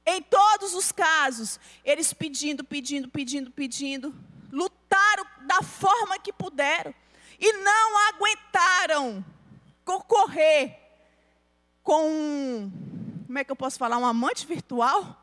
Em 0.07 0.23
todos 0.23 0.75
os 0.75 0.93
casos, 0.93 1.59
eles 1.85 2.13
pedindo, 2.13 2.63
pedindo, 2.63 3.09
pedindo, 3.09 3.51
pedindo, 3.51 4.15
lutaram 4.53 5.25
da 5.47 5.63
forma 5.63 6.19
que 6.19 6.33
puderam 6.33 6.95
e 7.39 7.53
não 7.53 8.09
aguentaram 8.09 9.25
concorrer 9.85 10.79
com 11.83 12.09
um, 12.09 12.73
como 13.27 13.39
é 13.39 13.45
que 13.45 13.51
eu 13.51 13.57
posso 13.57 13.79
falar, 13.79 13.99
um 13.99 14.07
amante 14.07 14.47
virtual? 14.47 15.23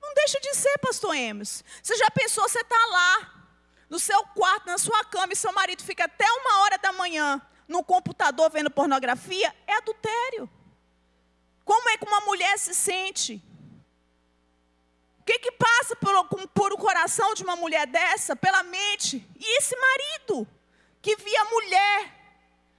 Não 0.00 0.14
deixa 0.14 0.40
de 0.40 0.54
ser, 0.54 0.76
pastor 0.78 1.14
Emerson. 1.14 1.64
Você 1.82 1.96
já 1.96 2.10
pensou, 2.10 2.48
você 2.48 2.60
está 2.60 2.86
lá, 2.86 3.36
no 3.88 3.98
seu 3.98 4.22
quarto, 4.28 4.66
na 4.66 4.78
sua 4.78 5.04
cama, 5.04 5.32
e 5.32 5.36
seu 5.36 5.52
marido 5.52 5.82
fica 5.82 6.04
até 6.04 6.26
uma 6.30 6.62
hora 6.62 6.78
da 6.78 6.92
manhã 6.92 7.40
no 7.68 7.84
computador 7.84 8.50
vendo 8.50 8.70
pornografia? 8.70 9.54
É 9.66 9.76
adultério. 9.76 10.50
Como 11.66 11.88
é 11.88 11.98
que 11.98 12.06
uma 12.06 12.20
mulher 12.20 12.56
se 12.60 12.72
sente? 12.72 13.42
O 15.18 15.24
que, 15.24 15.36
que 15.40 15.50
passa 15.50 15.96
por, 15.96 16.48
por 16.50 16.72
o 16.72 16.78
coração 16.78 17.34
de 17.34 17.42
uma 17.42 17.56
mulher 17.56 17.88
dessa, 17.88 18.36
pela 18.36 18.62
mente? 18.62 19.28
E 19.36 19.58
esse 19.58 19.74
marido, 19.76 20.46
que 21.02 21.16
via 21.16 21.42
a 21.42 21.44
mulher, 21.46 22.14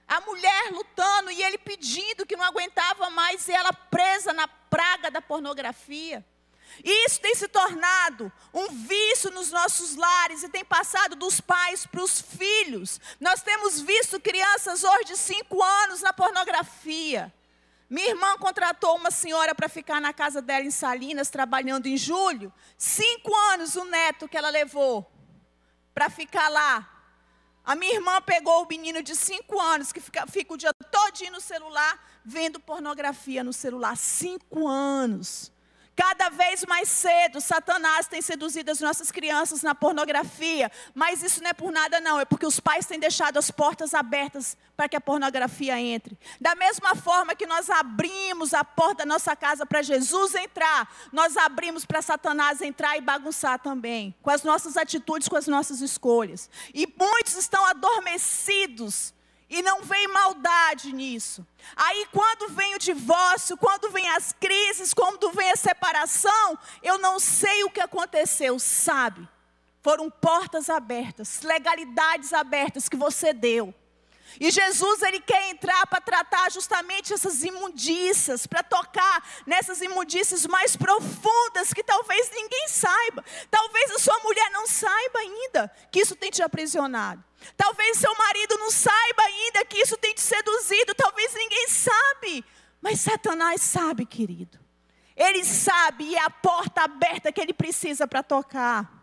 a 0.08 0.20
mulher 0.22 0.72
lutando 0.72 1.30
e 1.30 1.42
ele 1.42 1.58
pedindo 1.58 2.24
que 2.24 2.34
não 2.34 2.46
aguentava 2.46 3.10
mais 3.10 3.46
e 3.46 3.52
ela 3.52 3.74
presa 3.74 4.32
na 4.32 4.48
praga 4.48 5.10
da 5.10 5.20
pornografia. 5.20 6.24
Isso 6.82 7.20
tem 7.20 7.34
se 7.34 7.46
tornado 7.46 8.32
um 8.54 8.68
vício 8.68 9.30
nos 9.32 9.50
nossos 9.50 9.96
lares 9.96 10.42
e 10.42 10.48
tem 10.48 10.64
passado 10.64 11.14
dos 11.14 11.42
pais 11.42 11.84
para 11.84 12.02
os 12.02 12.22
filhos. 12.22 12.98
Nós 13.20 13.42
temos 13.42 13.82
visto 13.82 14.18
crianças 14.18 14.82
hoje 14.82 15.04
de 15.04 15.16
5 15.18 15.62
anos 15.62 16.00
na 16.00 16.14
pornografia. 16.14 17.30
Minha 17.88 18.10
irmã 18.10 18.36
contratou 18.36 18.96
uma 18.96 19.10
senhora 19.10 19.54
para 19.54 19.68
ficar 19.68 20.00
na 20.00 20.12
casa 20.12 20.42
dela 20.42 20.64
em 20.64 20.70
Salinas, 20.70 21.30
trabalhando 21.30 21.86
em 21.86 21.96
julho. 21.96 22.52
Cinco 22.76 23.34
anos 23.52 23.76
o 23.76 23.84
neto 23.86 24.28
que 24.28 24.36
ela 24.36 24.50
levou 24.50 25.10
para 25.94 26.10
ficar 26.10 26.48
lá. 26.48 26.86
A 27.64 27.74
minha 27.74 27.94
irmã 27.94 28.20
pegou 28.20 28.62
o 28.62 28.68
menino 28.68 29.02
de 29.02 29.16
cinco 29.16 29.58
anos, 29.60 29.92
que 29.92 30.00
fica, 30.00 30.26
fica 30.26 30.54
o 30.54 30.56
dia 30.56 30.72
todinho 30.90 31.32
no 31.32 31.40
celular, 31.40 32.02
vendo 32.24 32.60
pornografia 32.60 33.42
no 33.42 33.52
celular. 33.52 33.96
Cinco 33.96 34.66
anos. 34.66 35.52
Cada 35.98 36.28
vez 36.28 36.64
mais 36.64 36.88
cedo, 36.88 37.40
Satanás 37.40 38.06
tem 38.06 38.22
seduzido 38.22 38.70
as 38.70 38.78
nossas 38.78 39.10
crianças 39.10 39.62
na 39.62 39.74
pornografia. 39.74 40.70
Mas 40.94 41.24
isso 41.24 41.42
não 41.42 41.50
é 41.50 41.52
por 41.52 41.72
nada, 41.72 41.98
não. 41.98 42.20
É 42.20 42.24
porque 42.24 42.46
os 42.46 42.60
pais 42.60 42.86
têm 42.86 43.00
deixado 43.00 43.36
as 43.36 43.50
portas 43.50 43.92
abertas 43.92 44.56
para 44.76 44.88
que 44.88 44.94
a 44.94 45.00
pornografia 45.00 45.76
entre. 45.80 46.16
Da 46.40 46.54
mesma 46.54 46.94
forma 46.94 47.34
que 47.34 47.48
nós 47.48 47.68
abrimos 47.68 48.54
a 48.54 48.62
porta 48.62 48.98
da 48.98 49.06
nossa 49.06 49.34
casa 49.34 49.66
para 49.66 49.82
Jesus 49.82 50.36
entrar, 50.36 50.88
nós 51.12 51.36
abrimos 51.36 51.84
para 51.84 52.00
Satanás 52.00 52.62
entrar 52.62 52.96
e 52.96 53.00
bagunçar 53.00 53.58
também. 53.58 54.14
Com 54.22 54.30
as 54.30 54.44
nossas 54.44 54.76
atitudes, 54.76 55.26
com 55.26 55.34
as 55.34 55.48
nossas 55.48 55.80
escolhas. 55.80 56.48
E 56.72 56.86
muitos 56.96 57.34
estão 57.34 57.66
adormecidos 57.66 59.12
e 59.48 59.62
não 59.62 59.82
vem 59.82 60.06
maldade 60.08 60.92
nisso. 60.92 61.46
Aí, 61.74 62.06
quando 62.12 62.52
vem 62.52 62.74
o 62.74 62.78
divórcio, 62.78 63.56
quando 63.56 63.90
vem 63.90 64.08
as 64.10 64.32
crises, 64.32 64.92
quando 64.92 65.30
vem 65.32 65.50
a 65.50 65.56
separação, 65.56 66.58
eu 66.82 66.98
não 66.98 67.18
sei 67.18 67.64
o 67.64 67.70
que 67.70 67.80
aconteceu, 67.80 68.58
sabe? 68.58 69.26
Foram 69.82 70.10
portas 70.10 70.68
abertas, 70.68 71.40
legalidades 71.42 72.32
abertas 72.32 72.88
que 72.88 72.96
você 72.96 73.32
deu. 73.32 73.74
E 74.40 74.50
Jesus 74.50 75.02
ele 75.02 75.20
quer 75.20 75.50
entrar 75.50 75.86
para 75.86 76.00
tratar 76.00 76.50
justamente 76.50 77.12
essas 77.12 77.42
imundícias, 77.42 78.46
para 78.46 78.62
tocar 78.62 79.26
nessas 79.46 79.80
imundícias 79.80 80.46
mais 80.46 80.76
profundas 80.76 81.72
que 81.72 81.82
talvez 81.82 82.30
ninguém 82.30 82.68
saiba. 82.68 83.24
Talvez 83.50 83.90
a 83.92 83.98
sua 83.98 84.18
mulher 84.20 84.50
não 84.50 84.66
saiba 84.66 85.18
ainda 85.18 85.72
que 85.90 86.00
isso 86.00 86.14
tem 86.14 86.30
te 86.30 86.42
aprisionado. 86.42 87.22
Talvez 87.56 87.98
seu 87.98 88.14
marido 88.16 88.56
não 88.58 88.70
saiba 88.70 89.22
ainda 89.22 89.64
que 89.64 89.78
isso 89.78 89.96
tem 89.96 90.14
te 90.14 90.20
seduzido. 90.20 90.94
Talvez 90.94 91.34
ninguém 91.34 91.68
sabe. 91.68 92.44
Mas 92.80 93.00
Satanás 93.00 93.60
sabe, 93.60 94.06
querido. 94.06 94.58
Ele 95.16 95.44
sabe 95.44 96.04
e 96.04 96.14
é 96.14 96.22
a 96.22 96.30
porta 96.30 96.82
aberta 96.82 97.32
que 97.32 97.40
ele 97.40 97.52
precisa 97.52 98.06
para 98.06 98.22
tocar. 98.22 98.97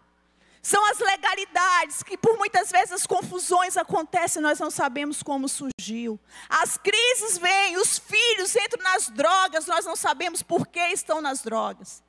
São 0.65 0.83
as 0.83 0.97
legalidades 0.97 2.01
que 2.01 2.17
por 2.17 2.39
muitas 2.39 2.71
vezes 2.71 2.91
as 2.91 3.05
confusões 3.05 3.77
acontecem, 3.77 4.41
nós 4.41 4.59
não 4.59 4.71
sabemos 4.71 5.21
como 5.21 5.47
surgiu. 5.47 6.19
As 6.49 6.75
crises 6.75 7.37
vêm, 7.37 7.77
os 7.77 7.99
filhos 7.99 8.55
entram 8.55 8.81
nas 8.81 9.07
drogas, 9.07 9.67
nós 9.67 9.85
não 9.85 9.95
sabemos 9.95 10.41
por 10.41 10.65
que 10.65 10.79
estão 10.87 11.21
nas 11.21 11.43
drogas. 11.43 12.03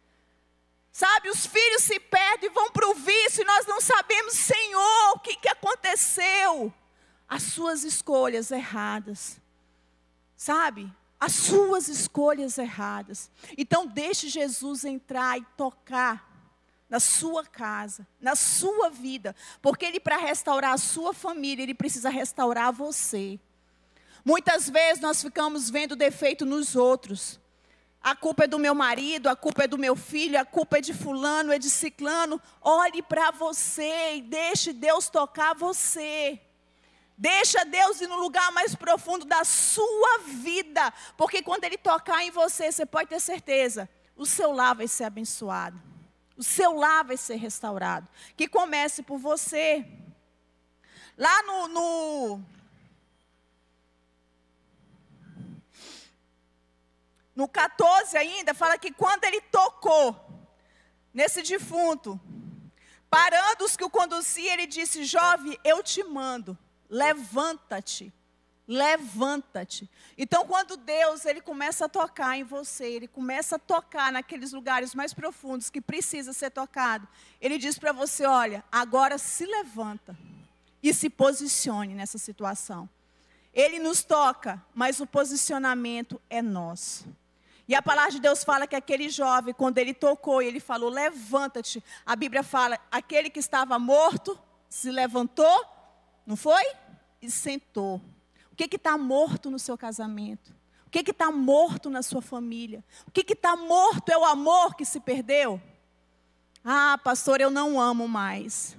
Sabe, 0.90 1.28
os 1.28 1.44
filhos 1.44 1.82
se 1.82 2.00
perdem, 2.00 2.48
vão 2.48 2.70
para 2.70 2.88
o 2.88 2.94
vício 2.94 3.42
e 3.42 3.44
nós 3.44 3.66
não 3.66 3.78
sabemos, 3.78 4.32
Senhor, 4.32 5.12
o 5.16 5.18
que, 5.18 5.36
que 5.36 5.50
aconteceu. 5.50 6.72
As 7.28 7.42
suas 7.42 7.84
escolhas 7.84 8.50
erradas. 8.50 9.38
Sabe? 10.34 10.90
As 11.20 11.32
suas 11.34 11.88
escolhas 11.88 12.56
erradas. 12.56 13.30
Então, 13.58 13.86
deixe 13.86 14.30
Jesus 14.30 14.82
entrar 14.86 15.36
e 15.36 15.44
tocar 15.58 16.25
na 16.88 17.00
sua 17.00 17.44
casa, 17.44 18.06
na 18.20 18.36
sua 18.36 18.90
vida, 18.90 19.34
porque 19.60 19.84
ele 19.84 19.98
para 19.98 20.16
restaurar 20.16 20.72
a 20.72 20.78
sua 20.78 21.12
família, 21.12 21.62
ele 21.62 21.74
precisa 21.74 22.08
restaurar 22.08 22.72
você. 22.72 23.38
Muitas 24.24 24.68
vezes 24.68 25.00
nós 25.00 25.22
ficamos 25.22 25.70
vendo 25.70 25.94
defeito 25.94 26.44
nos 26.44 26.74
outros. 26.74 27.40
A 28.02 28.14
culpa 28.14 28.44
é 28.44 28.46
do 28.46 28.58
meu 28.58 28.74
marido, 28.74 29.28
a 29.28 29.34
culpa 29.34 29.64
é 29.64 29.66
do 29.66 29.78
meu 29.78 29.96
filho, 29.96 30.38
a 30.38 30.44
culpa 30.44 30.78
é 30.78 30.80
de 30.80 30.94
fulano, 30.94 31.52
é 31.52 31.58
de 31.58 31.68
ciclano. 31.68 32.40
Olhe 32.60 33.02
para 33.02 33.32
você 33.32 34.16
e 34.16 34.22
deixe 34.22 34.72
Deus 34.72 35.08
tocar 35.08 35.54
você. 35.54 36.40
Deixa 37.18 37.64
Deus 37.64 38.00
ir 38.00 38.06
no 38.06 38.18
lugar 38.18 38.52
mais 38.52 38.74
profundo 38.74 39.24
da 39.24 39.42
sua 39.44 40.18
vida, 40.26 40.92
porque 41.16 41.42
quando 41.42 41.64
ele 41.64 41.78
tocar 41.78 42.22
em 42.22 42.30
você, 42.30 42.70
você 42.70 42.84
pode 42.84 43.08
ter 43.08 43.20
certeza, 43.20 43.88
o 44.16 44.26
seu 44.26 44.52
lar 44.52 44.74
vai 44.74 44.86
ser 44.86 45.04
abençoado. 45.04 45.80
O 46.36 46.42
seu 46.42 46.74
lar 46.74 47.04
vai 47.04 47.16
ser 47.16 47.36
restaurado. 47.36 48.08
Que 48.36 48.46
comece 48.46 49.02
por 49.02 49.18
você. 49.18 49.86
Lá 51.16 51.42
no, 51.44 51.68
no 51.68 52.44
No 57.36 57.46
14 57.46 58.16
ainda, 58.16 58.54
fala 58.54 58.78
que 58.78 58.90
quando 58.90 59.24
ele 59.24 59.42
tocou 59.42 60.48
nesse 61.12 61.42
defunto, 61.42 62.18
parando 63.10 63.66
os 63.66 63.76
que 63.76 63.84
o 63.84 63.90
conduziam, 63.90 64.54
ele 64.54 64.66
disse: 64.66 65.04
Jovem, 65.04 65.58
eu 65.62 65.82
te 65.82 66.02
mando, 66.02 66.58
levanta-te, 66.88 68.10
levanta-te. 68.66 69.88
Então, 70.18 70.46
quando 70.46 70.76
Deus 70.76 71.24
ele 71.24 71.40
começa 71.40 71.84
a 71.84 71.88
tocar 71.88 72.36
em 72.36 72.42
você, 72.42 72.86
ele 72.86 73.08
começa 73.08 73.56
a 73.56 73.58
tocar 73.58 74.10
naqueles 74.10 74.52
lugares 74.52 74.94
mais 74.94 75.14
profundos 75.14 75.70
que 75.70 75.80
precisa 75.80 76.32
ser 76.32 76.50
tocado, 76.50 77.06
ele 77.40 77.58
diz 77.58 77.78
para 77.78 77.92
você: 77.92 78.26
Olha, 78.26 78.64
agora 78.70 79.18
se 79.18 79.44
levanta 79.46 80.16
e 80.82 80.92
se 80.92 81.08
posicione 81.08 81.94
nessa 81.94 82.18
situação. 82.18 82.88
Ele 83.52 83.78
nos 83.78 84.04
toca, 84.04 84.62
mas 84.74 85.00
o 85.00 85.06
posicionamento 85.06 86.20
é 86.28 86.42
nosso. 86.42 87.06
E 87.68 87.74
a 87.74 87.82
palavra 87.82 88.12
de 88.12 88.20
Deus 88.20 88.44
fala 88.44 88.66
que 88.66 88.76
aquele 88.76 89.08
jovem, 89.08 89.52
quando 89.52 89.78
ele 89.78 89.92
tocou 89.92 90.40
e 90.40 90.46
ele 90.46 90.60
falou, 90.60 90.88
levanta-te. 90.88 91.82
A 92.04 92.14
Bíblia 92.14 92.42
fala, 92.42 92.78
aquele 92.90 93.28
que 93.28 93.40
estava 93.40 93.78
morto 93.78 94.38
se 94.68 94.90
levantou, 94.90 95.64
não 96.24 96.36
foi? 96.36 96.62
E 97.20 97.30
sentou. 97.30 98.00
O 98.56 98.68
que 98.68 98.76
está 98.76 98.96
morto 98.96 99.50
no 99.50 99.58
seu 99.58 99.76
casamento? 99.76 100.54
O 100.86 100.90
que 100.90 101.10
está 101.10 101.30
morto 101.30 101.90
na 101.90 102.02
sua 102.02 102.22
família? 102.22 102.82
O 103.06 103.10
que 103.10 103.30
está 103.30 103.54
morto 103.54 104.08
é 104.08 104.16
o 104.16 104.24
amor 104.24 104.74
que 104.74 104.84
se 104.86 104.98
perdeu? 104.98 105.60
Ah, 106.64 106.98
pastor, 107.04 107.38
eu 107.38 107.50
não 107.50 107.78
amo 107.78 108.08
mais. 108.08 108.74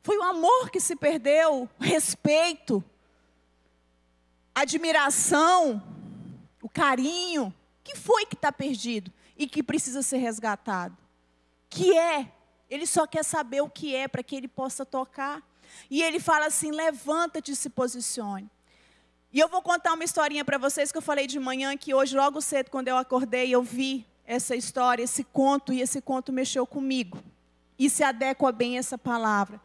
Foi 0.00 0.16
o 0.16 0.22
amor 0.22 0.70
que 0.70 0.78
se 0.78 0.94
perdeu, 0.94 1.68
respeito, 1.80 2.84
admiração, 4.54 5.82
o 6.62 6.68
carinho. 6.68 7.52
que 7.82 7.96
foi 7.96 8.24
que 8.26 8.36
está 8.36 8.52
perdido 8.52 9.12
e 9.36 9.48
que 9.48 9.60
precisa 9.60 10.02
ser 10.02 10.18
resgatado? 10.18 10.96
Que 11.68 11.98
é? 11.98 12.32
Ele 12.70 12.86
só 12.86 13.08
quer 13.08 13.24
saber 13.24 13.60
o 13.60 13.68
que 13.68 13.92
é 13.96 14.06
para 14.06 14.22
que 14.22 14.36
ele 14.36 14.46
possa 14.46 14.86
tocar. 14.86 15.42
E 15.90 16.00
ele 16.00 16.20
fala 16.20 16.46
assim: 16.46 16.70
levanta-te 16.70 17.50
e 17.50 17.56
se 17.56 17.68
posicione. 17.68 18.48
E 19.34 19.40
eu 19.40 19.48
vou 19.48 19.60
contar 19.60 19.94
uma 19.94 20.04
historinha 20.04 20.44
para 20.44 20.58
vocês 20.58 20.92
que 20.92 20.98
eu 20.98 21.02
falei 21.02 21.26
de 21.26 21.40
manhã, 21.40 21.76
que 21.76 21.92
hoje, 21.92 22.16
logo 22.16 22.40
cedo, 22.40 22.70
quando 22.70 22.86
eu 22.86 22.96
acordei, 22.96 23.52
eu 23.52 23.64
vi 23.64 24.06
essa 24.24 24.54
história, 24.54 25.02
esse 25.02 25.24
conto, 25.24 25.72
e 25.72 25.80
esse 25.80 26.00
conto 26.00 26.32
mexeu 26.32 26.64
comigo. 26.64 27.20
E 27.76 27.90
se 27.90 28.04
adequa 28.04 28.52
bem 28.52 28.78
essa 28.78 28.96
palavra. 28.96 29.60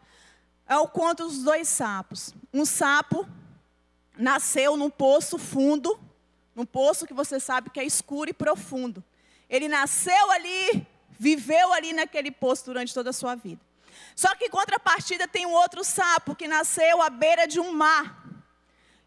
É 0.67 0.76
o 0.76 0.88
conto 0.88 1.26
dos 1.26 1.43
dois 1.43 1.70
sapos. 1.70 2.34
Um 2.51 2.65
sapo 2.65 3.30
nasceu 4.17 4.76
num 4.76 4.89
poço 4.89 5.38
fundo, 5.38 5.99
num 6.55 6.65
poço 6.65 7.05
que 7.05 7.13
você 7.13 7.39
sabe 7.39 7.70
que 7.70 7.80
é 7.80 7.86
escuro 7.86 8.32
e 8.32 8.34
profundo. 8.34 9.03
Ele 9.47 9.67
nasceu 9.67 10.32
ali, 10.32 10.88
viveu 11.11 11.72
ali 11.74 11.93
naquele 11.93 12.32
poço 12.32 12.65
durante 12.65 12.91
toda 12.91 13.11
a 13.11 13.13
sua 13.13 13.36
vida. 13.36 13.61
Só 14.15 14.34
que 14.34 14.45
em 14.45 14.49
contrapartida 14.49 15.28
tem 15.28 15.45
um 15.45 15.53
outro 15.53 15.84
sapo 15.84 16.34
que 16.34 16.47
nasceu 16.47 17.03
à 17.03 17.09
beira 17.11 17.45
de 17.45 17.59
um 17.59 17.72
mar. 17.72 18.29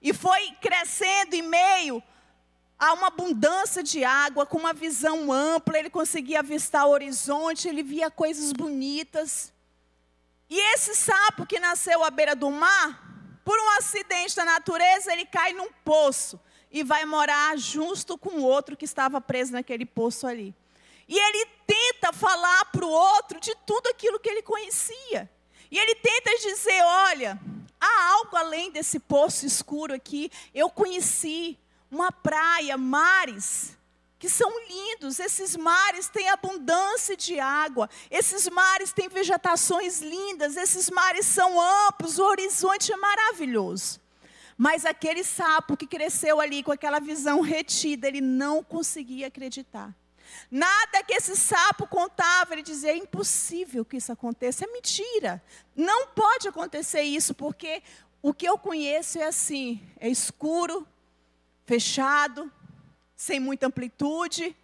E 0.02 0.12
foi 0.12 0.50
crescendo 0.60 1.34
em 1.34 1.42
meio 1.42 2.02
a 2.78 2.92
uma 2.94 3.06
abundância 3.06 3.80
de 3.80 4.02
água, 4.02 4.44
com 4.44 4.58
uma 4.58 4.72
visão 4.72 5.30
ampla, 5.30 5.78
ele 5.78 5.88
conseguia 5.88 6.40
avistar 6.40 6.84
o 6.84 6.90
horizonte, 6.90 7.68
ele 7.68 7.82
via 7.82 8.10
coisas 8.10 8.52
bonitas. 8.52 9.52
E 10.50 10.58
esse 10.74 10.96
sapo 10.96 11.46
que 11.46 11.60
nasceu 11.60 12.02
à 12.02 12.10
beira 12.10 12.34
do 12.34 12.50
mar, 12.50 13.00
por 13.44 13.56
um 13.56 13.70
acidente 13.78 14.34
da 14.34 14.44
natureza, 14.44 15.12
ele 15.12 15.24
cai 15.24 15.52
num 15.52 15.70
poço 15.84 16.40
e 16.72 16.82
vai 16.82 17.04
morar 17.04 17.56
justo 17.56 18.18
com 18.18 18.30
o 18.30 18.42
outro 18.42 18.76
que 18.76 18.84
estava 18.84 19.20
preso 19.20 19.52
naquele 19.52 19.86
poço 19.86 20.26
ali. 20.26 20.52
E 21.08 21.16
ele 21.16 21.46
tenta 21.66 22.12
falar 22.12 22.64
para 22.66 22.84
o 22.84 22.90
outro 22.90 23.38
de 23.38 23.54
tudo 23.64 23.86
aquilo 23.88 24.18
que 24.18 24.28
ele 24.28 24.42
conhecia. 24.42 25.30
E 25.70 25.78
ele 25.78 25.94
tenta 25.94 26.36
dizer: 26.38 26.82
olha, 26.82 27.40
há 27.82 28.12
algo 28.12 28.36
além 28.36 28.70
desse 28.70 29.00
poço 29.00 29.44
escuro 29.44 29.92
aqui. 29.92 30.30
Eu 30.54 30.70
conheci 30.70 31.58
uma 31.90 32.12
praia, 32.12 32.78
mares 32.78 33.76
que 34.22 34.28
são 34.28 34.48
lindos. 34.68 35.18
Esses 35.18 35.56
mares 35.56 36.08
têm 36.08 36.28
abundância 36.28 37.16
de 37.16 37.40
água. 37.40 37.90
Esses 38.08 38.48
mares 38.48 38.92
têm 38.92 39.08
vegetações 39.08 40.00
lindas. 40.00 40.56
Esses 40.56 40.88
mares 40.90 41.26
são 41.26 41.60
amplos. 41.60 42.20
O 42.20 42.24
horizonte 42.24 42.92
é 42.92 42.96
maravilhoso. 42.96 44.00
Mas 44.56 44.86
aquele 44.86 45.24
sapo 45.24 45.76
que 45.76 45.88
cresceu 45.88 46.40
ali 46.40 46.62
com 46.62 46.70
aquela 46.70 47.00
visão 47.00 47.40
retida, 47.40 48.06
ele 48.06 48.20
não 48.20 48.62
conseguia 48.62 49.26
acreditar. 49.26 49.92
Nada 50.50 51.02
que 51.02 51.14
esse 51.14 51.36
sapo 51.36 51.86
contava, 51.86 52.52
ele 52.54 52.62
dizia: 52.62 52.92
é 52.92 52.96
impossível 52.96 53.84
que 53.84 53.96
isso 53.96 54.12
aconteça, 54.12 54.64
é 54.64 54.68
mentira. 54.68 55.42
Não 55.74 56.08
pode 56.08 56.48
acontecer 56.48 57.02
isso, 57.02 57.34
porque 57.34 57.82
o 58.22 58.32
que 58.32 58.46
eu 58.46 58.58
conheço 58.58 59.18
é 59.18 59.24
assim: 59.24 59.80
é 59.98 60.08
escuro, 60.08 60.86
fechado, 61.64 62.50
sem 63.16 63.40
muita 63.40 63.66
amplitude. 63.66 64.56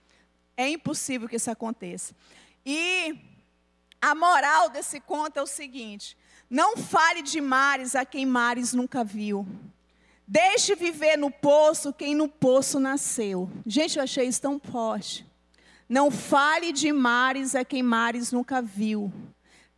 É 0.56 0.68
impossível 0.68 1.28
que 1.28 1.36
isso 1.36 1.50
aconteça. 1.50 2.14
E 2.64 3.18
a 4.00 4.14
moral 4.14 4.68
desse 4.70 5.00
conto 5.00 5.38
é 5.38 5.42
o 5.42 5.46
seguinte: 5.46 6.16
não 6.48 6.76
fale 6.76 7.22
de 7.22 7.40
mares 7.40 7.94
a 7.94 8.04
quem 8.04 8.24
mares 8.24 8.72
nunca 8.72 9.04
viu. 9.04 9.46
Deixe 10.26 10.74
viver 10.74 11.16
no 11.16 11.30
poço 11.30 11.92
quem 11.92 12.14
no 12.14 12.28
poço 12.28 12.78
nasceu. 12.78 13.50
Gente, 13.66 13.96
eu 13.96 14.04
achei 14.04 14.26
isso 14.26 14.42
tão 14.42 14.60
forte. 14.60 15.27
Não 15.88 16.10
fale 16.10 16.72
de 16.72 16.92
mares 16.92 17.54
a 17.54 17.64
quem 17.64 17.82
mares 17.82 18.30
nunca 18.30 18.60
viu. 18.60 19.12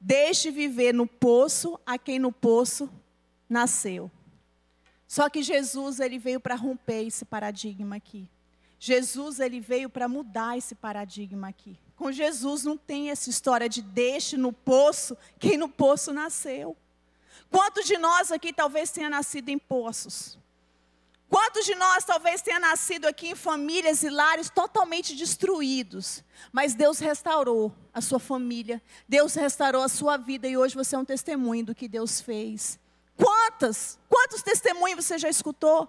Deixe 0.00 0.50
viver 0.50 0.92
no 0.92 1.06
poço 1.06 1.78
a 1.86 1.96
quem 1.96 2.18
no 2.18 2.32
poço 2.32 2.90
nasceu. 3.48 4.10
Só 5.06 5.28
que 5.28 5.42
Jesus 5.42 6.00
ele 6.00 6.18
veio 6.18 6.40
para 6.40 6.54
romper 6.54 7.06
esse 7.06 7.24
paradigma 7.24 7.96
aqui. 7.96 8.28
Jesus 8.78 9.40
ele 9.40 9.60
veio 9.60 9.90
para 9.90 10.08
mudar 10.08 10.56
esse 10.56 10.74
paradigma 10.74 11.48
aqui. 11.48 11.78
Com 11.94 12.10
Jesus 12.10 12.64
não 12.64 12.78
tem 12.78 13.10
essa 13.10 13.28
história 13.28 13.68
de 13.68 13.82
deixe 13.82 14.36
no 14.36 14.52
poço 14.52 15.16
quem 15.38 15.58
no 15.58 15.68
poço 15.68 16.12
nasceu. 16.12 16.76
Quantos 17.50 17.84
de 17.84 17.98
nós 17.98 18.32
aqui 18.32 18.52
talvez 18.52 18.90
tenha 18.90 19.10
nascido 19.10 19.50
em 19.50 19.58
poços? 19.58 20.38
Quantos 21.30 21.64
de 21.64 21.76
nós 21.76 22.02
talvez 22.04 22.42
tenha 22.42 22.58
nascido 22.58 23.06
aqui 23.06 23.28
em 23.28 23.34
famílias 23.36 24.02
e 24.02 24.10
lares 24.10 24.50
totalmente 24.50 25.14
destruídos, 25.14 26.24
mas 26.50 26.74
Deus 26.74 26.98
restaurou 26.98 27.72
a 27.94 28.00
sua 28.00 28.18
família, 28.18 28.82
Deus 29.08 29.34
restaurou 29.34 29.80
a 29.84 29.88
sua 29.88 30.16
vida 30.16 30.48
e 30.48 30.56
hoje 30.56 30.74
você 30.74 30.96
é 30.96 30.98
um 30.98 31.04
testemunho 31.04 31.66
do 31.66 31.74
que 31.74 31.86
Deus 31.86 32.20
fez. 32.20 32.80
Quantas? 33.16 33.96
Quantos 34.08 34.42
testemunhos 34.42 35.04
você 35.04 35.18
já 35.18 35.28
escutou? 35.28 35.88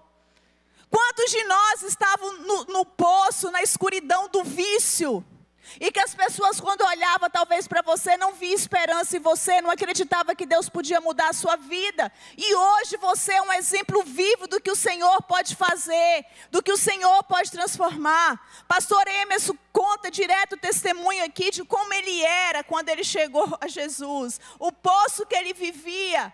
Quantos 0.88 1.28
de 1.32 1.42
nós 1.42 1.82
estavam 1.82 2.38
no, 2.38 2.64
no 2.66 2.86
poço, 2.86 3.50
na 3.50 3.62
escuridão 3.62 4.28
do 4.28 4.44
vício? 4.44 5.24
E 5.80 5.90
que 5.90 6.00
as 6.00 6.14
pessoas, 6.14 6.60
quando 6.60 6.82
olhavam 6.82 7.30
talvez 7.30 7.66
para 7.66 7.82
você, 7.82 8.16
não 8.16 8.34
via 8.34 8.54
esperança 8.54 9.16
em 9.16 9.20
você, 9.20 9.60
não 9.60 9.70
acreditava 9.70 10.34
que 10.34 10.44
Deus 10.44 10.68
podia 10.68 11.00
mudar 11.00 11.28
a 11.28 11.32
sua 11.32 11.56
vida. 11.56 12.12
E 12.36 12.54
hoje 12.54 12.96
você 12.96 13.32
é 13.32 13.42
um 13.42 13.52
exemplo 13.52 14.02
vivo 14.02 14.46
do 14.46 14.60
que 14.60 14.70
o 14.70 14.76
Senhor 14.76 15.22
pode 15.22 15.56
fazer, 15.56 16.26
do 16.50 16.62
que 16.62 16.72
o 16.72 16.76
Senhor 16.76 17.22
pode 17.24 17.50
transformar. 17.50 18.64
Pastor 18.66 19.06
Emerson 19.06 19.56
conta 19.72 20.10
direto 20.10 20.54
o 20.54 20.58
testemunho 20.58 21.24
aqui 21.24 21.50
de 21.50 21.64
como 21.64 21.92
ele 21.94 22.22
era 22.22 22.62
quando 22.62 22.88
ele 22.88 23.04
chegou 23.04 23.56
a 23.60 23.68
Jesus, 23.68 24.40
o 24.58 24.70
poço 24.70 25.26
que 25.26 25.34
ele 25.34 25.54
vivia. 25.54 26.32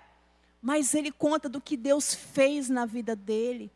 Mas 0.60 0.94
ele 0.94 1.12
conta 1.12 1.48
do 1.48 1.60
que 1.60 1.76
Deus 1.76 2.14
fez 2.14 2.68
na 2.68 2.84
vida 2.84 3.14
dele. 3.14 3.70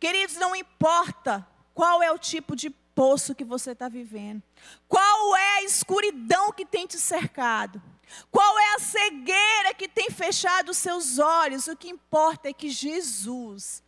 Queridos, 0.00 0.36
não 0.36 0.56
importa 0.56 1.46
qual 1.74 2.02
é 2.02 2.10
o 2.10 2.18
tipo 2.18 2.56
de 2.56 2.70
poço 2.94 3.34
que 3.34 3.44
você 3.44 3.72
está 3.72 3.88
vivendo? 3.88 4.42
Qual 4.88 5.36
é 5.36 5.58
a 5.58 5.62
escuridão 5.64 6.52
que 6.52 6.64
tem 6.64 6.86
te 6.86 6.98
cercado? 6.98 7.82
Qual 8.30 8.58
é 8.58 8.74
a 8.74 8.78
cegueira 8.78 9.74
que 9.76 9.88
tem 9.88 10.10
fechado 10.10 10.70
os 10.70 10.78
seus 10.78 11.18
olhos? 11.18 11.66
O 11.66 11.76
que 11.76 11.88
importa 11.88 12.48
é 12.48 12.52
que 12.52 12.70
Jesus, 12.70 13.82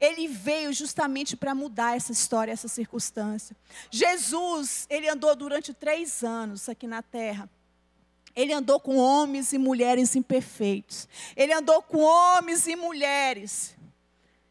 ele 0.00 0.26
veio 0.26 0.72
justamente 0.72 1.36
para 1.36 1.54
mudar 1.54 1.96
essa 1.96 2.12
história, 2.12 2.52
essa 2.52 2.68
circunstância. 2.68 3.56
Jesus, 3.90 4.86
ele 4.90 5.08
andou 5.08 5.34
durante 5.36 5.72
três 5.72 6.24
anos 6.24 6.68
aqui 6.68 6.86
na 6.86 7.02
terra. 7.02 7.48
Ele 8.34 8.52
andou 8.52 8.78
com 8.80 8.96
homens 8.96 9.52
e 9.52 9.58
mulheres 9.58 10.14
imperfeitos. 10.14 11.08
Ele 11.36 11.52
andou 11.52 11.82
com 11.82 11.98
homens 11.98 12.66
e 12.66 12.76
mulheres 12.76 13.76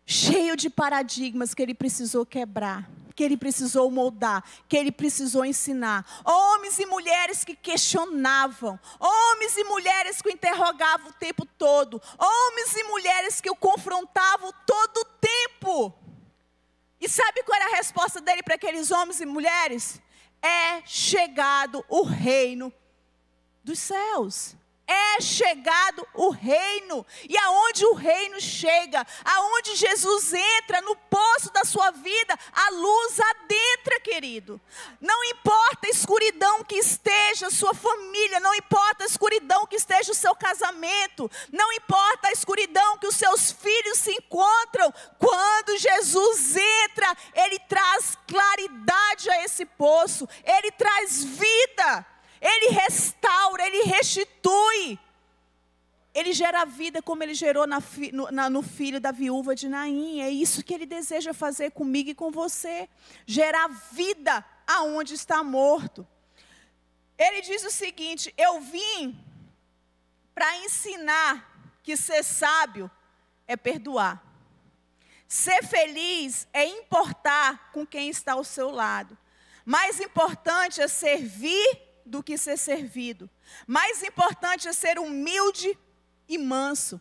cheio 0.06 0.56
de 0.56 0.70
paradigmas 0.70 1.54
que 1.54 1.62
ele 1.62 1.74
precisou 1.74 2.26
quebrar 2.26 2.90
que 3.20 3.24
ele 3.26 3.36
precisou 3.36 3.92
moldar, 3.92 4.42
que 4.66 4.78
ele 4.78 4.94
precisou 4.94 5.44
ensinar. 5.44 6.06
Homens 6.24 6.80
e 6.80 6.86
mulheres 6.86 7.44
que 7.44 7.54
questionavam, 7.54 8.80
homens 8.98 9.58
e 9.58 9.64
mulheres 9.66 10.22
que 10.22 10.30
o 10.30 10.32
interrogavam 10.32 11.10
o 11.10 11.14
tempo 11.14 11.46
todo, 11.46 12.02
homens 12.18 12.74
e 12.78 12.84
mulheres 12.86 13.42
que 13.42 13.50
o 13.50 13.56
confrontavam 13.58 14.54
todo 14.66 15.00
o 15.00 15.06
tempo. 15.20 15.94
E 16.98 17.10
sabe 17.10 17.44
qual 17.44 17.60
era 17.60 17.74
a 17.74 17.76
resposta 17.76 18.22
dele 18.22 18.42
para 18.42 18.56
aqueles 18.56 18.90
homens 18.90 19.20
e 19.20 19.26
mulheres? 19.26 20.02
É 20.42 20.82
chegado 20.86 21.84
o 21.90 22.04
reino 22.04 22.72
dos 23.66 23.80
céus 23.80 24.56
é 24.90 25.22
chegado 25.22 26.06
o 26.16 26.32
reino. 26.32 27.06
E 27.28 27.38
aonde 27.38 27.86
o 27.86 27.94
reino 27.94 28.42
chega, 28.42 29.06
aonde 29.24 29.76
Jesus 29.76 30.34
entra 30.34 30.82
no 30.82 30.96
poço 30.96 31.54
da 31.54 31.64
sua 31.64 31.92
vida, 31.92 32.38
a 32.52 32.70
luz 32.72 33.20
adentra, 33.20 34.00
querido. 34.00 34.60
Não 35.00 35.24
importa 35.26 35.88
a 35.88 35.90
escuridão 35.90 36.64
que 36.64 36.76
esteja 36.76 37.48
a 37.48 37.52
sua 37.52 37.74
família, 37.74 38.40
não 38.40 38.56
importa 38.56 39.04
a 39.04 39.08
escuridão 39.08 39.68
que 39.68 39.76
esteja 39.76 40.12
o 40.12 40.16
seu 40.16 40.36
casamento, 40.36 41.30
não 41.52 41.72
importa 41.74 42.30
a 42.30 42.32
escuridão 42.32 42.98
que 42.98 43.08
os 43.08 43.16
seus 43.16 43.52
filhos 43.52 44.00
se 44.00 44.12
encontram, 44.12 44.92
quando 45.20 45.78
Jesus 45.78 46.56
entra, 46.56 47.16
ele 47.36 47.60
traz 47.60 48.18
claridade 48.28 49.30
a 49.30 49.44
esse 49.44 49.66
poço, 49.66 50.28
ele 50.44 50.72
traz 50.72 51.24
vida. 51.24 52.06
Ele 52.42 52.70
restaura, 52.70 53.66
ele 53.66 53.84
restitui. 53.84 55.00
Ele 56.14 56.34
gera 56.34 56.66
vida 56.66 57.02
como 57.02 57.22
ele 57.22 57.34
gerou 57.34 57.68
na, 57.68 57.82
no, 58.12 58.32
na, 58.32 58.50
no, 58.50 58.62
filho 58.62 59.00
da 59.00 59.12
viúva 59.12 59.54
de 59.54 59.70
Naim. 59.70 60.22
É 60.22 60.30
isso 60.30 60.64
que 60.64 60.74
ele 60.74 60.86
deseja 60.86 61.34
fazer 61.34 61.72
comigo 61.72 62.10
e 62.10 62.16
com 62.16 62.32
você. 62.32 62.90
Gerar 63.26 63.68
vida 63.92 64.44
aonde 64.66 65.14
está 65.14 65.44
morto. 65.44 66.08
Ele 67.18 67.42
diz 67.42 67.64
o 67.64 67.70
seguinte: 67.70 68.34
Eu 68.38 68.60
vim 68.62 69.18
para 70.34 70.58
ensinar 70.60 71.80
que 71.84 71.96
ser 71.96 72.24
sábio 72.24 72.90
é 73.48 73.56
perdoar. 73.56 74.24
Ser 75.28 75.64
feliz 75.64 76.48
é 76.52 76.66
importar 76.66 77.72
com 77.72 77.86
quem 77.86 78.10
está 78.10 78.34
ao 78.34 78.44
seu 78.44 78.72
lado. 78.72 79.16
Mais 79.64 80.00
importante 80.00 80.82
é 80.82 80.88
servir 80.88 81.89
do 82.10 82.24
que 82.24 82.38
ser 82.38 82.58
servido. 82.58 83.30
Mais 83.66 84.04
importante 84.04 84.68
é 84.68 84.74
ser 84.74 85.00
humilde 85.00 85.78
e 86.28 86.38
manso. 86.38 87.00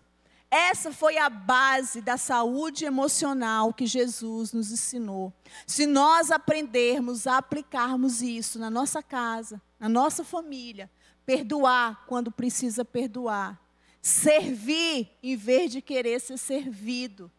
Essa 0.51 0.91
foi 0.93 1.19
a 1.19 1.29
base 1.29 2.01
da 2.01 2.17
saúde 2.17 2.87
emocional 2.87 3.73
que 3.73 3.87
Jesus 3.87 4.53
nos 4.53 4.73
ensinou. 4.73 5.33
Se 5.67 5.85
nós 5.85 6.31
aprendermos 6.31 7.27
a 7.27 7.37
aplicarmos 7.37 8.23
isso 8.23 8.59
na 8.59 8.71
nossa 8.71 9.03
casa, 9.03 9.61
na 9.79 9.89
nossa 9.89 10.25
família, 10.25 10.91
perdoar 11.27 12.07
quando 12.07 12.33
precisa 12.33 12.83
perdoar, 12.83 13.61
servir 14.01 15.11
em 15.23 15.37
vez 15.37 15.71
de 15.71 15.83
querer 15.83 16.19
ser 16.19 16.39
servido, 16.39 17.31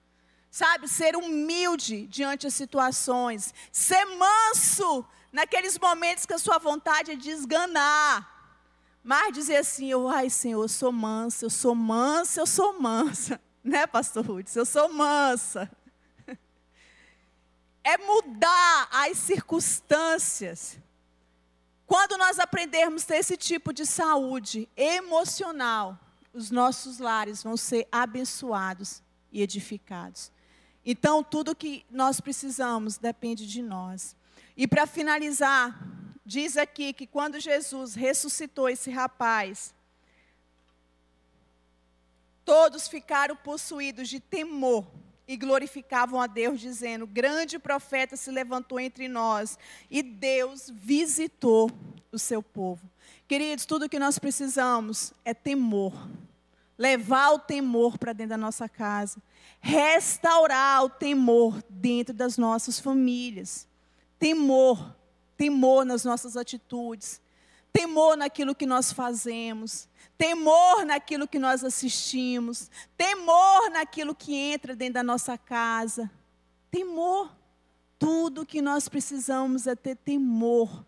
sabe, 0.51 0.87
ser 0.87 1.15
humilde 1.15 2.05
diante 2.05 2.45
das 2.45 2.53
situações, 2.53 3.53
ser 3.71 4.05
manso 4.05 5.03
naqueles 5.31 5.77
momentos 5.77 6.25
que 6.25 6.33
a 6.33 6.39
sua 6.39 6.57
vontade 6.57 7.11
é 7.11 7.15
de 7.15 7.29
esganar 7.29 8.39
mas 9.03 9.33
dizer 9.33 9.57
assim, 9.57 9.87
eu, 9.89 10.07
ai 10.07 10.29
Senhor, 10.29 10.61
eu 10.61 10.67
sou 10.67 10.91
mansa, 10.91 11.45
eu 11.45 11.49
sou 11.49 11.73
mansa, 11.73 12.41
eu 12.41 12.47
sou 12.47 12.79
mansa. 12.79 13.41
Né, 13.61 13.85
pastor 13.85 14.25
Rudes? 14.25 14.55
Eu 14.55 14.65
sou 14.65 14.91
mansa. 14.91 15.69
É 17.83 17.97
mudar 17.97 18.87
as 18.91 19.17
circunstâncias. 19.17 20.77
Quando 21.85 22.17
nós 22.17 22.39
aprendermos 22.39 23.03
ter 23.03 23.15
esse 23.15 23.35
tipo 23.35 23.73
de 23.73 23.85
saúde 23.85 24.69
emocional, 24.77 25.97
os 26.33 26.51
nossos 26.51 26.99
lares 26.99 27.41
vão 27.41 27.57
ser 27.57 27.87
abençoados 27.91 29.01
e 29.31 29.41
edificados. 29.41 30.31
Então, 30.85 31.23
tudo 31.23 31.55
que 31.55 31.85
nós 31.89 32.21
precisamos 32.21 32.97
depende 32.97 33.47
de 33.47 33.61
nós. 33.61 34.15
E 34.59 34.67
para 34.67 34.85
finalizar, 34.85 35.73
diz 36.25 36.57
aqui 36.57 36.91
que 36.91 37.07
quando 37.07 37.39
Jesus 37.39 37.95
ressuscitou 37.95 38.67
esse 38.67 38.91
rapaz, 38.91 39.73
todos 42.43 42.89
ficaram 42.89 43.37
possuídos 43.37 44.09
de 44.09 44.19
temor 44.19 44.85
e 45.25 45.37
glorificavam 45.37 46.19
a 46.19 46.27
Deus, 46.27 46.59
dizendo: 46.59 47.07
Grande 47.07 47.57
profeta 47.57 48.17
se 48.17 48.29
levantou 48.31 48.81
entre 48.81 49.07
nós 49.07 49.57
e 49.89 50.03
Deus 50.03 50.69
visitou 50.69 51.71
o 52.11 52.19
seu 52.19 52.43
povo. 52.43 52.85
Queridos, 53.29 53.65
tudo 53.65 53.87
que 53.87 53.97
nós 53.97 54.19
precisamos 54.19 55.13
é 55.23 55.33
temor. 55.33 55.93
Levar 56.77 57.29
o 57.29 57.39
temor 57.39 57.97
para 57.97 58.11
dentro 58.11 58.31
da 58.31 58.37
nossa 58.37 58.67
casa. 58.67 59.23
Restaurar 59.61 60.83
o 60.83 60.89
temor 60.89 61.63
dentro 61.69 62.13
das 62.13 62.37
nossas 62.37 62.77
famílias. 62.77 63.68
Temor 64.19 64.99
temor 65.39 65.85
nas 65.85 66.03
nossas 66.03 66.35
atitudes, 66.35 67.21
temor 67.71 68.17
naquilo 68.17 68.53
que 68.53 68.65
nós 68.65 68.91
fazemos, 68.91 69.87
temor 70.17 70.85
naquilo 70.85 71.25
que 71.25 71.39
nós 71.39 71.63
assistimos, 71.63 72.69
temor 72.97 73.69
naquilo 73.71 74.13
que 74.13 74.35
entra 74.35 74.75
dentro 74.75 74.95
da 74.95 75.03
nossa 75.03 75.37
casa. 75.37 76.11
Temor. 76.69 77.33
Tudo 77.97 78.45
que 78.45 78.61
nós 78.61 78.89
precisamos 78.89 79.65
é 79.65 79.75
ter 79.75 79.95
temor. 79.95 80.85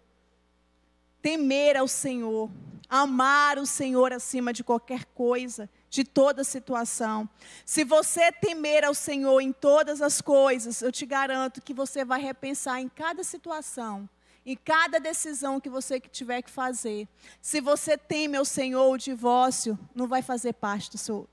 Temer 1.21 1.77
ao 1.77 1.87
Senhor, 1.87 2.49
amar 2.89 3.57
o 3.57 3.65
Senhor 3.65 4.11
acima 4.11 4.51
de 4.51 4.65
qualquer 4.65 5.05
coisa, 5.05 5.69
de 5.91 6.05
toda 6.05 6.43
situação. 6.43 7.29
Se 7.65 7.83
você 7.83 8.31
temer 8.31 8.85
ao 8.85 8.93
Senhor 8.93 9.41
em 9.41 9.51
todas 9.51 10.01
as 10.01 10.21
coisas, 10.21 10.81
eu 10.81 10.91
te 10.91 11.05
garanto 11.05 11.61
que 11.61 11.73
você 11.73 12.05
vai 12.05 12.21
repensar 12.21 12.79
em 12.79 12.87
cada 12.87 13.23
situação 13.23 14.09
em 14.43 14.55
cada 14.55 14.99
decisão 14.99 15.59
que 15.59 15.69
você 15.69 15.99
tiver 15.99 16.41
que 16.41 16.49
fazer. 16.49 17.07
Se 17.39 17.61
você 17.61 17.95
teme 17.95 18.37
ao 18.37 18.43
Senhor, 18.43 18.89
o 18.89 18.97
divórcio 18.97 19.77
não 19.93 20.07
vai 20.07 20.23
fazer 20.23 20.53
parte 20.53 20.89
do 20.89 20.97
seu, 20.97 21.29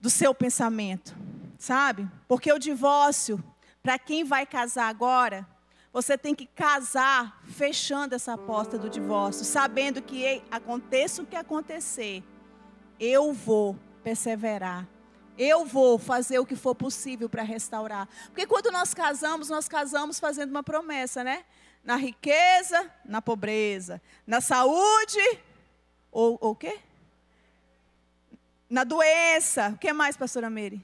do 0.00 0.08
seu 0.08 0.34
pensamento, 0.34 1.14
sabe? 1.58 2.08
Porque 2.26 2.50
o 2.50 2.58
divórcio, 2.58 3.44
para 3.82 3.98
quem 3.98 4.24
vai 4.24 4.46
casar 4.46 4.88
agora, 4.88 5.46
você 5.92 6.16
tem 6.16 6.34
que 6.34 6.46
casar 6.46 7.42
fechando 7.44 8.14
essa 8.14 8.38
porta 8.38 8.78
do 8.78 8.88
divórcio, 8.88 9.44
sabendo 9.44 10.00
que 10.00 10.42
aconteça 10.50 11.20
o 11.20 11.26
que 11.26 11.36
acontecer, 11.36 12.24
eu 13.04 13.32
vou 13.32 13.76
perseverar. 14.04 14.88
Eu 15.36 15.64
vou 15.64 15.98
fazer 15.98 16.38
o 16.38 16.46
que 16.46 16.54
for 16.54 16.74
possível 16.74 17.28
para 17.28 17.42
restaurar. 17.42 18.08
Porque 18.26 18.46
quando 18.46 18.70
nós 18.70 18.94
casamos, 18.94 19.48
nós 19.48 19.66
casamos 19.66 20.20
fazendo 20.20 20.50
uma 20.50 20.62
promessa, 20.62 21.24
né? 21.24 21.44
na 21.84 21.96
riqueza, 21.96 22.90
na 23.04 23.20
pobreza, 23.20 24.00
na 24.26 24.40
saúde, 24.40 25.18
ou 26.10 26.38
o 26.40 26.54
quê? 26.54 26.80
Na 28.68 28.84
doença. 28.84 29.70
O 29.70 29.78
que 29.78 29.92
mais, 29.92 30.16
pastora 30.16 30.48
Meire? 30.48 30.82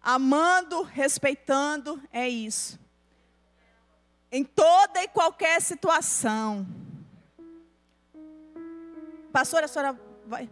Amando, 0.00 0.82
respeitando, 0.82 2.02
é 2.12 2.28
isso. 2.28 2.78
Em 4.30 4.44
toda 4.44 5.02
e 5.02 5.08
qualquer 5.08 5.60
situação. 5.60 6.66
Pastora, 9.32 9.64
a 9.64 9.68
senhora 9.68 9.98
vai. 10.26 10.50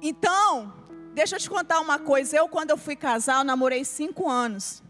Então, 0.00 0.72
Deixa 1.14 1.36
eu 1.36 1.40
te 1.40 1.50
contar 1.50 1.78
uma 1.80 1.98
coisa. 1.98 2.36
Eu, 2.36 2.48
quando 2.48 2.70
eu 2.70 2.78
fui 2.78 2.96
casar, 2.96 3.38
eu 3.38 3.44
namorei 3.44 3.84
cinco 3.84 4.30
anos. 4.30 4.82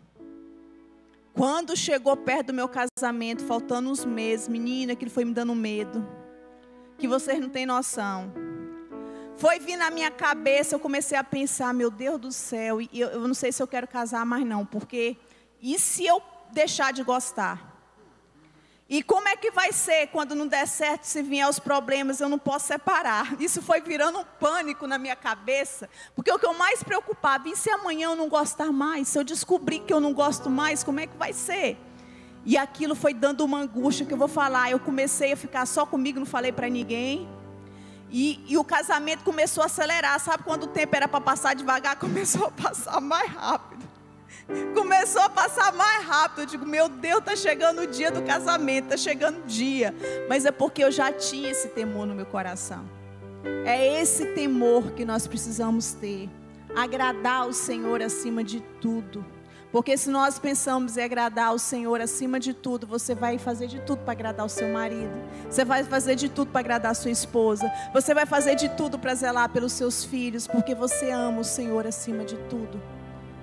Quando 1.34 1.76
chegou 1.76 2.16
perto 2.16 2.48
do 2.48 2.52
meu 2.52 2.68
casamento, 2.68 3.44
faltando 3.44 3.90
uns 3.90 4.04
meses, 4.04 4.46
menina, 4.46 4.92
aquilo 4.92 5.10
foi 5.10 5.24
me 5.24 5.32
dando 5.32 5.54
medo. 5.54 6.06
Que 6.96 7.08
vocês 7.08 7.40
não 7.40 7.48
têm 7.48 7.66
noção. 7.66 8.32
Foi 9.34 9.58
vir 9.58 9.76
na 9.76 9.90
minha 9.90 10.10
cabeça, 10.10 10.76
eu 10.76 10.78
comecei 10.78 11.18
a 11.18 11.24
pensar, 11.24 11.74
meu 11.74 11.90
Deus 11.90 12.20
do 12.20 12.30
céu, 12.30 12.80
eu, 12.80 13.08
eu 13.08 13.26
não 13.26 13.34
sei 13.34 13.50
se 13.50 13.60
eu 13.60 13.66
quero 13.66 13.88
casar 13.88 14.24
mais 14.24 14.46
não, 14.46 14.64
porque 14.64 15.16
e 15.60 15.78
se 15.78 16.06
eu 16.06 16.22
deixar 16.52 16.92
de 16.92 17.02
gostar? 17.02 17.71
E 18.92 19.02
como 19.02 19.26
é 19.26 19.34
que 19.34 19.50
vai 19.50 19.72
ser 19.72 20.08
quando 20.08 20.34
não 20.34 20.46
der 20.46 20.68
certo, 20.68 21.04
se 21.04 21.22
vier 21.22 21.48
os 21.48 21.58
problemas, 21.58 22.20
eu 22.20 22.28
não 22.28 22.38
posso 22.38 22.66
separar? 22.66 23.34
Isso 23.40 23.62
foi 23.62 23.80
virando 23.80 24.18
um 24.18 24.24
pânico 24.38 24.86
na 24.86 24.98
minha 24.98 25.16
cabeça, 25.16 25.88
porque 26.14 26.30
o 26.30 26.38
que 26.38 26.44
eu 26.44 26.52
mais 26.52 26.82
preocupava, 26.82 27.48
e 27.48 27.56
se 27.56 27.70
amanhã 27.70 28.10
eu 28.10 28.16
não 28.16 28.28
gostar 28.28 28.70
mais? 28.70 29.08
Se 29.08 29.18
eu 29.18 29.24
descobrir 29.24 29.78
que 29.78 29.94
eu 29.94 29.98
não 29.98 30.12
gosto 30.12 30.50
mais, 30.50 30.84
como 30.84 31.00
é 31.00 31.06
que 31.06 31.16
vai 31.16 31.32
ser? 31.32 31.78
E 32.44 32.54
aquilo 32.58 32.94
foi 32.94 33.14
dando 33.14 33.42
uma 33.46 33.60
angústia 33.60 34.04
que 34.04 34.12
eu 34.12 34.18
vou 34.18 34.28
falar. 34.28 34.70
Eu 34.70 34.78
comecei 34.78 35.32
a 35.32 35.36
ficar 35.38 35.64
só 35.64 35.86
comigo, 35.86 36.18
não 36.18 36.26
falei 36.26 36.52
para 36.52 36.68
ninguém. 36.68 37.26
E, 38.10 38.44
e, 38.46 38.58
o 38.58 38.64
casamento 38.64 39.24
começou 39.24 39.62
a 39.62 39.66
acelerar. 39.68 40.20
Sabe 40.20 40.42
quando 40.42 40.64
o 40.64 40.66
tempo 40.66 40.94
era 40.94 41.08
para 41.08 41.18
passar 41.18 41.54
devagar? 41.54 41.96
Começou 41.98 42.48
a 42.48 42.50
passar 42.50 43.00
mais 43.00 43.30
rápido. 43.30 43.91
Começou 44.74 45.22
a 45.22 45.28
passar 45.30 45.72
mais 45.72 46.04
rápido. 46.04 46.42
Eu 46.42 46.46
digo, 46.46 46.66
meu 46.66 46.88
Deus, 46.88 47.18
está 47.18 47.36
chegando 47.36 47.82
o 47.82 47.86
dia 47.86 48.10
do 48.10 48.22
casamento, 48.22 48.84
está 48.84 48.96
chegando 48.96 49.38
o 49.38 49.46
dia. 49.46 49.94
Mas 50.28 50.44
é 50.44 50.50
porque 50.50 50.84
eu 50.84 50.90
já 50.90 51.12
tinha 51.12 51.50
esse 51.50 51.68
temor 51.68 52.06
no 52.06 52.14
meu 52.14 52.26
coração. 52.26 52.84
É 53.64 54.00
esse 54.00 54.26
temor 54.34 54.92
que 54.92 55.04
nós 55.04 55.26
precisamos 55.26 55.92
ter. 55.92 56.28
Agradar 56.74 57.46
o 57.46 57.52
Senhor 57.52 58.02
acima 58.02 58.42
de 58.42 58.60
tudo. 58.80 59.24
Porque 59.72 59.96
se 59.96 60.10
nós 60.10 60.38
pensamos 60.38 60.98
em 60.98 61.02
agradar 61.02 61.54
o 61.54 61.58
Senhor 61.58 61.98
acima 61.98 62.38
de 62.38 62.52
tudo, 62.52 62.86
você 62.86 63.14
vai 63.14 63.38
fazer 63.38 63.66
de 63.66 63.80
tudo 63.80 64.02
para 64.02 64.12
agradar 64.12 64.44
o 64.44 64.48
seu 64.48 64.68
marido. 64.68 65.12
Você 65.48 65.64
vai 65.64 65.82
fazer 65.82 66.14
de 66.14 66.28
tudo 66.28 66.50
para 66.50 66.60
agradar 66.60 66.92
a 66.92 66.94
sua 66.94 67.10
esposa. 67.10 67.72
Você 67.94 68.12
vai 68.12 68.26
fazer 68.26 68.54
de 68.54 68.68
tudo 68.68 68.98
para 68.98 69.14
zelar 69.14 69.48
pelos 69.48 69.72
seus 69.72 70.04
filhos, 70.04 70.46
porque 70.46 70.74
você 70.74 71.10
ama 71.10 71.40
o 71.40 71.44
Senhor 71.44 71.86
acima 71.86 72.22
de 72.22 72.36
tudo. 72.50 72.78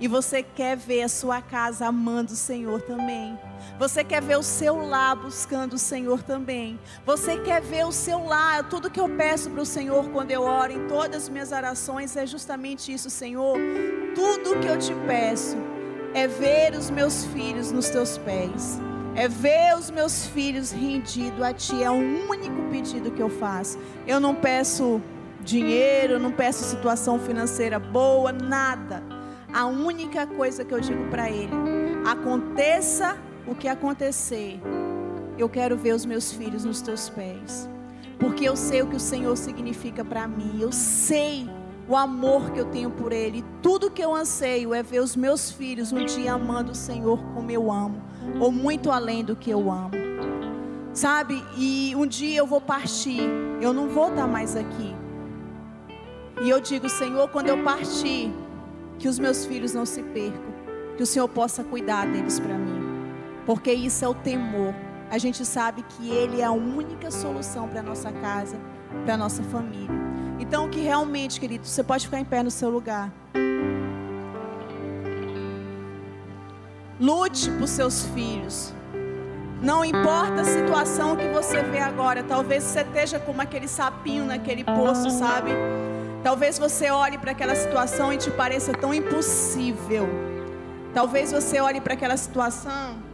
E 0.01 0.07
você 0.07 0.41
quer 0.41 0.77
ver 0.77 1.03
a 1.03 1.09
sua 1.09 1.41
casa 1.41 1.87
amando 1.87 2.31
o 2.31 2.35
Senhor 2.35 2.81
também. 2.81 3.37
Você 3.77 4.01
quer 4.01 4.21
ver 4.21 4.37
o 4.37 4.43
seu 4.43 4.77
lar 4.77 5.17
buscando 5.17 5.73
o 5.73 5.77
Senhor 5.77 6.23
também. 6.23 6.79
Você 7.05 7.37
quer 7.37 7.61
ver 7.61 7.85
o 7.85 7.91
seu 7.91 8.23
lar. 8.23 8.69
Tudo 8.69 8.89
que 8.89 8.99
eu 8.99 9.09
peço 9.09 9.49
para 9.49 9.61
o 9.61 9.65
Senhor 9.65 10.09
quando 10.11 10.31
eu 10.31 10.43
oro, 10.43 10.71
em 10.71 10.87
todas 10.87 11.23
as 11.23 11.29
minhas 11.29 11.51
orações, 11.51 12.15
é 12.15 12.25
justamente 12.25 12.93
isso, 12.93 13.09
Senhor. 13.09 13.57
Tudo 14.15 14.59
que 14.61 14.67
eu 14.67 14.77
te 14.77 14.93
peço 15.05 15.57
é 16.13 16.27
ver 16.27 16.75
os 16.75 16.89
meus 16.89 17.25
filhos 17.25 17.69
nos 17.71 17.89
teus 17.89 18.17
pés. 18.17 18.79
É 19.15 19.27
ver 19.27 19.77
os 19.77 19.91
meus 19.91 20.27
filhos 20.27 20.71
rendidos 20.71 21.41
a 21.41 21.53
Ti. 21.53 21.83
É 21.83 21.91
o 21.91 22.29
único 22.29 22.69
pedido 22.71 23.11
que 23.11 23.21
eu 23.21 23.29
faço. 23.29 23.77
Eu 24.07 24.21
não 24.21 24.33
peço 24.33 25.01
dinheiro, 25.41 26.19
não 26.19 26.31
peço 26.31 26.63
situação 26.63 27.19
financeira 27.19 27.79
boa, 27.79 28.31
nada 28.31 29.08
a 29.53 29.65
única 29.65 30.27
coisa 30.27 30.63
que 30.63 30.73
eu 30.73 30.79
digo 30.79 31.05
para 31.09 31.29
ele: 31.29 31.53
aconteça 32.05 33.17
o 33.47 33.55
que 33.55 33.67
acontecer, 33.67 34.59
eu 35.37 35.49
quero 35.49 35.75
ver 35.75 35.93
os 35.93 36.05
meus 36.05 36.31
filhos 36.31 36.65
nos 36.65 36.81
teus 36.81 37.09
pés. 37.09 37.67
Porque 38.19 38.43
eu 38.43 38.55
sei 38.55 38.81
o 38.81 38.87
que 38.87 38.97
o 38.97 38.99
Senhor 38.99 39.35
significa 39.37 40.03
para 40.03 40.27
mim. 40.27 40.59
Eu 40.59 40.73
sei 40.73 41.49
o 41.87 41.95
amor 41.95 42.51
que 42.51 42.59
eu 42.59 42.65
tenho 42.65 42.91
por 42.91 43.11
Ele. 43.11 43.43
Tudo 43.61 43.89
que 43.89 44.01
eu 44.01 44.13
anseio 44.13 44.73
é 44.73 44.83
ver 44.83 44.99
os 44.99 45.15
meus 45.15 45.49
filhos 45.49 45.91
um 45.91 46.05
dia 46.05 46.33
amando 46.33 46.73
o 46.73 46.75
Senhor 46.75 47.17
como 47.33 47.49
eu 47.49 47.71
amo, 47.71 48.01
ou 48.39 48.51
muito 48.51 48.91
além 48.91 49.23
do 49.23 49.35
que 49.35 49.49
eu 49.49 49.71
amo. 49.71 49.91
Sabe? 50.93 51.43
E 51.57 51.95
um 51.95 52.05
dia 52.05 52.37
eu 52.37 52.45
vou 52.45 52.59
partir, 52.59 53.21
eu 53.61 53.73
não 53.73 53.87
vou 53.87 54.09
estar 54.09 54.27
mais 54.27 54.55
aqui. 54.55 54.93
E 56.41 56.49
eu 56.49 56.59
digo, 56.59 56.87
Senhor, 56.89 57.27
quando 57.29 57.47
eu 57.47 57.63
partir, 57.63 58.31
que 58.99 59.07
os 59.07 59.17
meus 59.17 59.45
filhos 59.45 59.73
não 59.73 59.85
se 59.85 60.03
percam, 60.03 60.53
que 60.95 61.01
o 61.01 61.07
Senhor 61.07 61.27
possa 61.27 61.63
cuidar 61.63 62.05
deles 62.05 62.39
para 62.39 62.55
mim, 62.55 62.83
porque 63.45 63.71
isso 63.71 64.05
é 64.05 64.07
o 64.07 64.13
temor 64.13 64.75
a 65.09 65.17
gente 65.17 65.43
sabe 65.43 65.83
que 65.83 66.09
Ele 66.09 66.39
é 66.39 66.43
a 66.43 66.51
única 66.51 67.09
solução 67.09 67.67
para 67.67 67.81
nossa 67.81 68.11
casa, 68.11 68.57
para 69.05 69.17
nossa 69.17 69.41
família. 69.43 69.89
Então, 70.39 70.69
que 70.69 70.79
realmente, 70.79 71.39
querido, 71.39 71.65
você 71.65 71.83
pode 71.83 72.05
ficar 72.05 72.19
em 72.19 72.25
pé 72.25 72.43
no 72.43 72.51
seu 72.51 72.69
lugar. 72.69 73.11
Lute 76.99 77.49
por 77.51 77.67
seus 77.67 78.05
filhos. 78.07 78.73
Não 79.61 79.83
importa 79.83 80.41
a 80.41 80.45
situação 80.45 81.15
que 81.15 81.27
você 81.29 81.63
vê 81.63 81.79
agora. 81.79 82.23
Talvez 82.23 82.63
você 82.63 82.81
esteja 82.81 83.19
como 83.19 83.41
aquele 83.41 83.67
sapinho 83.67 84.25
naquele 84.25 84.63
poço, 84.63 85.09
sabe? 85.09 85.49
Talvez 86.23 86.59
você 86.59 86.89
olhe 86.89 87.17
para 87.17 87.31
aquela 87.31 87.55
situação 87.55 88.11
e 88.11 88.17
te 88.17 88.29
pareça 88.31 88.73
tão 88.73 88.93
impossível. 88.93 90.07
Talvez 90.93 91.31
você 91.31 91.59
olhe 91.59 91.79
para 91.79 91.93
aquela 91.93 92.17
situação 92.17 93.09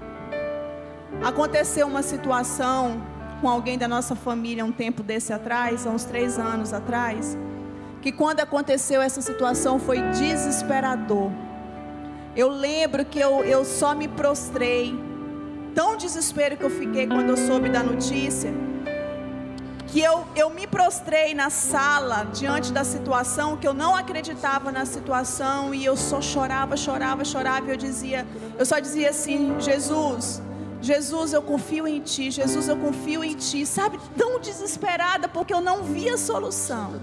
Aconteceu 1.24 1.88
uma 1.88 2.04
situação 2.04 3.02
com 3.42 3.50
alguém 3.50 3.78
da 3.78 3.88
nossa 3.88 4.16
família 4.16 4.66
um 4.66 4.72
tempo 4.72 5.02
desse 5.02 5.34
atrás, 5.34 5.86
há 5.86 5.90
uns 5.90 6.04
três 6.04 6.38
anos 6.38 6.74
atrás, 6.74 7.38
que 8.02 8.12
quando 8.12 8.40
aconteceu 8.42 9.02
essa 9.02 9.22
situação 9.22 9.80
foi 9.80 10.02
desesperador. 10.12 11.32
Eu 12.36 12.50
lembro 12.50 13.06
que 13.06 13.20
eu, 13.20 13.44
eu 13.44 13.64
só 13.64 13.96
me 13.96 14.08
prostrei, 14.08 14.94
tão 15.74 15.96
desespero 15.96 16.58
que 16.58 16.64
eu 16.64 16.70
fiquei 16.70 17.08
quando 17.08 17.30
eu 17.30 17.38
soube 17.38 17.70
da 17.70 17.82
notícia, 17.82 18.54
que 19.88 20.02
eu, 20.02 20.26
eu 20.36 20.50
me 20.50 20.68
prostrei 20.68 21.34
na 21.34 21.50
sala 21.50 22.26
diante 22.34 22.72
da 22.72 22.84
situação, 22.84 23.56
que 23.58 23.68
eu 23.68 23.74
não 23.74 23.96
acreditava 23.96 24.72
na 24.72 24.86
situação, 24.86 25.74
e 25.74 25.86
eu 25.86 25.96
só 25.96 26.22
chorava, 26.22 26.76
chorava, 26.76 27.24
chorava, 27.24 27.68
e 27.68 27.72
eu 27.72 27.78
dizia, 27.78 28.26
eu 28.58 28.66
só 28.66 28.80
dizia 28.80 29.10
assim, 29.10 29.60
Jesus, 29.60 30.42
Jesus, 30.82 31.34
eu 31.34 31.42
confio 31.42 31.88
em 31.88 32.00
Ti. 32.00 32.30
Jesus, 32.30 32.68
eu 32.68 32.78
confio 32.78 33.24
em 33.24 33.34
Ti. 33.34 33.66
Sabe, 33.66 34.00
tão 34.16 34.40
desesperada 34.40 35.28
porque 35.28 35.54
eu 35.54 35.62
não 35.62 35.84
via 35.84 36.16
solução. 36.16 37.02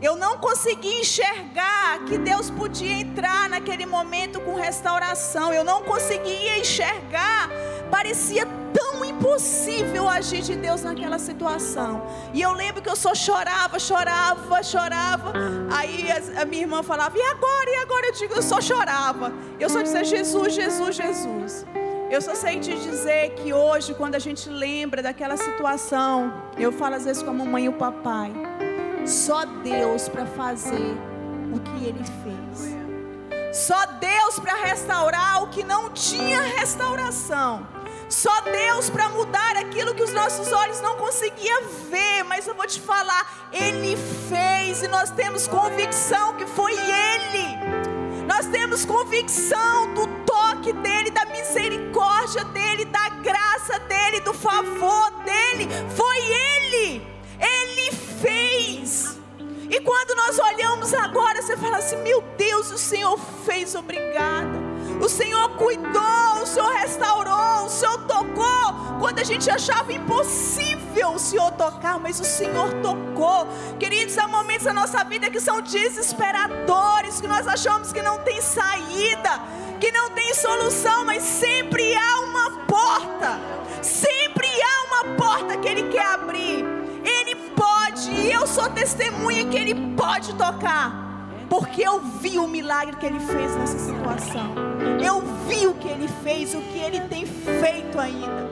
Eu 0.00 0.16
não 0.16 0.38
conseguia 0.38 1.00
enxergar 1.00 2.04
que 2.06 2.16
Deus 2.16 2.48
podia 2.48 2.92
entrar 2.92 3.50
naquele 3.50 3.84
momento 3.84 4.40
com 4.40 4.54
restauração. 4.54 5.52
Eu 5.52 5.64
não 5.64 5.82
conseguia 5.82 6.58
enxergar. 6.58 7.50
Parecia 7.90 8.46
tão 8.72 9.04
impossível 9.20 10.08
agir 10.08 10.40
de 10.40 10.56
Deus 10.56 10.82
naquela 10.82 11.18
situação. 11.18 12.02
E 12.32 12.40
eu 12.40 12.52
lembro 12.52 12.80
que 12.80 12.88
eu 12.88 12.96
só 12.96 13.14
chorava, 13.14 13.78
chorava, 13.78 14.62
chorava. 14.62 15.32
Aí 15.70 16.06
a, 16.40 16.44
minha 16.46 16.62
irmã 16.62 16.82
falava: 16.82 17.16
"E 17.16 17.22
agora? 17.22 17.70
E 17.70 17.76
agora?" 17.76 18.06
Eu 18.06 18.12
digo: 18.12 18.34
"Eu 18.34 18.42
só 18.42 18.60
chorava". 18.60 19.32
Eu 19.58 19.68
só 19.68 19.82
dizia: 19.82 20.02
"Jesus, 20.02 20.54
Jesus, 20.54 20.96
Jesus". 20.96 21.66
Eu 22.10 22.20
só 22.20 22.34
sei 22.34 22.58
te 22.58 22.74
dizer 22.74 23.34
que 23.34 23.52
hoje, 23.52 23.94
quando 23.94 24.16
a 24.16 24.18
gente 24.18 24.48
lembra 24.48 25.00
daquela 25.00 25.36
situação, 25.36 26.32
eu 26.58 26.72
falo 26.72 26.96
às 26.96 27.04
vezes 27.04 27.22
com 27.22 27.30
a 27.30 27.34
mamãe 27.34 27.66
e 27.66 27.68
o 27.68 27.74
papai, 27.74 28.32
só 29.06 29.44
Deus 29.44 30.08
para 30.08 30.26
fazer 30.26 30.96
o 31.54 31.60
que 31.60 31.84
Ele 31.84 32.04
fez. 32.24 32.76
Só 33.52 33.84
Deus 34.00 34.38
para 34.40 34.54
restaurar 34.54 35.42
o 35.44 35.48
que 35.48 35.62
não 35.62 35.90
tinha 35.90 36.40
restauração. 36.40 37.79
Só 38.10 38.40
Deus 38.40 38.90
para 38.90 39.08
mudar 39.08 39.56
aquilo 39.56 39.94
que 39.94 40.02
os 40.02 40.12
nossos 40.12 40.52
olhos 40.52 40.80
não 40.80 40.96
conseguiam 40.96 41.62
ver. 41.88 42.24
Mas 42.24 42.46
eu 42.46 42.54
vou 42.54 42.66
te 42.66 42.80
falar, 42.80 43.48
Ele 43.52 43.96
fez 44.28 44.82
e 44.82 44.88
nós 44.88 45.10
temos 45.10 45.46
convicção 45.46 46.34
que 46.34 46.44
foi 46.44 46.72
Ele. 46.72 48.00
Nós 48.26 48.46
temos 48.46 48.84
convicção 48.84 49.92
do 49.92 50.06
toque 50.24 50.72
dele, 50.72 51.10
da 51.10 51.24
misericórdia 51.26 52.44
dele, 52.44 52.84
da 52.84 53.08
graça 53.08 53.78
dele, 53.80 54.20
do 54.20 54.32
favor 54.32 55.10
dele. 55.24 55.68
Foi 55.96 56.18
ele. 56.18 57.02
Ele 57.40 57.92
fez. 58.20 59.18
E 59.68 59.80
quando 59.80 60.16
nós 60.16 60.38
olhamos 60.38 60.94
agora, 60.94 61.42
você 61.42 61.56
fala 61.56 61.78
assim: 61.78 61.96
meu 62.02 62.22
Deus, 62.38 62.70
o 62.70 62.78
Senhor 62.78 63.18
fez, 63.44 63.74
obrigada. 63.74 64.69
O 65.00 65.08
Senhor 65.08 65.48
cuidou, 65.56 66.42
o 66.42 66.46
Senhor 66.46 66.70
restaurou, 66.72 67.64
o 67.64 67.68
Senhor 67.70 67.98
tocou. 68.06 68.98
Quando 68.98 69.18
a 69.18 69.24
gente 69.24 69.50
achava 69.50 69.90
impossível 69.92 71.12
o 71.12 71.18
Senhor 71.18 71.50
tocar, 71.52 71.98
mas 71.98 72.20
o 72.20 72.24
Senhor 72.24 72.70
tocou. 72.82 73.48
Queridos, 73.78 74.18
há 74.18 74.28
momentos 74.28 74.64
da 74.64 74.74
nossa 74.74 75.02
vida 75.04 75.30
que 75.30 75.40
são 75.40 75.62
desesperadores, 75.62 77.18
que 77.18 77.26
nós 77.26 77.48
achamos 77.48 77.92
que 77.92 78.02
não 78.02 78.18
tem 78.18 78.42
saída, 78.42 79.40
que 79.80 79.90
não 79.90 80.10
tem 80.10 80.34
solução, 80.34 81.06
mas 81.06 81.22
sempre 81.22 81.96
há 81.96 82.20
uma 82.20 82.50
porta. 82.66 83.40
Sempre 83.80 84.46
há 84.46 84.84
uma 84.84 85.16
porta 85.16 85.56
que 85.56 85.66
Ele 85.66 85.84
quer 85.84 86.04
abrir. 86.04 86.62
Ele 87.02 87.34
pode, 87.56 88.10
e 88.10 88.30
eu 88.30 88.46
sou 88.46 88.68
testemunha 88.68 89.46
que 89.46 89.56
Ele 89.56 89.94
pode 89.96 90.34
tocar 90.34 91.09
porque 91.50 91.82
eu 91.82 91.98
vi 92.00 92.38
o 92.38 92.46
milagre 92.46 92.94
que 92.96 93.04
ele 93.04 93.18
fez 93.18 93.56
nessa 93.56 93.76
situação. 93.76 94.54
Eu 95.04 95.20
vi 95.48 95.66
o 95.66 95.74
que 95.74 95.88
ele 95.88 96.08
fez, 96.22 96.54
o 96.54 96.60
que 96.60 96.78
ele 96.78 97.00
tem 97.00 97.26
feito 97.26 97.98
ainda. 97.98 98.48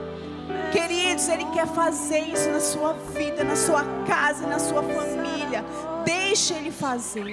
Queridos, 0.72 1.28
ele 1.28 1.44
quer 1.46 1.68
fazer 1.68 2.18
isso 2.18 2.50
na 2.50 2.58
sua 2.58 2.94
vida, 3.14 3.44
na 3.44 3.54
sua 3.54 3.84
casa, 4.04 4.48
na 4.48 4.58
sua 4.58 4.82
família. 4.82 5.64
Deixe 6.04 6.52
ele 6.52 6.72
fazer. 6.72 7.24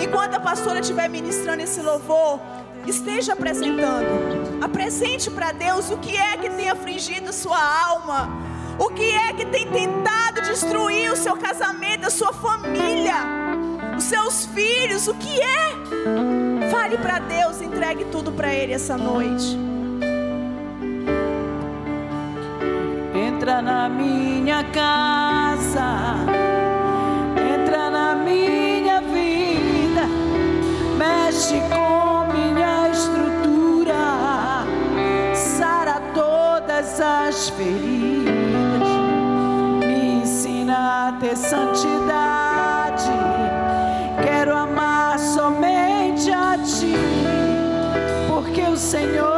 Enquanto 0.00 0.34
a 0.36 0.40
pastora 0.40 0.78
estiver 0.78 1.08
ministrando 1.08 1.62
esse 1.62 1.82
louvor, 1.82 2.38
esteja 2.86 3.32
apresentando. 3.32 4.62
Apresente 4.62 5.30
para 5.32 5.50
Deus 5.50 5.90
o 5.90 5.98
que 5.98 6.16
é 6.16 6.36
que 6.36 6.48
tem 6.48 6.70
afligido 6.70 7.32
sua 7.32 7.58
alma. 7.58 8.30
O 8.78 8.90
que 8.90 9.10
é 9.10 9.32
que 9.32 9.44
tem 9.46 9.66
tentado 9.66 10.42
destruir 10.42 11.10
o 11.10 11.16
seu 11.16 11.36
casamento, 11.36 12.06
a 12.06 12.10
sua 12.10 12.32
família 12.32 13.47
os 13.98 14.04
seus 14.04 14.46
filhos, 14.46 15.08
o 15.08 15.14
que 15.14 15.40
é? 15.40 16.70
Fale 16.70 16.96
para 16.98 17.18
Deus, 17.18 17.60
entregue 17.60 18.04
tudo 18.04 18.30
para 18.30 18.54
Ele 18.54 18.72
essa 18.72 18.96
noite. 18.96 19.58
Entra 23.12 23.60
na 23.60 23.88
minha 23.88 24.62
casa, 24.70 26.14
entra 27.52 27.90
na 27.90 28.14
minha 28.14 29.00
vida, 29.00 30.06
mexe 30.96 31.60
com 31.68 32.32
minha 32.32 32.90
estrutura, 32.90 34.64
sara 35.34 36.00
todas 36.14 37.00
as 37.00 37.48
feridas, 37.48 38.88
me 39.80 40.22
ensina 40.22 41.08
a 41.08 41.12
ter 41.20 41.36
santidade 41.36 42.47
porque 48.90 49.37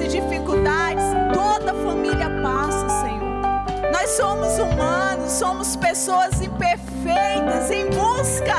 e 0.00 0.08
dificuldades, 0.08 1.04
toda 1.32 1.74
família 1.74 2.30
passa, 2.42 2.88
Senhor. 3.02 3.92
Nós 3.92 4.10
somos 4.10 4.58
humanos, 4.58 5.32
somos 5.32 5.76
pessoas 5.76 6.40
imperfeitas 6.40 7.70
em 7.70 7.86
busca 7.90 8.54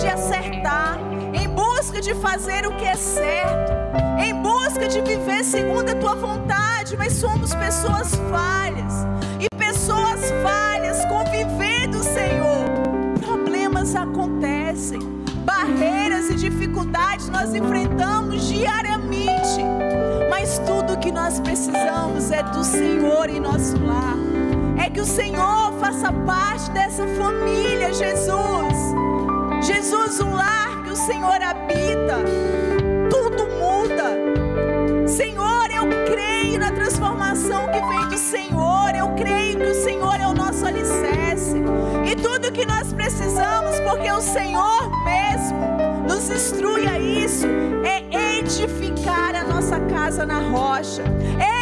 de 0.00 0.08
acertar, 0.08 0.98
em 1.34 1.48
busca 1.48 2.00
de 2.00 2.14
fazer 2.14 2.66
o 2.66 2.76
que 2.76 2.84
é 2.84 2.94
certo, 2.94 3.72
em 4.18 4.34
busca 4.34 4.88
de 4.88 5.00
viver 5.00 5.44
segundo 5.44 5.90
a 5.90 5.94
tua 5.94 6.14
vontade, 6.14 6.96
mas 6.96 7.14
somos 7.14 7.54
pessoas 7.54 8.14
falhas. 8.30 9.06
E 9.40 9.48
pessoas 9.56 10.30
falhas 10.42 11.04
convivendo, 11.06 12.02
Senhor, 12.02 12.64
problemas 13.24 13.94
acontecem, 13.94 15.00
barreiras 15.44 16.30
e 16.30 16.34
dificuldades 16.34 17.28
nós 17.28 17.54
enfrentamos 17.54 18.48
diariamente. 18.48 18.87
Nós 21.28 21.40
precisamos 21.40 22.30
é 22.30 22.42
do 22.42 22.64
Senhor 22.64 23.28
em 23.28 23.38
nosso 23.38 23.76
lar. 23.84 24.16
É 24.82 24.88
que 24.88 24.98
o 24.98 25.04
Senhor 25.04 25.74
faça 25.78 26.10
parte 26.10 26.70
dessa 26.70 27.06
família, 27.06 27.92
Jesus. 27.92 28.94
Jesus, 29.60 30.20
o 30.20 30.30
lar 30.30 30.82
que 30.84 30.90
o 30.90 30.96
Senhor 30.96 31.42
habita, 31.42 32.24
tudo 33.10 33.46
muda. 33.46 35.06
Senhor, 35.06 35.70
eu 35.70 36.06
creio 36.10 36.60
na 36.60 36.72
transformação 36.72 37.66
que 37.66 37.78
vem 37.78 38.08
do 38.08 38.16
Senhor. 38.16 38.94
Eu 38.96 39.08
creio 39.10 39.58
que 39.58 39.66
o 39.66 39.84
Senhor 39.84 40.18
é 40.18 40.26
o 40.26 40.32
nosso 40.32 40.64
alicerce. 40.64 41.62
E 42.10 42.16
tudo 42.16 42.50
que 42.50 42.64
nós 42.64 42.90
precisamos, 42.94 43.78
porque 43.80 44.10
o 44.10 44.22
Senhor 44.22 44.90
mesmo 45.04 45.58
nos 46.08 46.30
instrui 46.30 46.88
a 46.88 46.98
isso, 46.98 47.46
é 47.46 47.77
edificar 48.58 49.36
a 49.36 49.44
nossa 49.44 49.78
casa 49.78 50.26
na 50.26 50.40
rocha, 50.40 51.04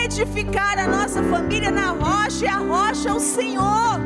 edificar 0.03 0.78
a 0.78 0.86
nossa 0.86 1.22
família 1.24 1.70
na 1.70 1.90
rocha, 1.90 2.47
e 2.47 2.49
a 2.49 2.57
rocha 2.57 3.11
é 3.11 3.12
o 3.12 3.20
Senhor. 3.20 4.01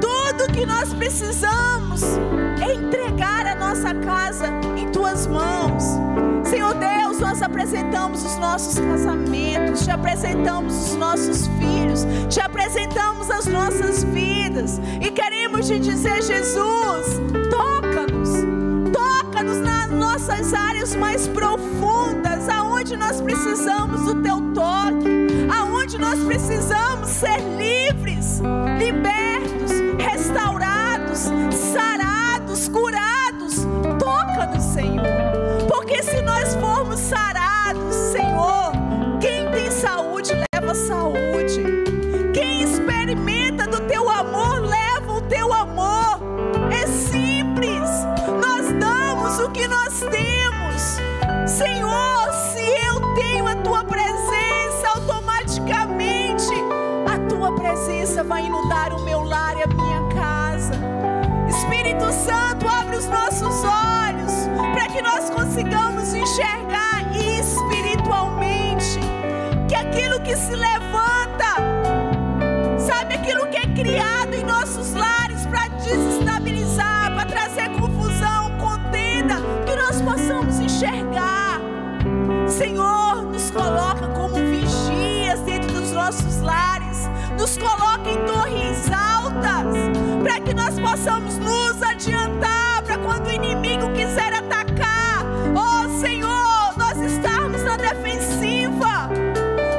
Tudo 0.00 0.52
que 0.52 0.64
nós 0.64 0.94
precisamos 0.94 2.02
é 2.62 2.74
entregar 2.74 3.46
a 3.46 3.56
nossa 3.56 3.92
casa 3.94 4.46
em 4.76 4.88
tuas 4.92 5.26
mãos. 5.26 5.82
Senhor 6.44 6.74
Deus, 6.74 7.18
nós 7.18 7.42
apresentamos 7.42 8.24
os 8.24 8.36
nossos 8.36 8.78
casamentos, 8.78 9.84
te 9.84 9.90
apresentamos 9.90 10.90
os 10.90 10.96
nossos 10.96 11.48
filhos, 11.58 12.06
te 12.28 12.40
apresentamos 12.40 13.28
as 13.28 13.46
nossas 13.46 14.04
vidas 14.04 14.80
e 15.00 15.10
queremos 15.10 15.66
te 15.66 15.80
dizer, 15.80 16.22
Jesus, 16.22 17.20
nas 17.50 17.79
nossas 20.20 20.52
áreas 20.52 20.94
mais 20.94 21.26
profundas, 21.28 22.46
aonde 22.50 22.94
nós 22.94 23.22
precisamos 23.22 24.02
do 24.02 24.22
teu 24.22 24.38
toque, 24.52 25.48
aonde 25.50 25.96
nós 25.96 26.22
precisamos 26.24 27.08
ser 27.08 27.38
livres, 27.56 28.42
libertos, 28.78 29.19
Santo, 62.12 62.68
abre 62.68 62.96
os 62.96 63.06
nossos 63.06 63.64
olhos 63.64 64.48
para 64.72 64.86
que 64.88 65.00
nós 65.00 65.30
consigamos 65.30 66.12
enxergar 66.12 67.04
espiritualmente 67.16 68.98
que 69.68 69.74
aquilo 69.74 70.20
que 70.20 70.36
se 70.36 70.54
levanta, 70.54 71.54
sabe, 72.78 73.14
aquilo 73.14 73.46
que 73.46 73.58
é 73.58 73.66
criado 73.74 74.34
em 74.34 74.44
nossos 74.44 74.92
lares 74.94 75.46
para 75.46 75.68
desestabilizar, 75.68 77.14
para 77.14 77.26
trazer 77.26 77.70
confusão, 77.78 78.50
contenda, 78.58 79.36
que 79.64 79.76
nós 79.76 80.02
possamos 80.02 80.58
enxergar. 80.58 81.60
Senhor, 82.48 83.22
nos 83.22 83.50
coloca 83.50 84.08
como 84.08 84.34
vigias 84.34 85.40
dentro 85.40 85.72
dos 85.72 85.92
nossos 85.92 86.40
lares, 86.40 87.08
nos 87.38 87.56
coloca 87.56 88.10
em 88.10 88.24
torres 88.26 88.88
para 90.30 90.40
que 90.42 90.54
nós 90.54 90.78
possamos 90.78 91.36
nos 91.38 91.82
adiantar 91.82 92.84
para 92.84 92.96
quando 92.98 93.26
o 93.26 93.32
inimigo 93.32 93.92
quiser 93.92 94.32
atacar. 94.32 95.26
Oh 95.56 96.00
Senhor, 96.00 96.72
nós 96.76 96.96
estarmos 97.00 97.64
na 97.64 97.76
defensiva. 97.76 99.08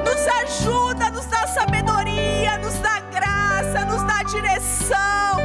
Nos 0.06 0.28
ajuda, 0.44 1.10
nos 1.10 1.26
dá 1.28 1.48
sabedoria, 1.48 2.58
nos 2.58 2.74
dá 2.80 3.00
graça, 3.14 3.86
nos 3.86 4.04
dá 4.04 4.24
direção. 4.24 5.40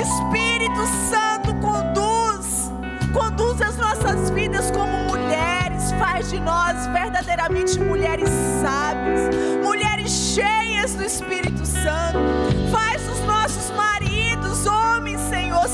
Espírito 0.00 0.86
Santo 1.10 1.52
conduz, 1.56 2.70
conduz 3.12 3.60
as 3.60 3.76
nossas 3.76 4.30
vidas 4.30 4.70
como 4.70 4.96
mulheres, 4.98 5.90
faz 5.98 6.30
de 6.30 6.38
nós 6.38 6.86
verdadeiramente 6.92 7.80
mulheres 7.80 8.30
sábias, 8.62 9.34
mulheres 9.64 10.12
cheias 10.12 10.94
do 10.94 11.02
Espírito 11.02 11.66
Santo. 11.66 12.53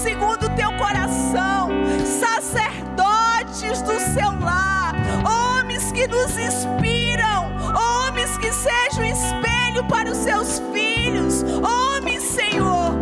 Segundo 0.03 0.46
o 0.46 0.57
teu 0.57 0.72
coração, 0.78 1.68
sacerdotes 2.07 3.82
do 3.82 3.98
seu 4.14 4.30
lar, 4.40 4.94
homens 5.24 5.92
que 5.92 6.07
nos 6.07 6.38
inspiram, 6.38 7.53
homens 8.09 8.36
que 8.38 8.51
sejam 8.51 9.05
espelho 9.05 9.84
para 9.88 10.11
os 10.11 10.16
seus 10.16 10.62
filhos, 10.72 11.44
homens, 11.62 12.22
Senhor, 12.22 12.94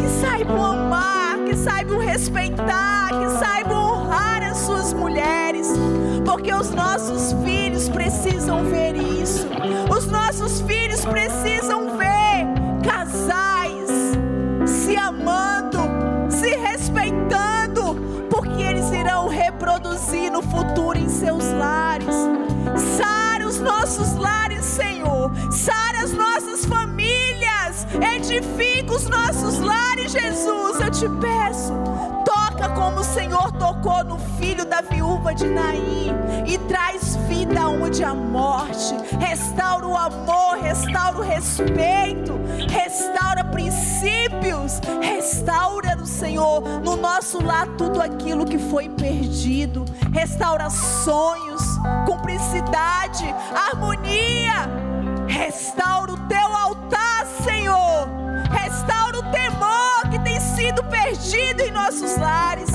que 0.00 0.08
saibam 0.20 0.60
amar, 0.60 1.38
que 1.46 1.56
saibam 1.56 1.98
respeitar, 1.98 3.10
que 3.10 3.38
saibam 3.38 4.02
honrar 4.02 4.42
as 4.42 4.56
suas 4.56 4.92
mulheres, 4.92 5.68
porque 6.24 6.52
os 6.52 6.70
nossos 6.70 7.32
filhos 7.44 7.88
precisam 7.88 8.64
ver 8.64 8.96
isso, 8.96 9.46
os 9.96 10.06
nossos 10.06 10.62
filhos 10.62 11.04
precisam 11.04 11.96
ver 11.96 12.48
casais 12.82 13.84
se 14.66 14.96
amando, 14.96 15.23
irão 19.64 19.74
reproduzir 19.74 20.30
no 20.30 20.42
futuro 20.42 20.98
em 20.98 21.08
seus 21.08 21.44
lares. 21.52 22.14
Sara 22.96 23.46
os 23.46 23.58
nossos 23.58 24.14
lares, 24.16 24.64
Senhor. 24.64 25.32
Sara 25.50 26.04
as 26.04 26.12
nossas 26.12 26.64
famílias. 26.66 27.86
Edifica 28.14 28.94
os 28.94 29.08
nossos 29.08 29.58
lares, 29.60 30.12
Jesus. 30.12 30.80
Eu 30.80 30.90
te 30.90 31.08
peço. 31.20 31.72
Toca 32.24 32.68
como 32.70 33.00
o 33.00 33.04
Senhor 33.04 33.50
tocou 33.52 33.73
no 34.02 34.18
filho 34.38 34.64
da 34.64 34.80
viúva 34.80 35.34
de 35.34 35.46
Naim 35.46 36.12
e 36.46 36.58
traz 36.58 37.16
vida 37.28 37.34
vida 37.44 37.68
onde 37.68 38.02
há 38.02 38.14
morte, 38.14 38.94
restaura 39.20 39.86
o 39.86 39.96
amor, 39.96 40.58
restaura 40.62 41.18
o 41.18 41.22
respeito, 41.22 42.32
restaura 42.70 43.44
princípios, 43.44 44.80
restaura 45.02 45.94
no 45.94 46.06
Senhor, 46.06 46.62
no 46.82 46.96
nosso 46.96 47.44
lar, 47.44 47.68
tudo 47.76 48.00
aquilo 48.00 48.46
que 48.46 48.58
foi 48.58 48.88
perdido, 48.88 49.84
restaura 50.12 50.70
sonhos, 50.70 51.62
cumplicidade, 52.06 53.24
harmonia, 53.68 54.68
restaura 55.28 56.12
o 56.12 56.26
teu 56.26 56.56
altar, 56.56 57.26
Senhor, 57.44 58.08
restaura 58.50 59.18
o 59.18 59.30
temor 59.30 60.10
que 60.10 60.18
tem 60.20 60.40
sido 60.40 60.82
perdido 60.84 61.60
em 61.60 61.70
nossos 61.70 62.16
lares. 62.16 62.73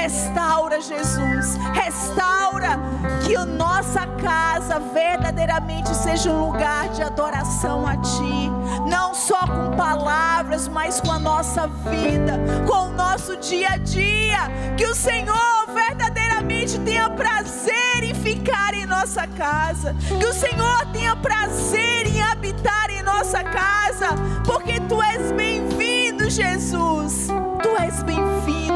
Restaura, 0.00 0.80
Jesus. 0.80 1.58
Restaura 1.74 2.80
que 3.22 3.36
a 3.36 3.44
nossa 3.44 4.06
casa 4.06 4.78
verdadeiramente 4.94 5.94
seja 5.94 6.30
um 6.30 6.46
lugar 6.46 6.88
de 6.88 7.02
adoração 7.02 7.86
a 7.86 7.98
Ti. 7.98 8.50
Não 8.88 9.12
só 9.12 9.46
com 9.46 9.76
palavras, 9.76 10.68
mas 10.68 11.02
com 11.02 11.12
a 11.12 11.18
nossa 11.18 11.66
vida, 11.66 12.40
com 12.66 12.88
o 12.88 12.92
nosso 12.92 13.36
dia 13.36 13.72
a 13.72 13.76
dia. 13.76 14.38
Que 14.74 14.86
o 14.86 14.94
Senhor 14.94 15.66
verdadeiramente 15.74 16.78
tenha 16.78 17.10
prazer 17.10 18.02
em 18.02 18.14
ficar 18.14 18.72
em 18.72 18.86
nossa 18.86 19.26
casa. 19.26 19.94
Que 20.18 20.24
o 20.24 20.32
Senhor 20.32 20.86
tenha 20.94 21.14
prazer 21.16 22.06
em 22.06 22.22
habitar 22.22 22.88
em 22.88 23.02
nossa 23.02 23.44
casa. 23.44 24.14
Porque 24.46 24.80
Tu 24.80 25.02
és 25.02 25.30
bem-vindo, 25.32 25.99
Jesus. 26.30 27.26
Tu 27.62 27.68
és 27.82 28.02
bem-vindo. 28.04 28.72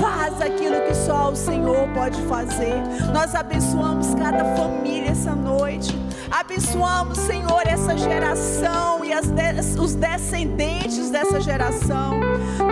Faz 0.00 0.40
aquilo 0.40 0.80
que 0.86 0.94
só 0.94 1.30
o 1.30 1.36
Senhor 1.36 1.88
pode 1.94 2.20
fazer. 2.22 2.82
Nós 3.14 3.34
abençoamos 3.34 4.14
cada 4.16 4.44
família 4.56 5.10
essa 5.10 5.34
noite. 5.34 6.01
Abençoamos, 6.32 7.18
Senhor, 7.18 7.62
essa 7.66 7.94
geração 7.94 9.04
e 9.04 9.10
de, 9.10 9.78
os 9.78 9.94
descendentes 9.94 11.10
dessa 11.10 11.38
geração. 11.38 12.18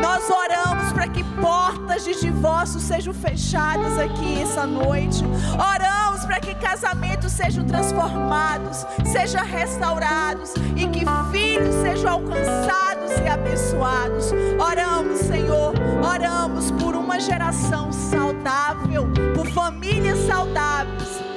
Nós 0.01 0.31
oramos 0.31 0.91
para 0.95 1.07
que 1.07 1.23
portas 1.43 2.03
de 2.05 2.19
divórcio 2.19 2.81
sejam 2.81 3.13
fechadas 3.13 3.99
aqui 3.99 4.41
essa 4.41 4.67
noite. 4.67 5.23
Oramos 5.53 6.25
para 6.25 6.41
que 6.41 6.55
casamentos 6.55 7.33
sejam 7.33 7.63
transformados, 7.67 8.87
sejam 9.05 9.45
restaurados 9.45 10.55
e 10.75 10.89
que 10.89 11.05
filhos 11.31 11.75
sejam 11.83 12.13
alcançados 12.13 13.11
e 13.23 13.29
abençoados. 13.29 14.33
Oramos, 14.59 15.19
Senhor, 15.19 15.75
oramos 16.03 16.71
por 16.71 16.97
uma 16.97 17.21
geração 17.21 17.93
saudável, 17.93 19.07
por 19.35 19.47
famílias 19.51 20.19
saudáveis 20.27 21.30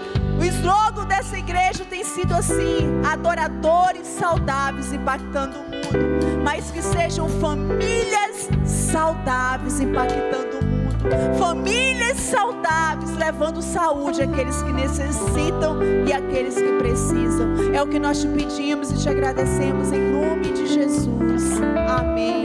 o 0.43 0.45
slogan 0.45 1.05
dessa 1.05 1.37
igreja 1.37 1.85
tem 1.85 2.03
sido 2.03 2.33
assim: 2.33 3.01
adoradores 3.09 4.05
saudáveis 4.05 4.91
impactando 4.91 5.57
o 5.57 5.63
mundo, 5.63 6.43
mas 6.43 6.69
que 6.69 6.81
sejam 6.81 7.29
famílias 7.29 8.49
saudáveis 8.65 9.79
impactando 9.79 10.59
o 10.59 10.65
mundo. 10.65 11.37
Famílias 11.37 12.17
saudáveis 12.17 13.15
levando 13.15 13.61
saúde 13.61 14.21
àqueles 14.21 14.61
que 14.61 14.71
necessitam 14.71 15.79
e 16.05 16.11
àqueles 16.11 16.55
que 16.55 16.77
precisam. 16.79 17.73
É 17.73 17.81
o 17.81 17.87
que 17.87 17.99
nós 17.99 18.21
te 18.21 18.27
pedimos 18.27 18.91
e 18.91 18.97
te 18.97 19.09
agradecemos 19.09 19.91
em 19.91 19.99
nome 19.99 20.51
de 20.51 20.67
Jesus. 20.67 21.61
Amém. 21.87 22.43